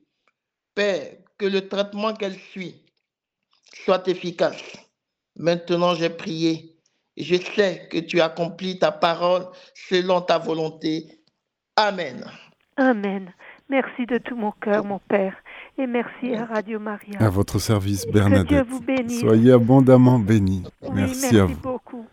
Père, 0.74 1.16
que 1.38 1.46
le 1.46 1.68
traitement 1.68 2.14
qu'elle 2.14 2.38
suit 2.38 2.84
soit 3.84 4.06
efficace. 4.08 4.62
Maintenant, 5.36 5.94
j'ai 5.94 6.10
prié. 6.10 6.76
Je 7.16 7.36
sais 7.36 7.88
que 7.90 7.98
tu 7.98 8.20
accomplis 8.20 8.78
ta 8.78 8.90
parole 8.92 9.46
selon 9.88 10.20
ta 10.20 10.38
volonté. 10.38 11.20
Amen. 11.76 12.24
Amen. 12.76 13.32
Merci 13.68 14.06
de 14.06 14.18
tout 14.18 14.36
mon 14.36 14.52
cœur, 14.52 14.84
mon 14.84 14.98
Père. 14.98 15.34
Et 15.78 15.86
merci 15.86 16.34
à 16.34 16.44
Radio 16.44 16.78
Maria. 16.78 17.18
À 17.20 17.28
votre 17.30 17.58
service, 17.58 18.06
Bernadette. 18.06 18.48
Que 18.48 18.54
Dieu 18.54 18.64
vous 18.68 18.80
bénisse. 18.80 19.20
Soyez 19.20 19.52
abondamment 19.52 20.18
bénis. 20.18 20.64
Oui, 20.82 20.90
merci, 20.94 21.38
à 21.38 21.46
vous. 21.46 21.56
beaucoup. 21.56 22.04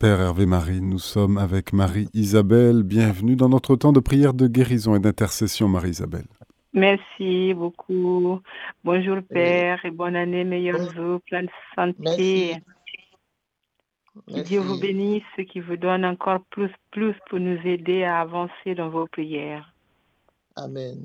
Père 0.00 0.18
Hervé 0.18 0.46
Marie, 0.46 0.80
nous 0.80 0.98
sommes 0.98 1.36
avec 1.36 1.74
Marie-Isabelle. 1.74 2.84
Bienvenue 2.84 3.36
dans 3.36 3.50
notre 3.50 3.76
temps 3.76 3.92
de 3.92 4.00
prière 4.00 4.32
de 4.32 4.46
guérison 4.46 4.94
et 4.94 4.98
d'intercession, 4.98 5.68
Marie-Isabelle. 5.68 6.24
Merci 6.72 7.52
beaucoup. 7.52 8.40
Bonjour 8.82 9.18
Père 9.28 9.84
et 9.84 9.90
bonne 9.90 10.16
année, 10.16 10.44
meilleurs 10.44 10.90
vœux, 10.94 11.18
plein 11.26 11.42
de 11.42 11.50
santé. 11.74 11.92
Merci. 11.98 12.54
Que 14.26 14.40
Dieu 14.40 14.60
vous 14.60 14.80
bénisse, 14.80 15.22
qui 15.50 15.60
vous 15.60 15.76
donne 15.76 16.06
encore 16.06 16.40
plus, 16.48 16.72
plus 16.92 17.14
pour 17.28 17.38
nous 17.38 17.60
aider 17.66 18.02
à 18.02 18.20
avancer 18.20 18.74
dans 18.74 18.88
vos 18.88 19.06
prières. 19.06 19.70
Amen. 20.56 21.04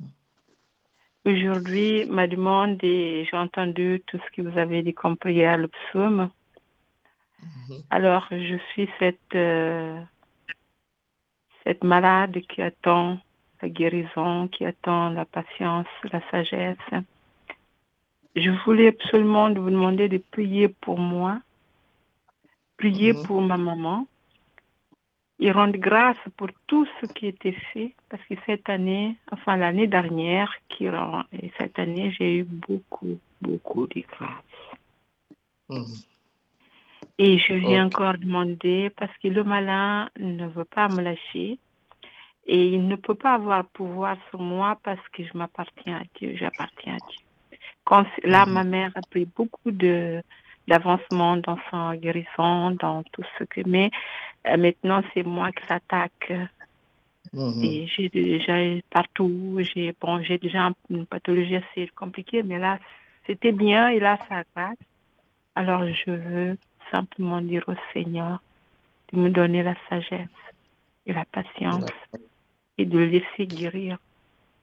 Aujourd'hui, 1.25 2.05
ma 2.05 2.27
demande, 2.27 2.81
et 2.81 3.27
j'ai 3.29 3.35
entendu 3.35 4.01
tout 4.07 4.19
ce 4.25 4.41
que 4.41 4.47
vous 4.47 4.57
avez 4.57 4.83
dit 4.83 4.93
comme 4.93 5.17
prière, 5.17 5.57
le 5.57 5.67
psaume. 5.67 6.29
Mhm. 7.45 7.83
Alors, 7.89 8.27
je 8.31 8.57
suis 8.71 8.89
cette, 8.99 9.35
euh, 9.35 10.01
cette 11.63 11.83
malade 11.83 12.39
qui 12.49 12.61
attend 12.61 13.19
la 13.61 13.69
guérison, 13.69 14.47
qui 14.47 14.65
attend 14.65 15.09
la 15.09 15.25
patience, 15.25 15.87
la 16.11 16.21
sagesse. 16.29 16.77
Je 18.35 18.49
voulais 18.65 18.89
absolument 18.89 19.53
vous 19.53 19.69
demander 19.69 20.09
de 20.09 20.17
prier 20.17 20.67
pour 20.67 20.99
moi, 20.99 21.39
prier 22.77 23.13
Mhm. 23.13 23.23
pour 23.23 23.41
ma 23.41 23.57
maman 23.57 24.07
et 25.39 25.51
rendre 25.51 25.77
grâce 25.77 26.17
pour 26.37 26.49
tout 26.67 26.85
ce 26.99 27.05
qui 27.07 27.27
a 27.27 27.29
été 27.29 27.51
fait 27.73 27.93
parce 28.09 28.23
que 28.25 28.35
cette 28.45 28.69
année, 28.69 29.15
enfin 29.31 29.55
l'année 29.57 29.87
dernière, 29.87 30.53
qui 30.69 30.87
cette 31.57 31.79
année, 31.79 32.11
j'ai 32.11 32.37
eu 32.39 32.43
beaucoup, 32.43 33.19
beaucoup 33.41 33.87
de 33.87 34.01
grâce. 34.01 34.77
Mhm. 35.69 36.14
Et 37.17 37.37
je 37.39 37.53
viens 37.53 37.87
Ok. 37.87 37.93
encore 37.93 38.17
demander 38.17 38.89
parce 38.97 39.15
que 39.19 39.27
le 39.29 39.43
malin 39.43 40.09
ne 40.19 40.47
veut 40.47 40.65
pas 40.65 40.89
me 40.89 41.01
lâcher 41.01 41.59
et 42.47 42.67
il 42.67 42.87
ne 42.87 42.95
peut 42.95 43.15
pas 43.15 43.35
avoir 43.35 43.65
pouvoir 43.69 44.17
sur 44.29 44.39
moi 44.39 44.77
parce 44.83 45.05
que 45.09 45.23
je 45.23 45.37
m'appartiens 45.37 45.97
à 45.97 46.03
Dieu, 46.19 46.35
j'appartiens 46.35 46.95
à 46.95 46.99
Dieu. 46.99 47.19
Quand 47.85 48.05
là, 48.23 48.45
Mhm. 48.45 48.53
ma 48.53 48.63
mère 48.63 48.91
a 48.95 49.01
pris 49.03 49.25
beaucoup 49.25 49.71
de 49.71 50.21
d'avancement 50.67 51.37
dans 51.37 51.59
son 51.69 51.93
guérison, 51.93 52.71
dans 52.71 53.03
tout 53.11 53.23
ce 53.37 53.43
que 53.43 53.61
mais 53.67 53.91
euh, 54.47 54.57
maintenant 54.57 55.03
c'est 55.13 55.23
moi 55.23 55.51
qui 55.51 55.63
l'attaque 55.69 56.31
Mhm. 57.33 57.63
et 57.63 57.87
j'ai 57.87 58.09
déjà 58.09 58.55
partout, 58.89 59.59
j'ai 59.61 59.93
bon, 60.01 60.23
j'ai 60.23 60.37
déjà 60.39 60.71
une 60.89 61.05
pathologie 61.05 61.57
assez 61.57 61.87
compliquée, 61.95 62.41
mais 62.43 62.57
là 62.57 62.79
c'était 63.27 63.51
bien 63.51 63.89
et 63.89 63.99
là 63.99 64.17
ça 64.27 64.43
passe. 64.55 64.75
Alors 65.55 65.85
je 65.87 66.11
veux 66.11 66.57
simplement 66.91 67.41
dire 67.41 67.63
au 67.67 67.75
Seigneur 67.93 68.41
de 69.11 69.19
me 69.19 69.29
donner 69.29 69.63
la 69.63 69.75
sagesse 69.89 70.27
et 71.05 71.13
la 71.13 71.25
patience 71.25 71.91
et 72.77 72.85
de 72.85 72.99
laisser 72.99 73.47
guérir 73.47 73.97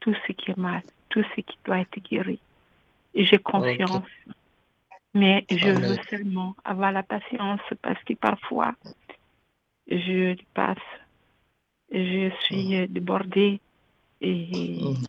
tout 0.01 0.15
ce 0.27 0.33
qui 0.33 0.51
est 0.51 0.59
mal, 0.59 0.83
tout 1.09 1.23
ce 1.35 1.41
qui 1.41 1.57
doit 1.65 1.81
être 1.81 2.01
guéri. 2.01 2.41
J'ai 3.15 3.39
confiance. 3.39 4.09
Mais 5.15 5.45
je 5.51 5.69
veux 5.69 5.99
seulement 6.09 6.55
avoir 6.65 6.91
la 6.93 7.03
patience 7.03 7.61
parce 7.83 8.03
que 8.05 8.15
parfois, 8.15 8.75
je 9.87 10.35
passe, 10.55 10.79
je 11.91 12.31
suis 12.45 12.77
euh, 12.77 12.87
débordée 12.87 13.61
et 14.23 14.79
Mhm. 14.81 15.07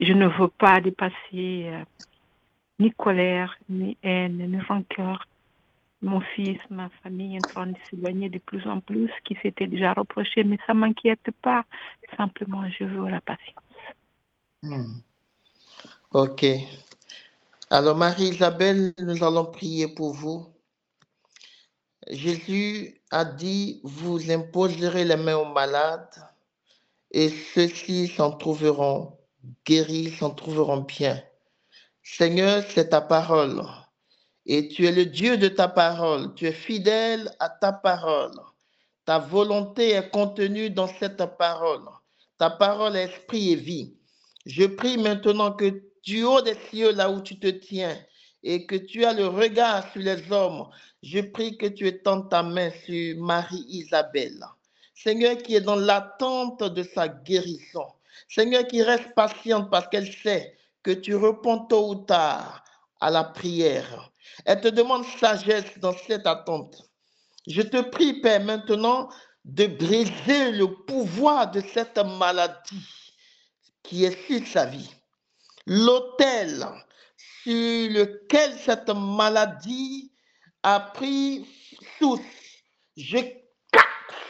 je 0.00 0.12
ne 0.12 0.26
veux 0.28 0.48
pas 0.48 0.80
dépasser 0.80 1.14
euh, 1.66 1.84
ni 2.78 2.92
colère, 2.92 3.56
ni 3.68 3.96
haine, 4.02 4.38
ni 4.38 4.60
rancœur. 4.60 5.26
Mon 6.02 6.20
fils, 6.20 6.58
ma 6.70 6.88
famille 7.02 7.36
en 7.38 7.40
train 7.40 7.66
de 7.66 7.76
s'éloigner 7.88 8.28
de 8.28 8.38
plus 8.38 8.66
en 8.66 8.80
plus, 8.80 9.10
qui 9.24 9.36
s'était 9.42 9.66
déjà 9.66 9.92
reproché, 9.92 10.44
mais 10.44 10.58
ça 10.66 10.74
m'inquiète 10.74 11.30
pas. 11.42 11.64
Simplement, 12.16 12.68
je 12.70 12.84
veux 12.84 13.08
la 13.08 13.20
patience. 13.20 13.64
Hmm. 14.62 15.00
Ok. 16.12 16.44
Alors, 17.70 17.96
Marie-Isabelle, 17.96 18.92
nous 18.98 19.22
allons 19.22 19.46
prier 19.46 19.88
pour 19.88 20.14
vous. 20.14 20.46
Jésus 22.08 23.00
a 23.10 23.24
dit, 23.24 23.80
vous 23.84 24.30
imposerez 24.30 25.04
les 25.04 25.16
mains 25.16 25.36
aux 25.36 25.52
malades 25.52 26.14
et 27.10 27.28
ceux-ci 27.28 28.08
s'en 28.08 28.32
trouveront 28.32 29.18
guéris, 29.66 30.10
s'en 30.10 30.30
trouveront 30.30 30.80
bien. 30.80 31.22
Seigneur, 32.02 32.64
c'est 32.68 32.88
ta 32.88 33.00
parole. 33.00 33.62
Et 34.46 34.68
tu 34.68 34.86
es 34.86 34.92
le 34.92 35.06
Dieu 35.06 35.36
de 35.36 35.48
ta 35.48 35.68
parole. 35.68 36.34
Tu 36.34 36.46
es 36.46 36.52
fidèle 36.52 37.30
à 37.38 37.48
ta 37.48 37.72
parole. 37.72 38.34
Ta 39.04 39.18
volonté 39.18 39.90
est 39.90 40.10
contenue 40.10 40.70
dans 40.70 40.86
cette 40.86 41.24
parole. 41.38 41.84
Ta 42.38 42.50
parole 42.50 42.96
est 42.96 43.04
esprit 43.04 43.52
et 43.52 43.56
vie. 43.56 43.94
Je 44.46 44.64
prie 44.64 44.96
maintenant 44.96 45.52
que 45.52 45.82
du 46.02 46.24
haut 46.24 46.40
des 46.40 46.56
cieux, 46.70 46.92
là 46.92 47.10
où 47.10 47.20
tu 47.20 47.38
te 47.38 47.48
tiens, 47.48 47.96
et 48.42 48.66
que 48.66 48.76
tu 48.76 49.04
as 49.04 49.12
le 49.12 49.26
regard 49.26 49.90
sur 49.92 50.00
les 50.00 50.32
hommes, 50.32 50.68
je 51.02 51.20
prie 51.20 51.58
que 51.58 51.66
tu 51.66 51.86
étendes 51.86 52.30
ta 52.30 52.42
main 52.42 52.70
sur 52.84 53.16
Marie-Isabelle. 53.18 54.44
Seigneur, 54.94 55.36
qui 55.38 55.54
est 55.54 55.60
dans 55.60 55.76
l'attente 55.76 56.62
de 56.62 56.82
sa 56.82 57.08
guérison. 57.08 57.86
Seigneur, 58.28 58.66
qui 58.66 58.82
reste 58.82 59.14
patiente 59.14 59.70
parce 59.70 59.88
qu'elle 59.88 60.12
sait 60.12 60.56
que 60.82 60.90
tu 60.90 61.14
réponds 61.14 61.66
tôt 61.66 61.90
ou 61.90 61.94
tard 61.96 62.64
à 63.00 63.10
la 63.10 63.24
prière. 63.24 64.09
Elle 64.44 64.60
te 64.60 64.68
demande 64.68 65.04
sagesse 65.04 65.78
dans 65.78 65.96
cette 66.06 66.26
attente. 66.26 66.82
Je 67.46 67.62
te 67.62 67.80
prie, 67.80 68.20
Père, 68.20 68.44
maintenant 68.44 69.08
de 69.44 69.66
briser 69.66 70.52
le 70.52 70.66
pouvoir 70.84 71.50
de 71.50 71.62
cette 71.72 71.98
maladie 71.98 73.14
qui 73.82 74.04
est 74.04 74.26
sur 74.26 74.46
sa 74.46 74.66
vie. 74.66 74.90
L'autel 75.66 76.66
sur 77.42 77.90
lequel 77.90 78.52
cette 78.58 78.90
maladie 78.90 80.12
a 80.62 80.80
pris 80.80 81.46
source. 81.98 82.20
Je 82.96 83.18
casse 83.72 83.84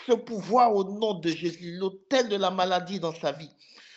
ce 0.07 0.13
pouvoir 0.13 0.75
au 0.75 0.85
nom 0.85 1.15
de 1.15 1.31
Jésus, 1.31 1.77
l'autel 1.77 2.29
de 2.29 2.37
la 2.37 2.51
maladie 2.51 3.01
dans 3.01 3.15
sa 3.15 3.33
vie. 3.33 3.51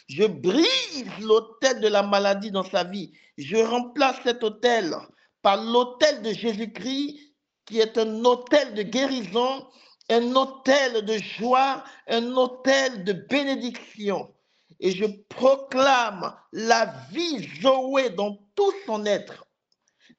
Je 0.07 0.25
brise 0.25 1.19
l'autel 1.21 1.79
de 1.79 1.87
la 1.87 2.03
maladie 2.03 2.51
dans 2.51 2.63
sa 2.63 2.83
vie. 2.83 3.13
Je 3.37 3.57
remplace 3.57 4.17
cet 4.23 4.43
autel 4.43 4.95
par 5.43 5.61
l'autel 5.61 6.23
de 6.23 6.33
Jésus-Christ, 6.33 7.19
qui 7.65 7.79
est 7.79 7.97
un 7.97 8.25
autel 8.25 8.73
de 8.73 8.81
guérison, 8.81 9.67
un 10.09 10.35
autel 10.35 11.05
de 11.05 11.17
joie, 11.17 11.83
un 12.07 12.31
autel 12.33 13.03
de 13.03 13.13
bénédiction. 13.13 14.33
Et 14.79 14.91
je 14.91 15.05
proclame 15.29 16.35
la 16.51 16.93
vie 17.11 17.47
Zoé 17.61 18.09
dans 18.09 18.39
tout 18.55 18.73
son 18.85 19.05
être. 19.05 19.45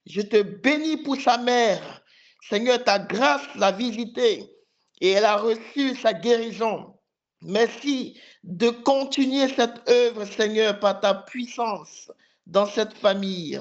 Je 0.06 0.20
te 0.20 0.42
bénis 0.42 0.98
pour 0.98 1.16
sa 1.16 1.38
mère. 1.38 2.02
Seigneur, 2.48 2.82
ta 2.84 2.98
grâce 2.98 3.46
l'a 3.56 3.72
visitée 3.72 4.50
et 5.00 5.10
elle 5.10 5.24
a 5.24 5.36
reçu 5.36 5.96
sa 5.96 6.12
guérison. 6.12 6.94
Merci 7.40 8.18
de 8.42 8.70
continuer 8.70 9.48
cette 9.48 9.88
œuvre, 9.88 10.24
Seigneur, 10.24 10.78
par 10.78 11.00
ta 11.00 11.14
puissance 11.14 12.10
dans 12.46 12.66
cette 12.66 12.94
famille. 12.94 13.60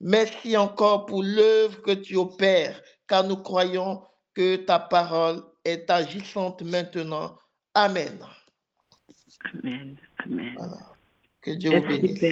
Merci 0.00 0.56
encore 0.56 1.06
pour 1.06 1.22
l'œuvre 1.22 1.80
que 1.82 1.92
tu 1.92 2.16
opères, 2.16 2.80
car 3.06 3.24
nous 3.26 3.36
croyons 3.36 4.02
que 4.34 4.56
ta 4.56 4.78
parole 4.78 5.42
est 5.64 5.90
agissante 5.90 6.62
maintenant. 6.62 7.36
Amen. 7.74 8.18
Amen. 9.54 9.96
Amen. 10.24 10.54
Que 11.42 11.50
Dieu 11.52 11.78
vous 11.80 11.86
bénisse. 11.86 12.24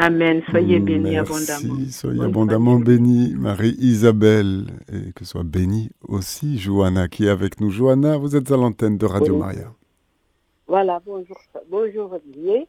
Amen. 0.00 0.42
Soyez 0.50 0.78
bénis 0.78 1.10
Merci, 1.16 1.32
abondamment. 1.58 1.90
soyez 1.90 2.22
abondamment 2.22 2.78
bénis, 2.78 3.34
Marie-Isabelle, 3.34 4.66
et 4.92 5.12
que 5.12 5.24
soit 5.24 5.42
bénie 5.42 5.90
aussi 6.06 6.56
Johanna 6.58 7.08
qui 7.08 7.26
est 7.26 7.30
avec 7.30 7.60
nous. 7.60 7.70
Johanna, 7.70 8.16
vous 8.16 8.36
êtes 8.36 8.50
à 8.52 8.56
l'antenne 8.56 8.96
de 8.96 9.06
Radio 9.06 9.34
Oui. 9.34 9.40
Maria. 9.40 9.72
Voilà, 10.68 11.00
bonjour, 11.04 11.36
bonjour 11.68 12.12
Olivier, 12.12 12.68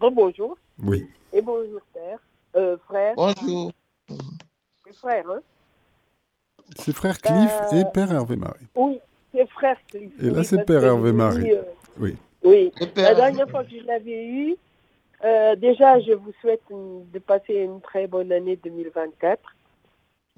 bonjour, 0.00 0.58
Oui. 0.82 1.06
et 1.32 1.40
bonjour 1.40 1.80
père, 1.94 2.18
euh, 2.56 2.76
frère, 2.88 3.14
Bonjour. 3.16 3.72
C'est 4.08 4.94
frère, 4.94 5.30
hein 5.30 5.40
C'est 6.76 6.92
frère 6.94 7.18
Cliff 7.20 7.60
Euh, 7.72 7.80
et 7.80 7.84
Père 7.92 8.12
Hervé 8.12 8.36
Marie. 8.36 8.66
Oui, 8.74 9.00
c'est 9.32 9.48
frère 9.50 9.76
Cliff. 9.88 10.12
Et 10.22 10.30
là, 10.30 10.44
c'est 10.44 10.64
Père 10.64 10.84
Hervé 10.84 11.12
Marie. 11.12 11.52
euh, 11.52 11.62
Oui. 11.98 12.16
oui, 12.44 12.72
la 12.96 13.14
dernière 13.14 13.48
fois 13.50 13.64
que 13.64 13.70
je 13.70 13.84
l'avais 13.84 14.26
eu, 14.26 14.56
euh, 15.24 15.56
déjà, 15.56 15.98
je 16.00 16.12
vous 16.12 16.32
souhaite 16.40 16.62
une- 16.70 17.08
de 17.10 17.18
passer 17.18 17.54
une 17.54 17.80
très 17.80 18.06
bonne 18.06 18.32
année 18.32 18.56
2024. 18.56 19.42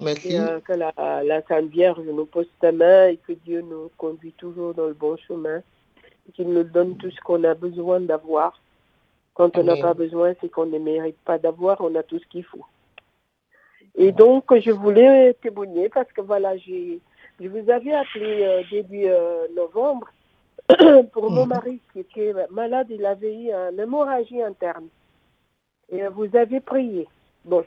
Merci. 0.01 0.29
Et, 0.33 0.39
euh, 0.39 0.59
que 0.61 0.71
la, 0.73 0.93
la 1.23 1.41
Sainte 1.43 1.69
Vierge 1.69 1.99
nous 2.05 2.25
pose 2.25 2.47
sa 2.61 2.71
main 2.71 3.07
et 3.07 3.17
que 3.17 3.33
Dieu 3.33 3.61
nous 3.61 3.91
conduit 3.97 4.31
toujours 4.33 4.73
dans 4.73 4.87
le 4.87 4.93
bon 4.93 5.17
chemin. 5.17 5.57
et 6.27 6.31
Qu'il 6.31 6.49
nous 6.49 6.63
donne 6.63 6.95
tout 6.97 7.11
ce 7.11 7.19
qu'on 7.21 7.43
a 7.43 7.53
besoin 7.53 7.99
d'avoir. 7.99 8.61
Quand 9.33 9.57
on 9.57 9.63
n'a 9.63 9.75
pas 9.81 9.93
besoin, 9.93 10.33
c'est 10.39 10.49
qu'on 10.49 10.65
ne 10.67 10.77
mérite 10.79 11.17
pas 11.25 11.37
d'avoir, 11.37 11.81
on 11.81 11.93
a 11.95 12.03
tout 12.03 12.19
ce 12.19 12.25
qu'il 12.27 12.43
faut. 12.45 12.65
Et 13.99 14.13
donc, 14.13 14.45
je 14.57 14.71
voulais 14.71 15.33
témoigner 15.41 15.89
parce 15.89 16.09
que 16.13 16.21
voilà, 16.21 16.55
j'ai, 16.55 16.99
je 17.41 17.47
vous 17.49 17.69
avais 17.69 17.93
appelé 17.93 18.43
euh, 18.43 18.63
début 18.71 19.03
euh, 19.07 19.45
novembre 19.53 20.07
pour 21.11 21.29
mon 21.29 21.43
Mhm. 21.43 21.49
mari 21.49 21.81
qui 21.91 21.99
était 21.99 22.33
malade, 22.49 22.87
il 22.89 23.05
avait 23.05 23.35
eu 23.35 23.51
une 23.51 23.77
hémorragie 23.77 24.41
interne. 24.41 24.87
Et 25.89 26.01
euh, 26.01 26.09
vous 26.11 26.33
avez 26.33 26.61
prié. 26.61 27.07
Bon, 27.43 27.65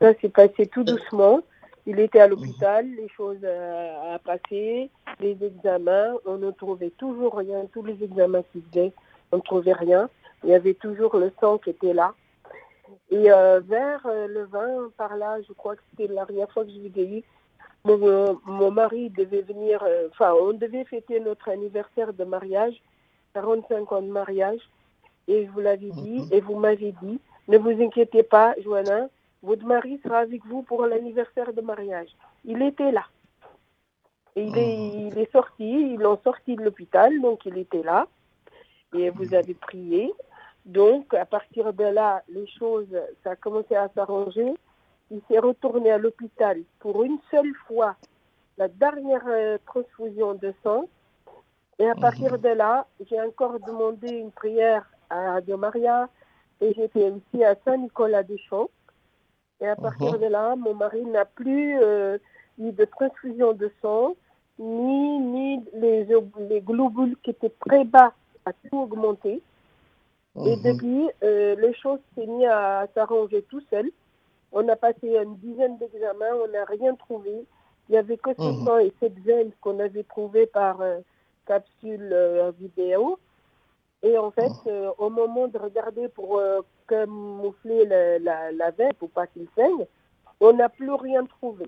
ça 0.00 0.14
s'est 0.14 0.30
passé 0.30 0.66
tout 0.68 0.84
doucement. 0.84 1.40
Il 1.84 2.00
était 2.00 2.20
à 2.20 2.28
l'hôpital, 2.28 2.86
les 2.86 3.08
choses 3.10 3.42
à 3.44 4.18
passer, 4.18 4.90
les 5.20 5.36
examens, 5.42 6.14
on 6.26 6.36
ne 6.36 6.50
trouvait 6.50 6.92
toujours 6.96 7.36
rien. 7.36 7.64
Tous 7.72 7.82
les 7.82 8.02
examens 8.02 8.42
qu'il 8.52 8.62
faisait, 8.70 8.92
on 9.32 9.36
ne 9.36 9.42
trouvait 9.42 9.72
rien. 9.72 10.08
Il 10.44 10.50
y 10.50 10.54
avait 10.54 10.74
toujours 10.74 11.16
le 11.16 11.30
sang 11.40 11.58
qui 11.58 11.70
était 11.70 11.94
là. 11.94 12.14
Et 13.10 13.30
euh, 13.30 13.60
vers 13.60 14.04
euh, 14.06 14.26
le 14.26 14.44
20, 14.44 14.92
par 14.96 15.16
là, 15.16 15.40
je 15.46 15.52
crois 15.52 15.76
que 15.76 15.82
c'était 15.90 16.12
la 16.12 16.24
dernière 16.24 16.50
fois 16.52 16.64
que 16.64 16.70
je 16.70 16.78
vous 16.78 16.98
ai 16.98 17.18
eu, 17.18 17.22
mon, 17.84 18.00
euh, 18.06 18.34
mon 18.44 18.70
mari 18.70 19.10
devait 19.10 19.42
venir, 19.42 19.84
enfin, 20.10 20.34
on 20.40 20.52
devait 20.52 20.84
fêter 20.84 21.20
notre 21.20 21.48
anniversaire 21.48 22.12
de 22.12 22.24
mariage, 22.24 22.80
45 23.34 23.92
ans 23.92 24.02
de 24.02 24.08
mariage, 24.10 24.60
et 25.26 25.46
je 25.46 25.50
vous 25.50 25.60
l'avais 25.60 25.90
dit, 25.90 26.20
Mhm. 26.20 26.28
et 26.32 26.40
vous 26.40 26.56
m'avez 26.56 26.92
dit, 27.02 27.20
ne 27.48 27.58
vous 27.58 27.82
inquiétez 27.82 28.22
pas, 28.22 28.54
Joanna, 28.62 29.08
votre 29.42 29.64
mari 29.64 30.00
sera 30.02 30.18
avec 30.18 30.44
vous 30.46 30.62
pour 30.62 30.84
l'anniversaire 30.86 31.52
de 31.52 31.60
mariage. 31.60 32.08
Il 32.44 32.60
était 32.62 32.90
là. 32.92 33.04
Et 34.36 34.44
il, 34.44 34.56
est, 34.58 35.08
il 35.08 35.18
est 35.18 35.30
sorti, 35.32 35.64
ils 35.94 35.98
l'ont 35.98 36.18
sorti 36.22 36.56
de 36.56 36.62
l'hôpital, 36.62 37.20
donc 37.20 37.44
il 37.46 37.56
était 37.58 37.82
là. 37.82 38.06
Et 38.94 39.10
vous 39.10 39.34
avez 39.34 39.54
prié. 39.54 40.12
Donc, 40.68 41.14
à 41.14 41.24
partir 41.24 41.72
de 41.72 41.84
là, 41.84 42.22
les 42.28 42.46
choses, 42.46 42.94
ça 43.24 43.30
a 43.30 43.36
commencé 43.36 43.74
à 43.74 43.88
s'arranger. 43.94 44.52
Il 45.10 45.20
s'est 45.26 45.38
retourné 45.38 45.90
à 45.90 45.96
l'hôpital 45.96 46.60
pour 46.78 47.02
une 47.04 47.18
seule 47.30 47.54
fois, 47.66 47.96
la 48.58 48.68
dernière 48.68 49.24
euh, 49.28 49.56
transfusion 49.66 50.34
de 50.34 50.52
sang. 50.62 50.84
Et 51.78 51.88
à 51.88 51.94
partir 51.94 52.38
de 52.38 52.48
là, 52.50 52.86
j'ai 53.08 53.18
encore 53.20 53.58
demandé 53.60 54.08
une 54.08 54.30
prière 54.30 54.84
à 55.08 55.32
Radio 55.32 55.56
Maria 55.56 56.08
et 56.60 56.74
j'étais 56.74 57.10
aussi 57.10 57.42
à 57.42 57.54
Saint-Nicolas-des-Champs. 57.64 58.68
Et 59.62 59.68
à 59.68 59.74
partir 59.76 60.12
Mhm. 60.14 60.20
de 60.20 60.26
là, 60.26 60.54
mon 60.56 60.74
mari 60.74 61.02
n'a 61.06 61.24
plus 61.24 61.78
euh, 61.82 62.18
eu 62.58 62.72
de 62.72 62.84
transfusion 62.84 63.54
de 63.54 63.72
sang, 63.80 64.16
ni, 64.58 65.18
ni 65.20 65.64
les, 65.72 66.06
les 66.50 66.60
globules 66.60 67.16
qui 67.22 67.30
étaient 67.30 67.54
très 67.66 67.84
bas 67.84 68.12
à 68.44 68.52
tout 68.52 68.76
augmenter. 68.82 69.40
Et 70.46 70.56
Mhm. 70.56 70.62
depuis, 70.62 71.10
euh, 71.22 71.56
les 71.56 71.74
choses 71.74 72.00
s'est 72.14 72.26
mis 72.26 72.46
à 72.46 72.86
s'arranger 72.94 73.42
tout 73.44 73.60
seul. 73.70 73.90
On 74.52 74.68
a 74.68 74.76
passé 74.76 75.16
une 75.16 75.36
dizaine 75.36 75.78
d'examens, 75.78 76.34
on 76.44 76.48
n'a 76.48 76.64
rien 76.64 76.94
trouvé. 76.94 77.44
Il 77.88 77.92
n'y 77.92 77.98
avait 77.98 78.16
que 78.18 78.30
ce 78.34 78.42
Mhm. 78.42 78.64
sang 78.64 78.78
et 78.78 78.92
cette 79.00 79.18
veine 79.20 79.50
qu'on 79.60 79.78
avait 79.80 80.04
trouvé 80.04 80.46
par 80.46 80.80
euh, 80.80 80.98
capsule 81.46 82.10
euh, 82.12 82.50
vidéo. 82.58 83.18
Et 84.02 84.16
en 84.16 84.30
fait, 84.30 84.52
euh, 84.66 84.90
au 84.98 85.10
moment 85.10 85.48
de 85.48 85.58
regarder 85.58 86.08
pour 86.08 86.40
camoufler 86.86 87.84
la, 87.86 88.18
la, 88.20 88.52
la 88.52 88.70
veine 88.70 88.92
pour 88.94 89.10
pas 89.10 89.26
qu'il 89.26 89.48
saigne, 89.56 89.86
on 90.40 90.52
n'a 90.52 90.68
plus 90.68 90.92
rien 90.92 91.24
trouvé. 91.24 91.66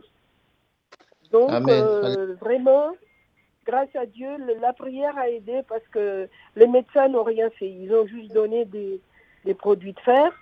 Donc, 1.33 1.51
euh, 1.69 2.35
vraiment, 2.41 2.93
grâce 3.67 3.95
à 3.95 4.07
Dieu, 4.07 4.29
le- 4.39 4.55
la 4.61 4.73
prière 4.73 5.17
a 5.19 5.29
aidé 5.29 5.63
parce 5.69 5.87
que 5.93 6.29
les 6.57 6.67
médecins 6.67 7.09
n'ont 7.09 7.23
rien 7.25 7.51
fait. 7.51 7.69
Ils 7.71 7.93
ont 7.95 8.07
juste 8.07 8.33
donné 8.33 8.65
des, 8.65 9.01
des 9.45 9.55
produits 9.55 9.93
de 9.93 10.01
fer. 10.01 10.33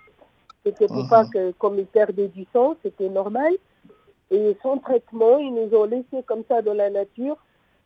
C'était 0.65 0.87
pour 0.87 1.03
Mhm. 1.03 1.09
pas 1.09 1.25
que, 1.25 1.51
comme 1.53 1.79
ils 1.79 1.85
perdaient 1.85 2.27
du 2.27 2.45
sang, 2.53 2.75
c'était 2.83 3.09
normal. 3.09 3.53
Et 4.31 4.55
sans 4.61 4.77
traitement, 4.77 5.37
ils 5.37 5.53
nous 5.53 5.75
ont 5.75 5.85
laissés 5.85 6.23
comme 6.25 6.43
ça 6.47 6.61
dans 6.61 6.73
la 6.73 6.89
nature. 6.89 7.37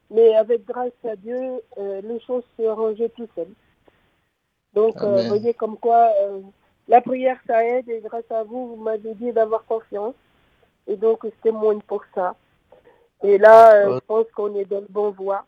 Mais 0.10 0.36
avec 0.36 0.66
grâce 0.66 0.92
à 1.08 1.16
Dieu, 1.16 1.62
euh, 1.78 2.02
les 2.02 2.20
choses 2.22 2.44
se 2.58 2.64
arrangeaient 2.64 3.10
tout 3.10 3.28
seules. 3.36 3.54
Donc, 4.74 4.96
euh, 5.04 5.22
vous 5.22 5.28
voyez 5.28 5.54
comme 5.54 5.78
quoi 5.78 6.10
euh, 6.22 6.40
la 6.88 7.02
prière, 7.02 7.40
ça 7.48 7.64
aide. 7.66 7.88
Et 7.90 8.02
grâce 8.02 8.30
à 8.30 8.44
vous, 8.44 8.76
vous 8.76 8.84
m'avez 8.84 9.14
dit 9.16 9.32
d'avoir 9.32 9.66
confiance. 9.66 10.16
Et 10.88 10.96
donc, 10.98 11.20
je 11.24 11.30
témoigne 11.42 11.82
pour 11.88 12.04
ça. 12.14 12.36
Et 13.24 13.38
là, 13.38 13.74
euh, 13.76 13.90
Ouais. 13.90 13.96
je 13.96 14.06
pense 14.06 14.26
qu'on 14.36 14.54
est 14.56 14.66
dans 14.66 14.82
le 14.82 14.88
bon 14.90 15.12
voie. 15.12 15.46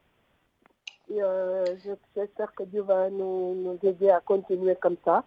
Et 1.09 1.21
euh, 1.21 1.65
je- 1.83 1.91
j'espère 2.15 2.53
que 2.55 2.63
Dieu 2.63 2.81
va 2.81 3.09
nous, 3.09 3.53
nous 3.55 3.77
aider 3.83 4.09
à 4.09 4.21
continuer 4.21 4.75
comme 4.75 4.97
ça. 5.05 5.23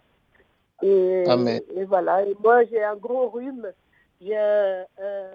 Et, 0.82 1.24
Amen. 1.28 1.61
et 1.76 1.84
voilà. 1.84 2.24
Et 2.24 2.34
moi, 2.42 2.64
j'ai 2.64 2.82
un 2.82 2.96
gros 2.96 3.28
rhume. 3.28 3.70
J'ai 4.20 4.37
un, 4.37 4.84
un, 5.00 5.30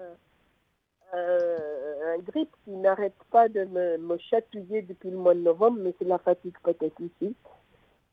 un- 1.14 2.18
grippe 2.18 2.54
qui 2.64 2.70
n'arrête 2.70 3.14
pas 3.30 3.48
de 3.48 3.64
me, 3.64 3.96
me 3.98 4.18
chatouiller 4.18 4.82
depuis 4.82 5.10
le 5.10 5.16
mois 5.16 5.34
de 5.34 5.40
novembre, 5.40 5.78
mais 5.80 5.94
c'est 5.98 6.04
la 6.06 6.18
fatigue 6.18 6.54
peut-être 6.62 7.00
ici. 7.00 7.34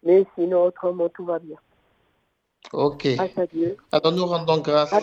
Mais 0.03 0.25
sinon, 0.35 0.63
autrement, 0.65 1.09
tout 1.09 1.25
va 1.25 1.39
bien. 1.39 1.57
Ok. 2.73 3.07
Grâce 3.15 3.37
à 3.37 3.45
Dieu. 3.47 3.77
Alors 3.91 4.11
nous 4.13 4.25
rendons 4.25 4.57
grâce. 4.59 4.93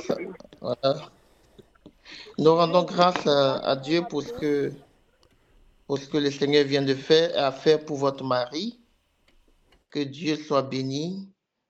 Voilà. 0.61 0.96
Nous 2.38 2.55
rendons 2.55 2.85
grâce 2.85 3.27
à, 3.27 3.77
Dieu 3.77 4.03
pour 4.09 4.23
ce 4.23 4.33
que 4.33 4.73
pour 5.87 5.99
ce 5.99 6.07
que 6.07 6.18
le 6.18 6.31
Seigneur 6.31 6.64
vient 6.64 6.83
de 6.83 6.94
faire 6.94 7.31
et 7.35 7.38
à 7.38 7.51
faire 7.51 7.85
pour 7.85 7.97
votre 7.97 8.23
mari. 8.23 8.79
Que 9.90 10.01
Dieu 10.01 10.37
soit 10.37 10.62
béni. 10.62 11.29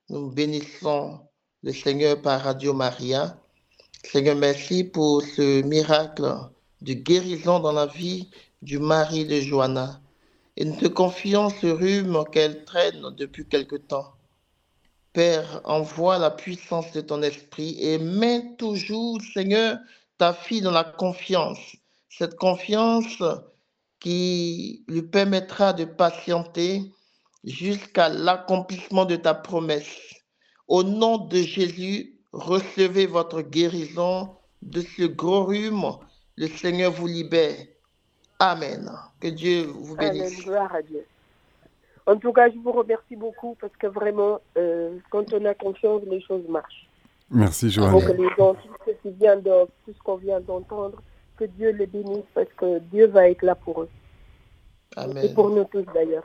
Nous 0.09 0.29
bénissons 0.29 1.19
le 1.63 1.71
Seigneur 1.71 2.21
par 2.21 2.41
Radio 2.41 2.73
Maria. 2.73 3.37
Seigneur, 4.03 4.35
merci 4.35 4.83
pour 4.83 5.21
ce 5.21 5.61
miracle 5.61 6.35
de 6.81 6.93
guérison 6.93 7.59
dans 7.59 7.71
la 7.71 7.85
vie 7.85 8.29
du 8.61 8.79
mari 8.79 9.25
de 9.25 9.39
Johanna. 9.39 10.01
Et 10.57 10.65
nous 10.65 10.75
te 10.75 10.87
confions 10.87 11.49
ce 11.49 11.67
rhume 11.67 12.23
qu'elle 12.31 12.65
traîne 12.65 13.13
depuis 13.17 13.47
quelque 13.47 13.77
temps. 13.77 14.13
Père, 15.13 15.61
envoie 15.63 16.17
la 16.19 16.29
puissance 16.29 16.91
de 16.91 17.01
ton 17.01 17.21
esprit 17.23 17.77
et 17.79 17.97
mets 17.97 18.55
toujours, 18.57 19.19
Seigneur, 19.33 19.77
ta 20.19 20.33
fille 20.33 20.61
dans 20.61 20.71
la 20.71 20.83
confiance. 20.83 21.75
Cette 22.09 22.35
confiance 22.35 23.23
qui 23.99 24.83
lui 24.87 25.01
permettra 25.01 25.73
de 25.73 25.85
patienter 25.85 26.81
jusqu'à 27.43 28.09
l'accomplissement 28.09 29.05
de 29.05 29.15
ta 29.15 29.33
promesse. 29.33 29.97
Au 30.67 30.83
nom 30.83 31.17
de 31.17 31.37
Jésus, 31.37 32.19
recevez 32.33 33.07
votre 33.07 33.41
guérison 33.41 34.35
de 34.61 34.81
ce 34.81 35.03
gros 35.03 35.45
rhume. 35.45 35.85
Le 36.35 36.47
Seigneur 36.47 36.91
vous 36.91 37.07
libère. 37.07 37.55
Amen. 38.39 38.91
Que 39.21 39.29
Dieu 39.29 39.63
vous 39.63 39.95
Amen. 39.97 40.13
bénisse. 40.13 40.43
Gloire 40.43 40.75
à 40.75 40.81
Dieu. 40.81 41.05
En 42.05 42.17
tout 42.17 42.33
cas, 42.33 42.49
je 42.49 42.57
vous 42.57 42.71
remercie 42.71 43.15
beaucoup 43.15 43.55
parce 43.61 43.75
que 43.77 43.87
vraiment, 43.87 44.39
euh, 44.57 44.97
quand 45.11 45.33
on 45.33 45.45
a 45.45 45.53
confiance, 45.53 46.01
les 46.07 46.21
choses 46.21 46.47
marchent. 46.49 46.88
Merci 47.31 47.65
Donc, 47.65 47.73
Johanna. 47.73 48.13
les 48.13 48.29
gens, 48.37 48.53
tout 48.53 48.69
ce 48.87 48.91
qui 49.09 49.15
vient 49.19 49.35
de, 49.37 49.65
tout 49.85 49.93
ce 49.95 50.03
qu'on 50.03 50.15
vient 50.17 50.39
d'entendre, 50.39 51.01
que 51.37 51.45
Dieu 51.45 51.71
les 51.71 51.87
bénisse 51.87 52.25
parce 52.33 52.47
que 52.57 52.79
Dieu 52.91 53.07
va 53.07 53.29
être 53.29 53.43
là 53.43 53.55
pour 53.55 53.83
eux. 53.83 53.89
Et 54.97 54.99
Amen. 54.99 55.33
pour 55.33 55.49
nous 55.49 55.63
tous 55.65 55.85
d'ailleurs. 55.93 56.23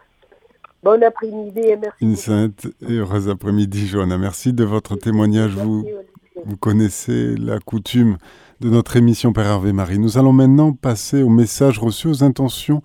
Bon 0.82 1.02
après-midi 1.02 1.60
et 1.60 1.76
merci. 1.76 1.96
Une 2.04 2.16
sainte 2.16 2.66
et 2.86 2.92
heureuse 2.94 3.28
après-midi 3.28 3.86
Johanna. 3.86 4.18
Merci 4.18 4.52
de 4.52 4.64
votre 4.64 4.96
témoignage. 4.96 5.52
Vous, 5.52 5.84
Merci. 5.84 6.04
Vous 6.44 6.56
connaissez 6.56 7.36
la 7.36 7.58
coutume 7.60 8.18
de 8.60 8.68
notre 8.68 8.96
émission 8.96 9.32
Père 9.32 9.46
Hervé 9.46 9.72
Marie. 9.72 9.98
Nous 9.98 10.18
allons 10.18 10.32
maintenant 10.32 10.72
passer 10.72 11.22
aux 11.22 11.28
messages 11.28 11.78
reçus, 11.78 12.08
aux 12.08 12.24
intentions 12.24 12.82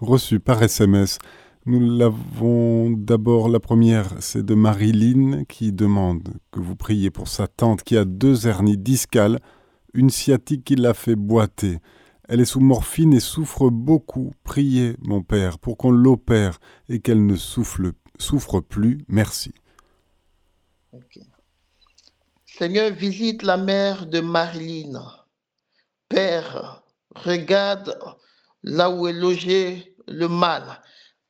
reçues 0.00 0.38
par 0.38 0.62
SMS. 0.62 1.18
Nous 1.66 1.80
l'avons 1.98 2.90
d'abord, 2.90 3.50
la 3.50 3.60
première, 3.60 4.14
c'est 4.20 4.44
de 4.44 4.54
Marilyn 4.54 5.44
qui 5.44 5.72
demande 5.72 6.26
que 6.52 6.58
vous 6.58 6.74
priez 6.74 7.10
pour 7.10 7.28
sa 7.28 7.48
tante 7.48 7.82
qui 7.82 7.98
a 7.98 8.06
deux 8.06 8.46
hernies 8.46 8.78
discales, 8.78 9.40
une 9.92 10.08
sciatique 10.08 10.64
qui 10.64 10.74
l'a 10.76 10.94
fait 10.94 11.16
boiter. 11.16 11.78
Elle 12.26 12.40
est 12.40 12.46
sous 12.46 12.60
morphine 12.60 13.12
et 13.12 13.20
souffre 13.20 13.68
beaucoup. 13.68 14.32
Priez, 14.42 14.96
mon 15.00 15.22
Père, 15.22 15.58
pour 15.58 15.76
qu'on 15.76 15.90
l'opère 15.90 16.60
et 16.88 17.00
qu'elle 17.00 17.26
ne 17.26 17.36
souffre 17.36 18.60
plus. 18.60 19.04
Merci. 19.08 19.52
Seigneur, 22.46 22.90
visite 22.92 23.42
la 23.42 23.58
mère 23.58 24.06
de 24.06 24.20
Marilyn. 24.20 25.02
Père, 26.08 26.82
regarde 27.14 27.98
là 28.62 28.90
où 28.90 29.06
est 29.08 29.12
logé 29.12 29.94
le 30.08 30.28
mal. 30.28 30.80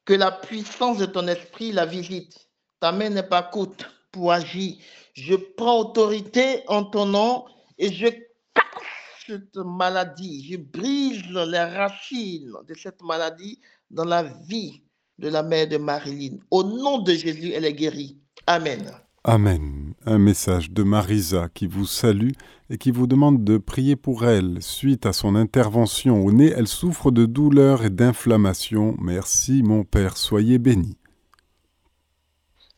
Que 0.04 0.14
la 0.14 0.32
puissance 0.32 0.98
de 0.98 1.06
ton 1.06 1.26
esprit 1.28 1.72
la 1.72 1.86
visite. 1.86 2.48
Ta 2.80 2.92
main 2.92 3.10
n'est 3.10 3.22
pas 3.22 3.42
courte 3.42 3.84
pour 4.10 4.32
agir. 4.32 4.76
Je 5.14 5.34
prends 5.34 5.80
autorité 5.80 6.62
en 6.68 6.84
ton 6.84 7.06
nom 7.06 7.44
et 7.78 7.92
je 7.92 8.06
casse 8.54 9.26
cette 9.26 9.56
maladie. 9.56 10.48
Je 10.50 10.56
brise 10.56 11.22
les 11.30 11.58
racines 11.58 12.52
de 12.66 12.74
cette 12.74 13.02
maladie 13.02 13.60
dans 13.90 14.04
la 14.04 14.22
vie 14.22 14.82
de 15.18 15.28
la 15.28 15.42
mère 15.42 15.68
de 15.68 15.76
Marilyn. 15.76 16.38
Au 16.50 16.62
nom 16.62 16.98
de 16.98 17.12
Jésus, 17.12 17.52
elle 17.52 17.66
est 17.66 17.74
guérie. 17.74 18.18
Amen. 18.46 18.90
Amen. 19.24 19.89
Un 20.06 20.16
message 20.16 20.70
de 20.70 20.82
Marisa 20.82 21.50
qui 21.52 21.66
vous 21.66 21.84
salue 21.84 22.30
et 22.70 22.78
qui 22.78 22.90
vous 22.90 23.06
demande 23.06 23.44
de 23.44 23.58
prier 23.58 23.96
pour 23.96 24.24
elle. 24.24 24.62
Suite 24.62 25.04
à 25.04 25.12
son 25.12 25.34
intervention 25.34 26.24
au 26.24 26.32
nez, 26.32 26.54
elle 26.56 26.68
souffre 26.68 27.10
de 27.10 27.26
douleurs 27.26 27.84
et 27.84 27.90
d'inflammation. 27.90 28.96
Merci 28.98 29.62
mon 29.62 29.84
Père, 29.84 30.16
soyez 30.16 30.58
béni. 30.58 30.96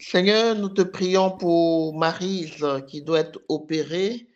Seigneur, 0.01 0.57
nous 0.57 0.69
te 0.69 0.83
prions 0.83 1.31
pour 1.31 1.97
Marise 1.97 2.67
qui 2.89 3.03
doit 3.03 3.21
être 3.21 3.39
opérée. 3.49 4.27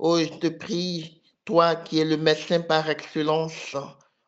Oh, 0.00 0.18
je 0.18 0.36
te 0.40 0.48
prie, 0.48 1.22
toi 1.44 1.76
qui 1.76 2.00
es 2.00 2.04
le 2.04 2.16
médecin 2.16 2.60
par 2.60 2.90
excellence, 2.90 3.76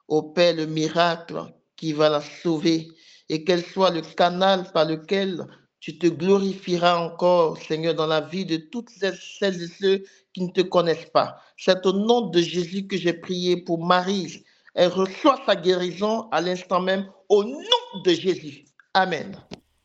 opère 0.06 0.54
le 0.54 0.66
miracle 0.66 1.52
qui 1.74 1.92
va 1.92 2.10
la 2.10 2.20
sauver 2.20 2.86
et 3.28 3.42
qu'elle 3.42 3.64
soit 3.64 3.90
le 3.90 4.02
canal 4.02 4.70
par 4.72 4.84
lequel 4.84 5.44
tu 5.84 5.98
te 5.98 6.06
glorifieras 6.06 6.96
encore, 6.96 7.58
Seigneur, 7.58 7.94
dans 7.94 8.06
la 8.06 8.22
vie 8.22 8.46
de 8.46 8.56
toutes 8.56 8.88
celles 8.88 9.62
et 9.62 9.66
ceux 9.66 10.02
qui 10.32 10.40
ne 10.40 10.48
te 10.48 10.62
connaissent 10.62 11.10
pas. 11.12 11.36
C'est 11.58 11.84
au 11.84 11.92
nom 11.92 12.30
de 12.30 12.40
Jésus 12.40 12.86
que 12.86 12.96
j'ai 12.96 13.12
prié 13.12 13.58
pour 13.58 13.84
Marise. 13.84 14.42
Elle 14.74 14.88
reçoit 14.88 15.38
sa 15.44 15.54
guérison 15.54 16.26
à 16.30 16.40
l'instant 16.40 16.80
même 16.80 17.04
au 17.28 17.44
nom 17.44 18.00
de 18.02 18.10
Jésus. 18.12 18.64
Amen. 18.94 19.36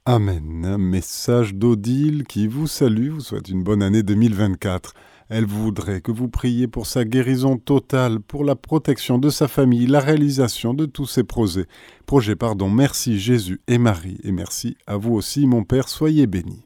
Amen. 0.06 0.64
Un 0.64 0.78
message 0.78 1.54
d'Odile 1.54 2.24
qui 2.24 2.48
vous 2.48 2.68
salue, 2.68 3.10
vous 3.10 3.20
souhaite 3.20 3.50
une 3.50 3.66
bonne 3.66 3.84
année 3.84 4.02
2024. 4.02 4.94
Elle 5.30 5.46
voudrait 5.46 6.02
que 6.02 6.12
vous 6.12 6.28
priez 6.28 6.68
pour 6.68 6.88
sa 6.88 7.06
guérison 7.06 7.60
totale, 7.60 8.20
pour 8.20 8.44
la 8.44 8.56
protection 8.56 9.20
de 9.20 9.30
sa 9.30 9.48
famille, 9.48 9.86
la 9.86 10.00
réalisation 10.00 10.74
de 10.74 10.88
tous 10.88 11.06
ses 11.06 11.24
projets. 11.24 11.68
Projets, 12.08 12.36
pardon. 12.36 12.68
Merci 12.68 13.20
Jésus 13.20 13.62
et 13.68 13.78
Marie, 13.78 14.18
et 14.24 14.32
merci 14.32 14.76
à 14.88 14.98
vous 14.98 15.14
aussi, 15.14 15.46
mon 15.46 15.64
Père, 15.64 15.88
soyez 15.88 16.26
bénis. 16.26 16.66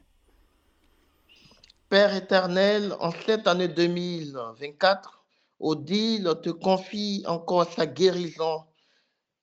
Père 1.90 2.16
éternel, 2.16 2.94
en 3.00 3.10
cette 3.26 3.46
année 3.46 3.68
2024, 3.68 5.22
Odile 5.60 6.32
te 6.42 6.48
confie 6.48 7.22
encore 7.26 7.70
sa 7.70 7.84
guérison 7.84 8.64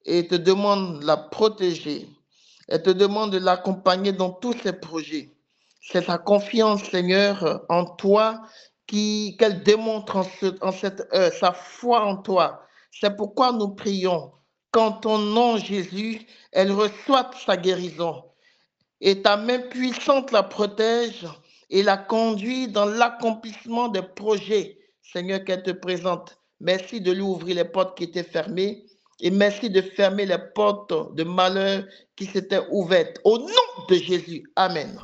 et 0.04 0.28
te 0.28 0.36
demande 0.36 1.02
de 1.02 1.06
la 1.06 1.18
protéger. 1.18 2.10
Elle 2.68 2.82
te 2.82 2.90
demande 2.90 3.32
de 3.32 3.38
l'accompagner 3.38 4.14
dans 4.14 4.32
tous 4.32 4.56
ses 4.64 4.74
projets. 4.74 5.36
C'est 5.80 6.06
sa 6.06 6.18
confiance, 6.18 6.84
Seigneur, 6.86 7.64
en 7.70 7.86
toi 7.86 8.42
qu'elle 8.92 9.64
démontre 9.64 10.18
en, 10.18 10.26
en 10.62 10.72
cette 10.72 11.08
heure, 11.14 11.34
sa 11.34 11.54
foi 11.54 12.06
en 12.06 12.18
toi. 12.18 12.66
C'est 12.92 13.16
pourquoi 13.16 13.52
nous 13.52 13.70
prions 13.70 14.32
qu'en 14.72 14.92
ton 14.92 15.18
nom, 15.18 15.58
Jésus, 15.58 16.26
elle 16.52 16.72
reçoive 16.72 17.32
sa 17.46 17.58
guérison 17.58 18.24
et 19.02 19.22
ta 19.22 19.36
main 19.36 19.60
puissante 19.60 20.32
la 20.32 20.44
protège 20.44 21.28
et 21.70 21.84
la 21.84 21.98
conduit 21.98 22.68
dans 22.68 22.86
l'accomplissement 22.86 23.88
des 23.88 24.02
projets, 24.02 24.78
Seigneur, 25.02 25.44
qu'elle 25.44 25.64
te 25.64 25.72
présente. 25.72 26.38
Merci 26.60 27.02
de 27.02 27.12
lui 27.12 27.22
ouvrir 27.22 27.56
les 27.56 27.66
portes 27.66 27.98
qui 27.98 28.04
étaient 28.04 28.24
fermées 28.24 28.86
et 29.20 29.32
merci 29.32 29.70
de 29.70 29.82
fermer 29.82 30.26
les 30.26 30.38
portes 30.54 31.16
de 31.16 31.24
malheur 31.24 31.84
qui 32.16 32.26
s'étaient 32.26 32.66
ouvertes. 32.70 33.20
Au 33.24 33.40
nom 33.40 33.86
de 33.90 33.96
Jésus. 33.96 34.44
Amen. 34.56 35.00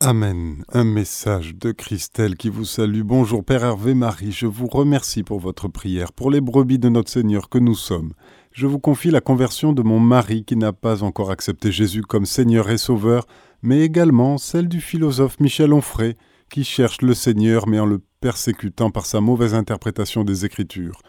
Amen. 0.00 0.62
Un 0.74 0.84
message 0.84 1.54
de 1.54 1.72
Christelle 1.72 2.36
qui 2.36 2.50
vous 2.50 2.66
salue. 2.66 3.00
Bonjour 3.00 3.42
Père 3.42 3.64
Hervé 3.64 3.94
Marie, 3.94 4.30
je 4.30 4.46
vous 4.46 4.66
remercie 4.66 5.22
pour 5.22 5.40
votre 5.40 5.68
prière, 5.68 6.12
pour 6.12 6.30
les 6.30 6.42
brebis 6.42 6.78
de 6.78 6.90
notre 6.90 7.10
Seigneur 7.10 7.48
que 7.48 7.56
nous 7.56 7.74
sommes. 7.74 8.12
Je 8.52 8.66
vous 8.66 8.78
confie 8.78 9.10
la 9.10 9.22
conversion 9.22 9.72
de 9.72 9.80
mon 9.80 9.98
mari 9.98 10.44
qui 10.44 10.54
n'a 10.54 10.74
pas 10.74 11.02
encore 11.02 11.30
accepté 11.30 11.72
Jésus 11.72 12.02
comme 12.02 12.26
Seigneur 12.26 12.68
et 12.68 12.76
Sauveur, 12.76 13.26
mais 13.62 13.80
également 13.80 14.36
celle 14.36 14.68
du 14.68 14.82
philosophe 14.82 15.40
Michel 15.40 15.72
Onfray 15.72 16.14
qui 16.50 16.62
cherche 16.62 17.00
le 17.00 17.14
Seigneur 17.14 17.66
mais 17.66 17.80
en 17.80 17.86
le 17.86 18.02
persécutant 18.20 18.90
par 18.90 19.06
sa 19.06 19.22
mauvaise 19.22 19.54
interprétation 19.54 20.24
des 20.24 20.44
Écritures, 20.44 21.00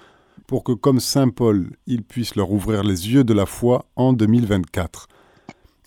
pour 0.47 0.63
que, 0.63 0.71
comme 0.71 1.01
Saint 1.01 1.29
Paul, 1.29 1.71
il 1.87 2.03
puisse 2.03 2.35
leur 2.35 2.51
ouvrir 2.51 2.83
les 2.83 3.11
yeux 3.11 3.25
de 3.25 3.33
la 3.33 3.45
foi 3.45 3.85
en 3.97 4.13
2024. 4.13 5.09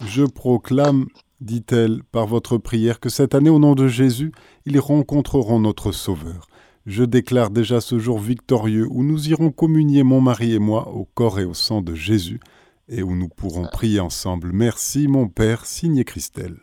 Je 0.05 0.24
proclame, 0.24 1.07
dit-elle, 1.41 2.03
par 2.12 2.26
votre 2.26 2.59
prière, 2.59 3.01
que 3.01 3.09
cette 3.09 3.34
année, 3.34 3.51
au 3.51 3.59
nom 3.59 3.74
de 3.74 3.88
Jésus, 3.88 4.32
ils 4.66 4.78
rencontreront 4.78 5.61
notre 5.61 5.93
Sauveur. 5.93 6.47
Je 6.86 7.05
déclare 7.05 7.51
déjà 7.51 7.80
ce 7.80 7.99
jour 7.99 8.18
victorieux 8.18 8.86
où 8.91 9.03
nous 9.03 9.28
irons 9.28 9.51
communier 9.51 10.03
mon 10.03 10.20
mari 10.20 10.55
et 10.55 10.59
moi 10.59 10.88
au 10.88 11.05
corps 11.05 11.38
et 11.38 11.45
au 11.45 11.55
sang 11.55 11.82
de 11.82 11.95
Jésus 11.95 12.41
et 12.88 13.03
où 13.03 13.14
nous 13.14 13.28
pourrons 13.28 13.66
prier 13.66 14.01
ensemble. 14.01 14.51
Merci 14.53 15.07
mon 15.07 15.28
Père, 15.28 15.66
signé 15.66 16.05
Christelle. 16.05 16.59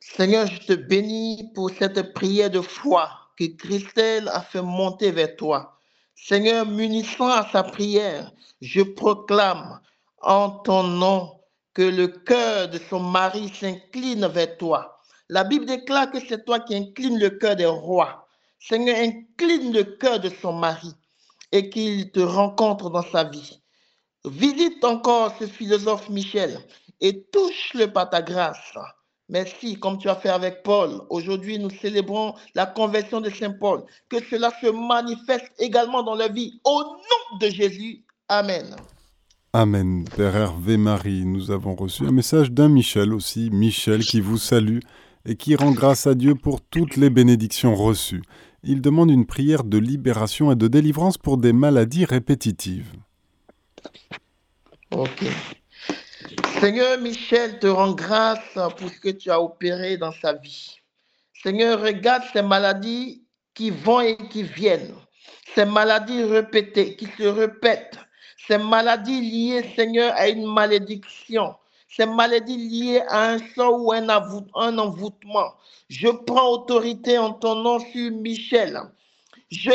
Seigneur, 0.00 0.46
je 0.46 0.66
te 0.66 0.72
bénis 0.72 1.50
pour 1.54 1.70
cette 1.70 2.12
prière 2.12 2.50
de 2.50 2.60
foi 2.60 3.08
que 3.38 3.44
Christelle 3.44 4.28
a 4.28 4.40
fait 4.40 4.62
monter 4.62 5.10
vers 5.10 5.36
toi. 5.36 5.80
Seigneur, 6.14 6.66
munissant 6.66 7.28
à 7.28 7.48
sa 7.50 7.62
prière, 7.62 8.32
je 8.60 8.82
proclame 8.82 9.80
en 10.22 10.50
ton 10.50 10.82
nom 10.82 11.35
que 11.76 11.82
le 11.82 12.08
cœur 12.08 12.70
de 12.70 12.78
son 12.88 13.00
mari 13.00 13.52
s'incline 13.52 14.26
vers 14.28 14.56
toi. 14.56 14.98
La 15.28 15.44
Bible 15.44 15.66
déclare 15.66 16.10
que 16.10 16.18
c'est 16.26 16.42
toi 16.46 16.58
qui 16.58 16.74
inclines 16.74 17.18
le 17.18 17.28
cœur 17.28 17.54
des 17.54 17.66
rois. 17.66 18.26
Seigneur, 18.58 18.96
incline 18.96 19.74
le 19.74 19.84
cœur 19.84 20.18
de 20.18 20.30
son 20.40 20.54
mari 20.54 20.94
et 21.52 21.68
qu'il 21.68 22.10
te 22.12 22.20
rencontre 22.20 22.88
dans 22.88 23.02
sa 23.02 23.24
vie. 23.24 23.60
Visite 24.24 24.82
encore 24.86 25.36
ce 25.38 25.46
philosophe 25.46 26.08
Michel 26.08 26.58
et 27.02 27.24
touche-le 27.24 27.92
par 27.92 28.08
ta 28.08 28.22
grâce. 28.22 28.72
Merci, 29.28 29.78
comme 29.78 29.98
tu 29.98 30.08
as 30.08 30.16
fait 30.16 30.30
avec 30.30 30.62
Paul. 30.62 31.02
Aujourd'hui, 31.10 31.58
nous 31.58 31.68
célébrons 31.68 32.36
la 32.54 32.64
conversion 32.64 33.20
de 33.20 33.28
Saint 33.28 33.52
Paul. 33.52 33.84
Que 34.08 34.24
cela 34.24 34.50
se 34.62 34.68
manifeste 34.68 35.52
également 35.58 36.02
dans 36.02 36.14
la 36.14 36.28
vie. 36.28 36.58
Au 36.64 36.82
nom 36.82 37.38
de 37.38 37.50
Jésus. 37.50 38.02
Amen. 38.28 38.74
Amen. 39.58 40.04
Père 40.14 40.36
Hervé 40.36 40.76
Marie, 40.76 41.24
nous 41.24 41.50
avons 41.50 41.74
reçu 41.74 42.06
un 42.06 42.12
message 42.12 42.52
d'un 42.52 42.68
Michel 42.68 43.14
aussi. 43.14 43.48
Michel 43.50 44.04
qui 44.04 44.20
vous 44.20 44.36
salue 44.36 44.80
et 45.24 45.34
qui 45.34 45.56
rend 45.56 45.70
grâce 45.70 46.06
à 46.06 46.14
Dieu 46.14 46.34
pour 46.34 46.60
toutes 46.60 46.96
les 46.96 47.08
bénédictions 47.08 47.74
reçues 47.74 48.20
il 48.62 48.82
demande 48.82 49.10
une 49.10 49.24
prière 49.24 49.64
de 49.64 49.78
libération 49.78 50.52
et 50.52 50.56
de 50.56 50.68
délivrance 50.68 51.16
pour 51.16 51.38
des 51.38 51.54
maladies 51.54 52.04
répétitives. 52.04 52.92
Ok. 54.90 55.24
Seigneur 56.60 57.00
Michel 57.00 57.58
te 57.58 57.66
rend 57.66 57.92
grâce 57.92 58.58
pour 58.76 58.90
ce 58.90 59.00
que 59.00 59.10
tu 59.10 59.30
as 59.30 59.40
opéré 59.40 59.96
dans 59.96 60.12
sa 60.12 60.34
vie. 60.34 60.76
Seigneur, 61.42 61.80
regarde 61.80 62.24
ces 62.32 62.42
maladies 62.42 63.24
qui 63.54 63.70
vont 63.70 64.00
et 64.00 64.16
qui 64.16 64.42
viennent, 64.42 64.94
ces 65.54 65.64
maladies 65.64 66.24
répétées, 66.24 66.96
qui 66.96 67.06
se 67.16 67.22
répètent, 67.22 67.98
ces 68.46 68.58
maladies 68.58 69.20
liées, 69.20 69.72
Seigneur, 69.74 70.12
à 70.14 70.28
une 70.28 70.46
malédiction, 70.46 71.54
ces 71.88 72.06
maladies 72.06 72.56
liées 72.56 73.02
à 73.08 73.30
un 73.30 73.38
sort 73.54 73.82
ou 73.82 73.92
un, 73.92 74.08
envoûtement. 74.08 75.54
Je 75.88 76.08
prends 76.08 76.50
autorité 76.50 77.18
en 77.18 77.32
ton 77.32 77.56
nom 77.56 77.78
sur 77.78 78.10
Michel. 78.12 78.80
Je 79.50 79.70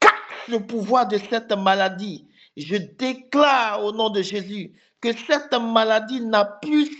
casse 0.00 0.48
le 0.48 0.60
pouvoir 0.60 1.06
de 1.06 1.18
cette 1.30 1.52
maladie. 1.52 2.26
Je 2.56 2.76
déclare 2.76 3.84
au 3.84 3.92
nom 3.92 4.10
de 4.10 4.22
Jésus 4.22 4.72
que 5.00 5.10
cette 5.12 5.52
maladie 5.52 6.20
n'a 6.20 6.44
plus 6.44 6.90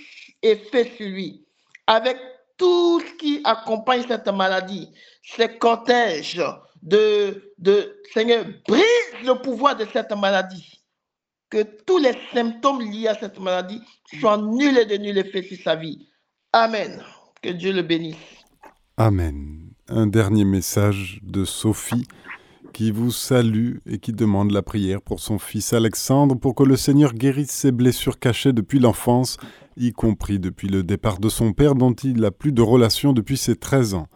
effet 0.43 0.93
sur 0.97 1.09
lui. 1.09 1.45
Avec 1.87 2.17
tout 2.57 3.01
ce 3.01 3.13
qui 3.15 3.41
accompagne 3.45 4.05
cette 4.07 4.29
maladie, 4.29 4.91
ces 5.23 5.59
cortèges 5.59 6.41
de 6.83 8.01
Seigneur, 8.13 8.45
brise 8.69 8.85
le 9.25 9.35
pouvoir 9.35 9.77
de 9.77 9.87
cette 9.93 10.13
maladie. 10.13 10.78
Que 11.51 11.63
tous 11.87 11.99
les 11.99 12.13
symptômes 12.35 12.83
liés 12.83 13.09
à 13.09 13.15
cette 13.15 13.41
maladie 13.41 13.81
soient 14.21 14.37
nuls 14.37 14.77
et 14.77 14.85
de 14.85 14.97
nul 14.97 15.17
effet 15.17 15.43
sur 15.43 15.57
sa 15.65 15.77
vie. 15.77 16.07
Amen. 16.53 17.03
Que 17.41 17.49
Dieu 17.49 17.73
le 17.73 17.83
bénisse. 17.83 18.17
Amen. 18.99 19.71
Un 19.89 20.07
dernier 20.07 20.45
message 20.45 21.21
de 21.23 21.47
Sophie 21.47 22.07
qui 22.75 22.91
vous 22.91 23.11
salue 23.11 23.79
et 23.87 23.99
qui 23.99 24.13
demande 24.13 24.51
la 24.51 24.61
prière 24.61 25.01
pour 25.01 25.21
son 25.21 25.39
fils 25.39 25.73
Alexandre 25.73 26.35
pour 26.35 26.55
que 26.55 26.65
le 26.65 26.77
Seigneur 26.77 27.15
guérisse 27.15 27.51
ses 27.51 27.73
blessures 27.73 28.19
cachées 28.19 28.53
depuis 28.53 28.79
l'enfance, 28.79 29.39
y 29.77 29.93
compris 29.93 30.39
depuis 30.39 30.69
le 30.69 30.83
départ 30.83 31.19
de 31.19 31.29
son 31.29 31.53
père 31.53 31.75
dont 31.75 31.95
il 31.95 32.21
n'a 32.21 32.31
plus 32.31 32.53
de 32.53 32.63
relation 32.63 33.15
depuis 33.15 33.39
ses 33.39 33.57
13 33.57 33.95
ans, 33.95 34.07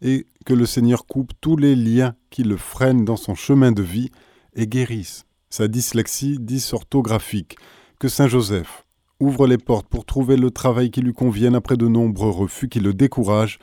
et 0.00 0.26
que 0.46 0.54
le 0.54 0.66
Seigneur 0.66 1.04
coupe 1.04 1.32
tous 1.40 1.56
les 1.56 1.76
liens 1.76 2.14
qui 2.30 2.44
le 2.44 2.56
freinent 2.56 3.04
dans 3.04 3.16
son 3.16 3.34
chemin 3.34 3.72
de 3.72 3.82
vie 3.82 4.10
et 4.54 4.66
guérisse 4.66 5.26
sa 5.52 5.68
dyslexie 5.68 6.38
dysorthographique, 6.40 7.58
que 7.98 8.08
Saint 8.08 8.26
Joseph 8.26 8.86
ouvre 9.20 9.46
les 9.46 9.58
portes 9.58 9.86
pour 9.86 10.06
trouver 10.06 10.36
le 10.36 10.50
travail 10.50 10.90
qui 10.90 11.02
lui 11.02 11.12
convienne 11.12 11.54
après 11.54 11.76
de 11.76 11.86
nombreux 11.86 12.30
refus 12.30 12.70
qui 12.70 12.80
le 12.80 12.94
découragent 12.94 13.58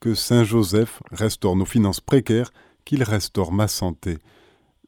que 0.00 0.14
Saint 0.14 0.44
Joseph 0.44 1.02
restaure 1.10 1.56
nos 1.56 1.64
finances 1.64 2.02
précaires, 2.02 2.52
qu'il 2.84 3.02
restaure 3.02 3.52
ma 3.52 3.68
santé, 3.68 4.18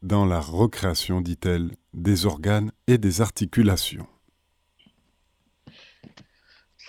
dans 0.03 0.26
la 0.26 0.40
recréation, 0.40 1.22
dit-elle, 1.22 1.70
des 1.94 2.26
organes 2.26 2.70
et 2.86 2.98
des 2.98 3.22
articulations. 3.22 4.07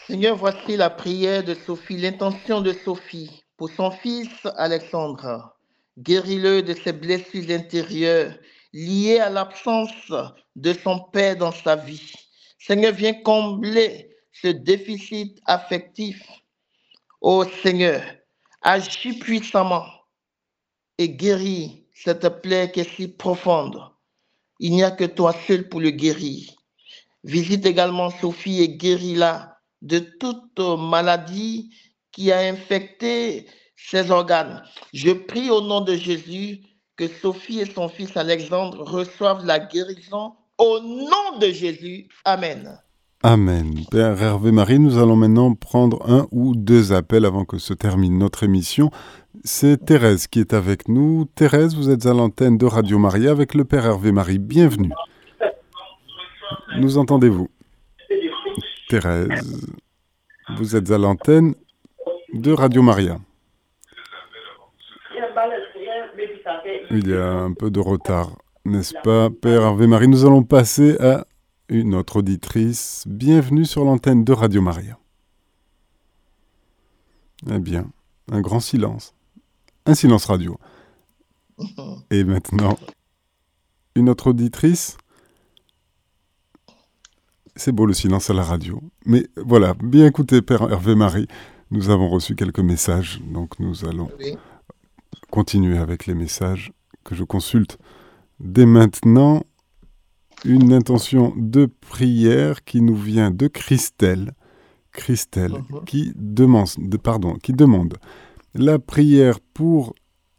Seigneur, 0.07 0.35
voici 0.35 0.75
la 0.75 0.89
prière 0.89 1.45
de 1.45 1.53
Sophie, 1.53 1.97
l'intention 1.97 2.59
de 2.59 2.73
Sophie 2.73 3.45
pour 3.55 3.69
son 3.69 3.91
fils 3.91 4.45
Alexandre. 4.57 5.55
Guéris-le 5.97 6.63
de 6.63 6.73
ses 6.73 6.91
blessures 6.91 7.49
intérieures 7.49 8.33
liées 8.73 9.19
à 9.19 9.29
l'absence 9.29 10.11
de 10.55 10.73
son 10.73 10.99
père 10.99 11.37
dans 11.37 11.51
sa 11.51 11.75
vie. 11.75 12.11
Seigneur, 12.59 12.93
viens 12.93 13.13
combler 13.13 14.09
ce 14.31 14.47
déficit 14.47 15.39
affectif 15.45 16.21
Ô 17.21 17.45
Seigneur, 17.61 18.03
agis 18.61 19.13
puissamment 19.13 19.85
et 20.97 21.09
guéris 21.09 21.85
cette 21.93 22.27
plaie 22.41 22.69
qui 22.71 22.81
est 22.81 22.95
si 22.95 23.07
profonde. 23.07 23.79
Il 24.59 24.73
n'y 24.73 24.83
a 24.83 24.91
que 24.91 25.05
toi 25.05 25.33
seul 25.47 25.69
pour 25.69 25.79
le 25.79 25.91
guérir. 25.91 26.51
Visite 27.23 27.65
également 27.65 28.09
Sophie 28.09 28.61
et 28.61 28.75
guéris-la 28.75 29.57
de 29.81 29.99
toute 29.99 30.59
maladie 30.59 31.73
qui 32.11 32.31
a 32.31 32.39
infecté 32.39 33.47
ses 33.77 34.11
organes. 34.11 34.63
Je 34.93 35.11
prie 35.11 35.49
au 35.49 35.61
nom 35.61 35.81
de 35.81 35.95
Jésus 35.95 36.61
que 36.97 37.07
Sophie 37.07 37.59
et 37.59 37.65
son 37.65 37.89
fils 37.89 38.15
Alexandre 38.17 38.83
reçoivent 38.83 39.45
la 39.45 39.59
guérison 39.59 40.33
au 40.57 40.79
nom 40.79 41.39
de 41.39 41.47
Jésus. 41.47 42.07
Amen. 42.25 42.79
Amen. 43.23 43.73
Père 43.89 44.21
Hervé 44.21 44.51
Marie, 44.51 44.79
nous 44.79 44.97
allons 44.97 45.15
maintenant 45.15 45.53
prendre 45.55 46.09
un 46.09 46.27
ou 46.31 46.55
deux 46.55 46.91
appels 46.91 47.25
avant 47.25 47.45
que 47.45 47.57
se 47.57 47.73
termine 47.73 48.17
notre 48.17 48.43
émission. 48.43 48.91
C'est 49.45 49.85
Thérèse 49.85 50.27
qui 50.27 50.39
est 50.39 50.53
avec 50.53 50.89
nous. 50.89 51.25
Thérèse, 51.33 51.75
vous 51.75 51.89
êtes 51.89 52.05
à 52.05 52.13
l'antenne 52.13 52.57
de 52.57 52.65
Radio 52.65 52.99
Maria 52.99 53.31
avec 53.31 53.53
le 53.53 53.63
Père 53.63 53.85
Hervé 53.85 54.11
Marie. 54.11 54.39
Bienvenue. 54.39 54.91
Nous 56.77 56.97
entendez-vous? 56.97 57.49
Thérèse, 58.89 59.67
vous 60.57 60.75
êtes 60.75 60.91
à 60.91 60.97
l'antenne 60.97 61.55
de 62.33 62.51
Radio 62.51 62.81
Maria. 62.81 63.17
Il 66.95 67.07
y 67.07 67.15
a 67.15 67.39
un 67.39 67.53
peu 67.53 67.71
de 67.71 67.79
retard, 67.79 68.37
n'est-ce 68.65 68.93
pas, 69.03 69.31
Père 69.31 69.63
Hervé 69.63 69.87
Marie? 69.87 70.07
Nous 70.07 70.25
allons 70.25 70.43
passer 70.43 70.95
à 70.99 71.25
une 71.67 71.95
autre 71.95 72.17
auditrice. 72.17 73.03
Bienvenue 73.07 73.65
sur 73.65 73.83
l'antenne 73.83 74.23
de 74.23 74.31
Radio 74.31 74.61
Maria. 74.61 74.99
Eh 77.49 77.57
bien, 77.57 77.87
un 78.31 78.41
grand 78.41 78.59
silence. 78.59 79.15
Un 79.87 79.95
silence 79.95 80.25
radio. 80.25 80.59
Et 82.11 82.23
maintenant, 82.23 82.77
une 83.95 84.07
autre 84.07 84.27
auditrice. 84.27 84.95
C'est 87.55 87.71
beau 87.71 87.87
le 87.87 87.93
silence 87.93 88.29
à 88.29 88.35
la 88.35 88.43
radio. 88.43 88.79
Mais 89.07 89.25
voilà, 89.35 89.73
bien 89.81 90.05
écoutez, 90.05 90.43
Père 90.43 90.71
Hervé 90.71 90.93
Marie, 90.93 91.27
nous 91.71 91.89
avons 91.89 92.07
reçu 92.07 92.35
quelques 92.35 92.59
messages, 92.59 93.19
donc 93.25 93.59
nous 93.59 93.83
allons 93.83 94.11
continuer 95.31 95.79
avec 95.79 96.05
les 96.05 96.13
messages 96.13 96.71
que 97.03 97.15
je 97.15 97.23
consulte 97.23 97.77
dès 98.39 98.65
maintenant 98.65 99.43
une 100.45 100.73
intention 100.73 101.33
de 101.37 101.65
prière 101.65 102.63
qui 102.63 102.81
nous 102.81 102.95
vient 102.95 103.31
de 103.31 103.47
Christelle, 103.47 104.33
Christelle 104.91 105.53
uh-huh. 105.53 105.85
qui, 105.85 106.11
demande, 106.15 106.69
pardon, 107.01 107.35
qui 107.35 107.53
demande 107.53 107.97
la 108.53 108.79
prière 108.79 109.39
pour 109.53 109.95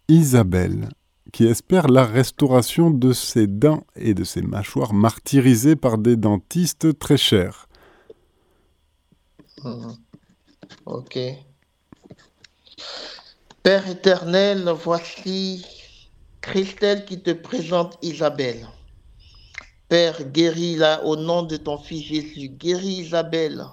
Isabelle, 0.09 0.91
qui 1.33 1.47
espère 1.47 1.89
la 1.89 2.05
restauration 2.05 2.91
de 2.91 3.13
ses 3.13 3.47
dents 3.47 3.85
et 3.97 4.15
de 4.15 4.25
ses 4.25 4.43
mâchoires 4.43 4.93
martyrisées 4.93 5.77
par 5.77 5.99
des 5.99 6.17
dentistes 6.17 6.99
très 6.99 7.17
chers. 7.17 7.67
Uh-huh. 9.63 9.97
Ok. 10.85 11.19
Père 13.63 13.89
éternel, 13.89 14.71
voici 14.85 15.65
Christelle 16.45 17.07
qui 17.07 17.21
te 17.21 17.31
présente 17.31 17.97
Isabelle. 18.03 18.69
Père, 19.89 20.23
guéris-la 20.25 21.03
au 21.03 21.17
nom 21.17 21.43
de 21.43 21.57
ton 21.57 21.79
Fils 21.79 22.05
Jésus. 22.05 22.51
Guéris 22.51 23.01
Isabelle. 23.07 23.65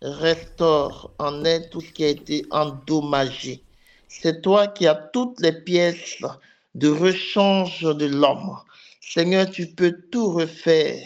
Restaure 0.00 1.10
en 1.18 1.44
elle 1.44 1.68
tout 1.70 1.80
ce 1.80 1.90
qui 1.90 2.04
a 2.04 2.08
été 2.08 2.46
endommagé. 2.52 3.64
C'est 4.08 4.42
toi 4.42 4.68
qui 4.68 4.86
as 4.86 4.94
toutes 4.94 5.40
les 5.40 5.52
pièces 5.52 6.22
de 6.76 6.88
rechange 6.88 7.82
de 7.82 8.06
l'homme. 8.06 8.56
Seigneur, 9.00 9.50
tu 9.50 9.66
peux 9.66 9.92
tout 10.12 10.30
refaire. 10.30 11.02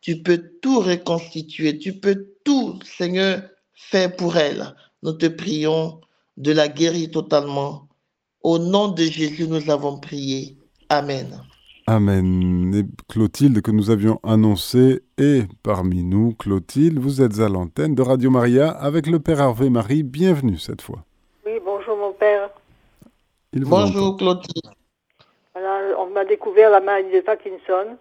Tu 0.00 0.22
peux 0.22 0.52
tout 0.62 0.80
reconstituer. 0.80 1.78
Tu 1.78 1.92
peux 1.92 2.28
tout, 2.44 2.78
Seigneur, 2.82 3.42
faire 3.74 4.16
pour 4.16 4.38
elle. 4.38 4.74
Nous 5.02 5.12
te 5.12 5.26
prions 5.26 6.00
de 6.38 6.50
la 6.50 6.68
guérir 6.68 7.10
totalement. 7.10 7.88
Au 8.42 8.58
nom 8.58 8.88
de 8.88 9.04
Jésus, 9.04 9.46
nous 9.46 9.70
avons 9.70 10.00
prié. 10.00 10.56
Amen. 10.92 11.40
Amen. 11.86 12.74
Et 12.74 12.84
Clotilde, 13.10 13.62
que 13.62 13.70
nous 13.70 13.88
avions 13.88 14.20
annoncé, 14.22 15.00
est 15.16 15.50
parmi 15.62 16.02
nous. 16.04 16.34
Clotilde, 16.34 16.98
vous 16.98 17.22
êtes 17.22 17.40
à 17.40 17.48
l'antenne 17.48 17.94
de 17.94 18.02
Radio 18.02 18.30
Maria 18.30 18.68
avec 18.68 19.06
le 19.06 19.18
Père 19.18 19.40
Hervé 19.40 19.70
Marie. 19.70 20.02
Bienvenue 20.02 20.58
cette 20.58 20.82
fois. 20.82 20.98
Oui, 21.46 21.52
bonjour 21.64 21.96
mon 21.96 22.12
père. 22.12 22.50
Bonjour. 23.54 24.18
Clotilde. 24.18 24.70
Voilà, 25.54 25.98
on 25.98 26.10
m'a 26.10 26.26
découvert 26.26 26.68
la 26.68 26.80
maladie 26.80 27.14
de 27.14 27.20
Parkinson 27.22 27.96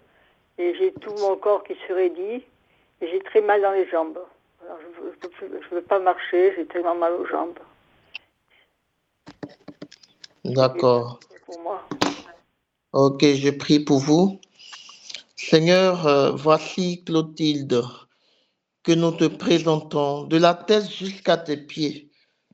et 0.58 0.76
j'ai 0.78 0.92
tout 1.00 1.16
mon 1.22 1.38
corps 1.38 1.64
qui 1.64 1.76
se 1.88 1.94
raidit 1.94 2.44
et 3.00 3.08
j'ai 3.10 3.22
très 3.22 3.40
mal 3.40 3.62
dans 3.62 3.72
les 3.72 3.88
jambes. 3.88 4.20
Alors, 4.66 4.80
je 5.40 5.46
ne 5.46 5.76
veux 5.76 5.82
pas 5.82 6.00
marcher, 6.00 6.54
j'ai 6.58 6.66
tellement 6.66 6.96
mal 6.96 7.14
aux 7.14 7.26
jambes. 7.26 7.58
D'accord. 10.44 11.22
C'est 11.32 11.46
pour 11.46 11.62
moi. 11.62 11.82
Ok, 12.94 13.24
je 13.24 13.50
prie 13.52 13.80
pour 13.80 14.00
vous. 14.00 14.42
Seigneur, 15.38 16.06
euh, 16.08 16.32
voici 16.32 17.06
Clotilde 17.06 17.82
que 18.84 18.92
nous 18.92 19.14
te 19.14 19.28
présentons 19.28 20.26
de 20.26 20.36
la 20.36 20.54
tête 20.54 20.92
jusqu'à 20.92 21.38
tes 21.38 21.56
pieds. 21.56 22.12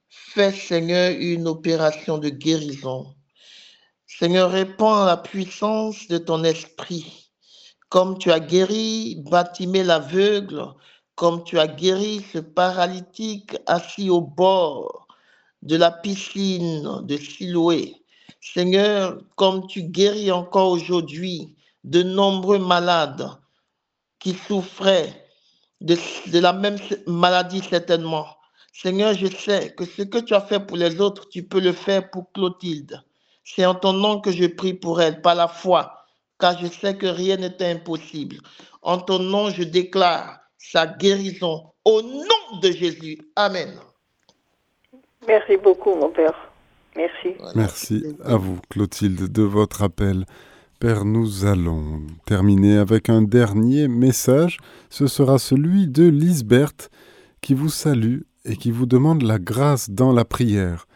Fais, 0.08 0.52
Seigneur, 0.52 1.12
une 1.18 1.48
opération 1.48 2.20
de 2.20 2.30
guérison. 2.30 3.16
Seigneur, 4.06 4.52
répands 4.52 5.06
la 5.06 5.18
puissance 5.18 6.08
de 6.08 6.20
ton 6.20 6.44
esprit. 6.44 7.32
Comme 7.90 8.20
tu 8.20 8.32
as 8.32 8.40
guéri 8.40 9.24
Batimé 9.32 9.84
l'aveugle, 9.84 10.68
comme 11.16 11.44
tu 11.46 11.58
as 11.58 11.68
guéri 11.68 12.24
ce 12.32 12.38
paralytique 12.38 13.58
assis 13.66 14.12
au 14.12 14.22
bord 14.22 15.08
de 15.64 15.78
la 15.78 15.90
piscine 15.90 17.02
de 17.06 17.18
Siloé. 17.18 18.04
Seigneur, 18.54 19.18
comme 19.36 19.68
tu 19.68 19.84
guéris 19.84 20.32
encore 20.32 20.72
aujourd'hui 20.72 21.56
de 21.84 22.04
nombreux 22.04 22.60
malades 22.60 23.30
qui 24.20 24.34
souffraient 24.34 25.28
de, 25.82 25.96
la 26.40 26.54
même 26.54 26.78
maladie 27.06 27.62
certainement. 27.62 28.26
Seigneur, 28.74 29.14
je 29.14 29.28
sais 29.28 29.74
que 29.76 29.86
ce 29.86 30.04
que 30.04 30.20
tu 30.20 30.34
as 30.34 30.42
fait 30.42 30.60
pour 30.60 30.78
les 30.78 31.02
autres, 31.02 31.28
tu 31.30 31.44
peux 31.44 31.60
le 31.60 31.74
faire 31.74 32.10
pour 32.10 32.32
Clotilde. 32.32 33.02
C'est 33.44 33.66
en 33.66 33.76
ton 33.76 33.94
nom 33.94 34.22
que 34.22 34.32
je 34.32 34.46
prie 34.46 34.74
pour 34.74 35.02
elle, 35.02 35.22
par 35.22 35.36
la 35.36 35.48
foi, 35.48 36.06
car 36.40 36.58
je 36.60 36.68
sais 36.68 36.96
que 36.96 37.08
rien 37.08 37.38
n'est 37.38 37.62
impossible. 37.64 38.38
En 38.82 38.98
ton 38.98 39.20
nom, 39.20 39.50
je 39.50 39.64
déclare 39.64 40.40
sa 40.58 40.88
guérison 40.88 41.72
au 41.86 42.02
nom 42.02 42.60
de 42.62 42.72
Jésus. 42.72 43.18
Amen. 43.36 43.80
Merci 45.28 45.58
beaucoup 45.58 45.96
mon 45.96 46.10
père. 46.10 46.47
Merci. 46.98 47.38
Merci 47.56 48.04
à 48.26 48.38
vous, 48.38 48.60
Clotilde, 48.70 49.32
de 49.32 49.44
votre 49.44 49.84
appel. 49.84 50.26
Père, 50.80 51.06
nous 51.06 51.46
allons 51.46 52.02
terminer 52.26 52.78
avec 52.78 53.10
un 53.10 53.22
dernier 53.22 53.88
message. 53.88 54.58
Ce 54.90 55.06
sera 55.06 55.38
celui 55.38 55.88
de 55.88 56.08
Lisbeth 56.08 56.90
qui 57.42 57.54
vous 57.54 57.70
salue 57.70 58.22
et 58.46 58.56
qui 58.56 58.72
vous 58.72 58.88
demande 58.88 59.22
la 59.22 59.38
grâce 59.38 59.92
dans 59.92 60.12
la 60.12 60.26
prière 60.26 60.88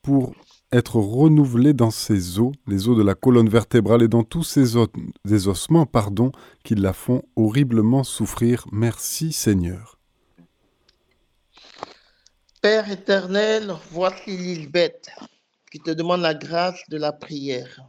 pour 0.00 0.32
être 0.70 0.96
renouvelé 0.96 1.72
dans 1.72 1.90
ses 1.90 2.38
os, 2.38 2.52
les 2.68 2.88
os 2.88 2.96
de 2.96 3.02
la 3.02 3.14
colonne 3.14 3.48
vertébrale 3.48 4.02
et 4.02 4.08
dans 4.08 4.22
tous 4.22 4.44
ces 4.44 4.76
os, 4.76 4.88
des 5.24 5.48
ossements 5.48 5.86
pardon, 5.86 6.30
qui 6.62 6.76
la 6.76 6.92
font 6.92 7.22
horriblement 7.34 8.04
souffrir. 8.04 8.64
Merci 8.70 9.32
Seigneur. 9.32 9.98
Père 12.62 12.90
éternel, 12.90 13.74
voici 13.90 14.36
Lisbeth 14.36 15.10
qui 15.70 15.80
te 15.80 15.90
demande 15.90 16.22
la 16.22 16.34
grâce 16.34 16.80
de 16.88 16.96
la 16.96 17.12
prière 17.12 17.80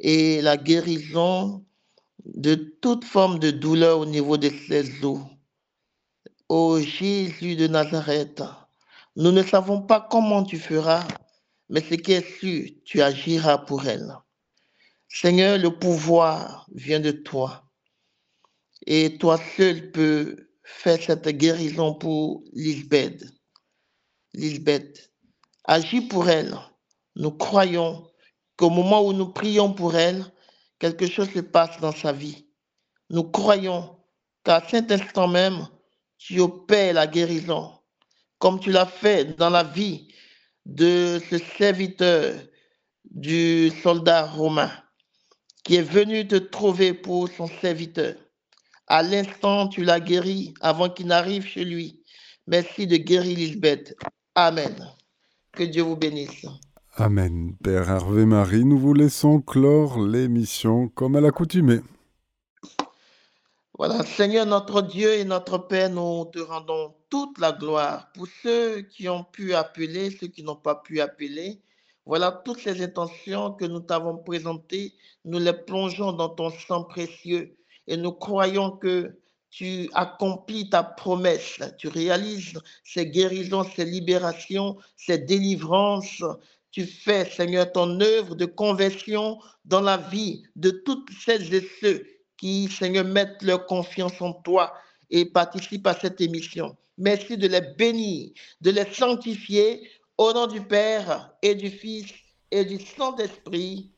et 0.00 0.40
la 0.42 0.56
guérison 0.56 1.64
de 2.24 2.54
toute 2.54 3.04
forme 3.04 3.38
de 3.38 3.50
douleur 3.50 4.00
au 4.00 4.06
niveau 4.06 4.36
de 4.36 4.50
ses 4.50 5.04
os. 5.04 5.20
Ô 6.48 6.78
Jésus 6.80 7.56
de 7.56 7.66
Nazareth, 7.66 8.42
nous 9.16 9.32
ne 9.32 9.42
savons 9.42 9.82
pas 9.82 10.06
comment 10.10 10.44
tu 10.44 10.58
feras, 10.58 11.06
mais 11.68 11.80
ce 11.80 11.94
qui 11.94 12.12
est 12.12 12.38
sûr, 12.38 12.68
tu 12.84 13.02
agiras 13.02 13.58
pour 13.58 13.86
elle. 13.86 14.14
Seigneur, 15.08 15.58
le 15.58 15.70
pouvoir 15.78 16.66
vient 16.74 17.00
de 17.00 17.10
toi. 17.10 17.64
Et 18.86 19.18
toi 19.18 19.40
seul 19.56 19.90
peux 19.90 20.50
faire 20.62 21.02
cette 21.02 21.28
guérison 21.28 21.94
pour 21.94 22.42
Lisbeth. 22.52 23.24
Lisbeth, 24.34 25.10
agis 25.64 26.02
pour 26.02 26.28
elle. 26.28 26.56
Nous 27.16 27.32
croyons 27.32 28.08
qu'au 28.56 28.70
moment 28.70 29.02
où 29.04 29.12
nous 29.12 29.28
prions 29.28 29.72
pour 29.72 29.96
elle, 29.96 30.24
quelque 30.78 31.06
chose 31.06 31.30
se 31.32 31.40
passe 31.40 31.80
dans 31.80 31.92
sa 31.92 32.12
vie. 32.12 32.46
Nous 33.10 33.24
croyons 33.24 33.98
qu'à 34.44 34.62
cet 34.68 34.92
instant 34.92 35.26
même, 35.26 35.66
tu 36.18 36.40
opères 36.40 36.94
la 36.94 37.06
guérison, 37.06 37.72
comme 38.38 38.60
tu 38.60 38.70
l'as 38.70 38.86
fait 38.86 39.36
dans 39.36 39.50
la 39.50 39.64
vie 39.64 40.08
de 40.64 41.20
ce 41.30 41.38
serviteur 41.58 42.34
du 43.04 43.70
soldat 43.82 44.26
romain 44.26 44.70
qui 45.66 45.76
est 45.76 45.82
venu 45.82 46.28
te 46.28 46.36
trouver 46.36 46.94
pour 46.94 47.28
son 47.28 47.48
serviteur. 47.60 48.14
À 48.86 49.02
l'instant, 49.02 49.66
tu 49.66 49.82
l'as 49.82 49.98
guéri 49.98 50.54
avant 50.60 50.88
qu'il 50.88 51.06
n'arrive 51.06 51.44
chez 51.44 51.64
lui. 51.64 52.04
Merci 52.46 52.86
de 52.86 52.96
guérir 52.96 53.36
Lisbeth. 53.36 53.96
Amen. 54.36 54.92
Que 55.50 55.64
Dieu 55.64 55.82
vous 55.82 55.96
bénisse. 55.96 56.46
Amen. 56.98 57.54
Père 57.62 57.90
Hervé 57.90 58.24
Marie, 58.24 58.64
nous 58.64 58.78
vous 58.78 58.94
laissons 58.94 59.42
clore 59.42 60.00
l'émission 60.00 60.88
comme 60.88 61.14
à 61.14 61.20
l'accoutumée. 61.20 61.80
Voilà, 63.76 64.02
Seigneur 64.02 64.46
notre 64.46 64.80
Dieu 64.80 65.12
et 65.12 65.26
notre 65.26 65.58
Père, 65.58 65.90
nous 65.90 66.24
te 66.24 66.38
rendons 66.38 66.94
toute 67.10 67.38
la 67.38 67.52
gloire 67.52 68.10
pour 68.14 68.26
ceux 68.42 68.80
qui 68.80 69.10
ont 69.10 69.24
pu 69.24 69.52
appeler, 69.52 70.10
ceux 70.10 70.28
qui 70.28 70.42
n'ont 70.42 70.56
pas 70.56 70.76
pu 70.76 71.02
appeler. 71.02 71.60
Voilà 72.06 72.32
toutes 72.32 72.60
ces 72.60 72.82
intentions 72.82 73.52
que 73.52 73.66
nous 73.66 73.80
t'avons 73.80 74.16
présentées, 74.16 74.94
nous 75.26 75.38
les 75.38 75.52
plongeons 75.52 76.12
dans 76.12 76.30
ton 76.30 76.48
sang 76.48 76.84
précieux 76.84 77.58
et 77.86 77.98
nous 77.98 78.12
croyons 78.12 78.70
que 78.70 79.18
tu 79.50 79.88
accomplis 79.92 80.70
ta 80.70 80.82
promesse, 80.82 81.60
tu 81.78 81.88
réalises 81.88 82.58
ces 82.84 83.06
guérisons, 83.06 83.64
ces 83.64 83.84
libérations, 83.84 84.76
ces 84.96 85.18
délivrances. 85.18 86.22
Tu 86.76 86.84
fais, 86.84 87.24
Seigneur, 87.24 87.72
ton 87.72 87.98
œuvre 88.02 88.34
de 88.34 88.44
conversion 88.44 89.38
dans 89.64 89.80
la 89.80 89.96
vie 89.96 90.42
de 90.56 90.68
toutes 90.68 91.08
celles 91.10 91.54
et 91.54 91.66
ceux 91.80 92.06
qui, 92.36 92.68
Seigneur, 92.68 93.06
mettent 93.06 93.42
leur 93.42 93.64
confiance 93.64 94.20
en 94.20 94.34
toi 94.34 94.74
et 95.08 95.24
participent 95.24 95.86
à 95.86 95.94
cette 95.98 96.20
émission. 96.20 96.76
Merci 96.98 97.38
de 97.38 97.48
les 97.48 97.62
bénir, 97.78 98.28
de 98.60 98.70
les 98.72 98.84
sanctifier 98.92 99.88
au 100.18 100.34
nom 100.34 100.46
du 100.46 100.60
Père 100.60 101.30
et 101.40 101.54
du 101.54 101.70
Fils 101.70 102.12
et 102.50 102.66
du 102.66 102.78
Saint-Esprit. 102.78 103.90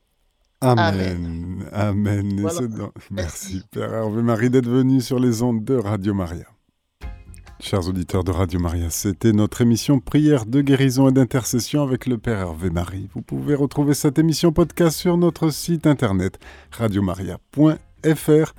Amen. 0.61 1.69
Amen. 1.73 2.39
Voilà. 2.39 2.91
Merci, 3.11 3.61
Père 3.71 3.93
Hervé 3.93 4.21
Marie, 4.21 4.49
d'être 4.49 4.69
venu 4.69 5.01
sur 5.01 5.19
les 5.19 5.41
ondes 5.41 5.65
de 5.65 5.75
Radio 5.75 6.13
Maria. 6.13 6.45
Chers 7.61 7.89
auditeurs 7.89 8.23
de 8.23 8.31
Radio 8.31 8.57
Maria, 8.57 8.89
c'était 8.89 9.33
notre 9.33 9.59
émission 9.59 9.99
Prière 9.99 10.45
de 10.45 10.61
guérison 10.61 11.09
et 11.09 11.11
d'intercession 11.11 11.83
avec 11.83 12.05
le 12.05 12.17
Père 12.17 12.39
Hervé 12.39 12.69
Marie. 12.69 13.09
Vous 13.13 13.21
pouvez 13.21 13.53
retrouver 13.53 13.93
cette 13.93 14.17
émission 14.17 14.53
podcast 14.53 14.97
sur 14.97 15.17
notre 15.17 15.49
site 15.49 15.85
internet 15.85 16.39
radiomaria.fr 16.71 18.53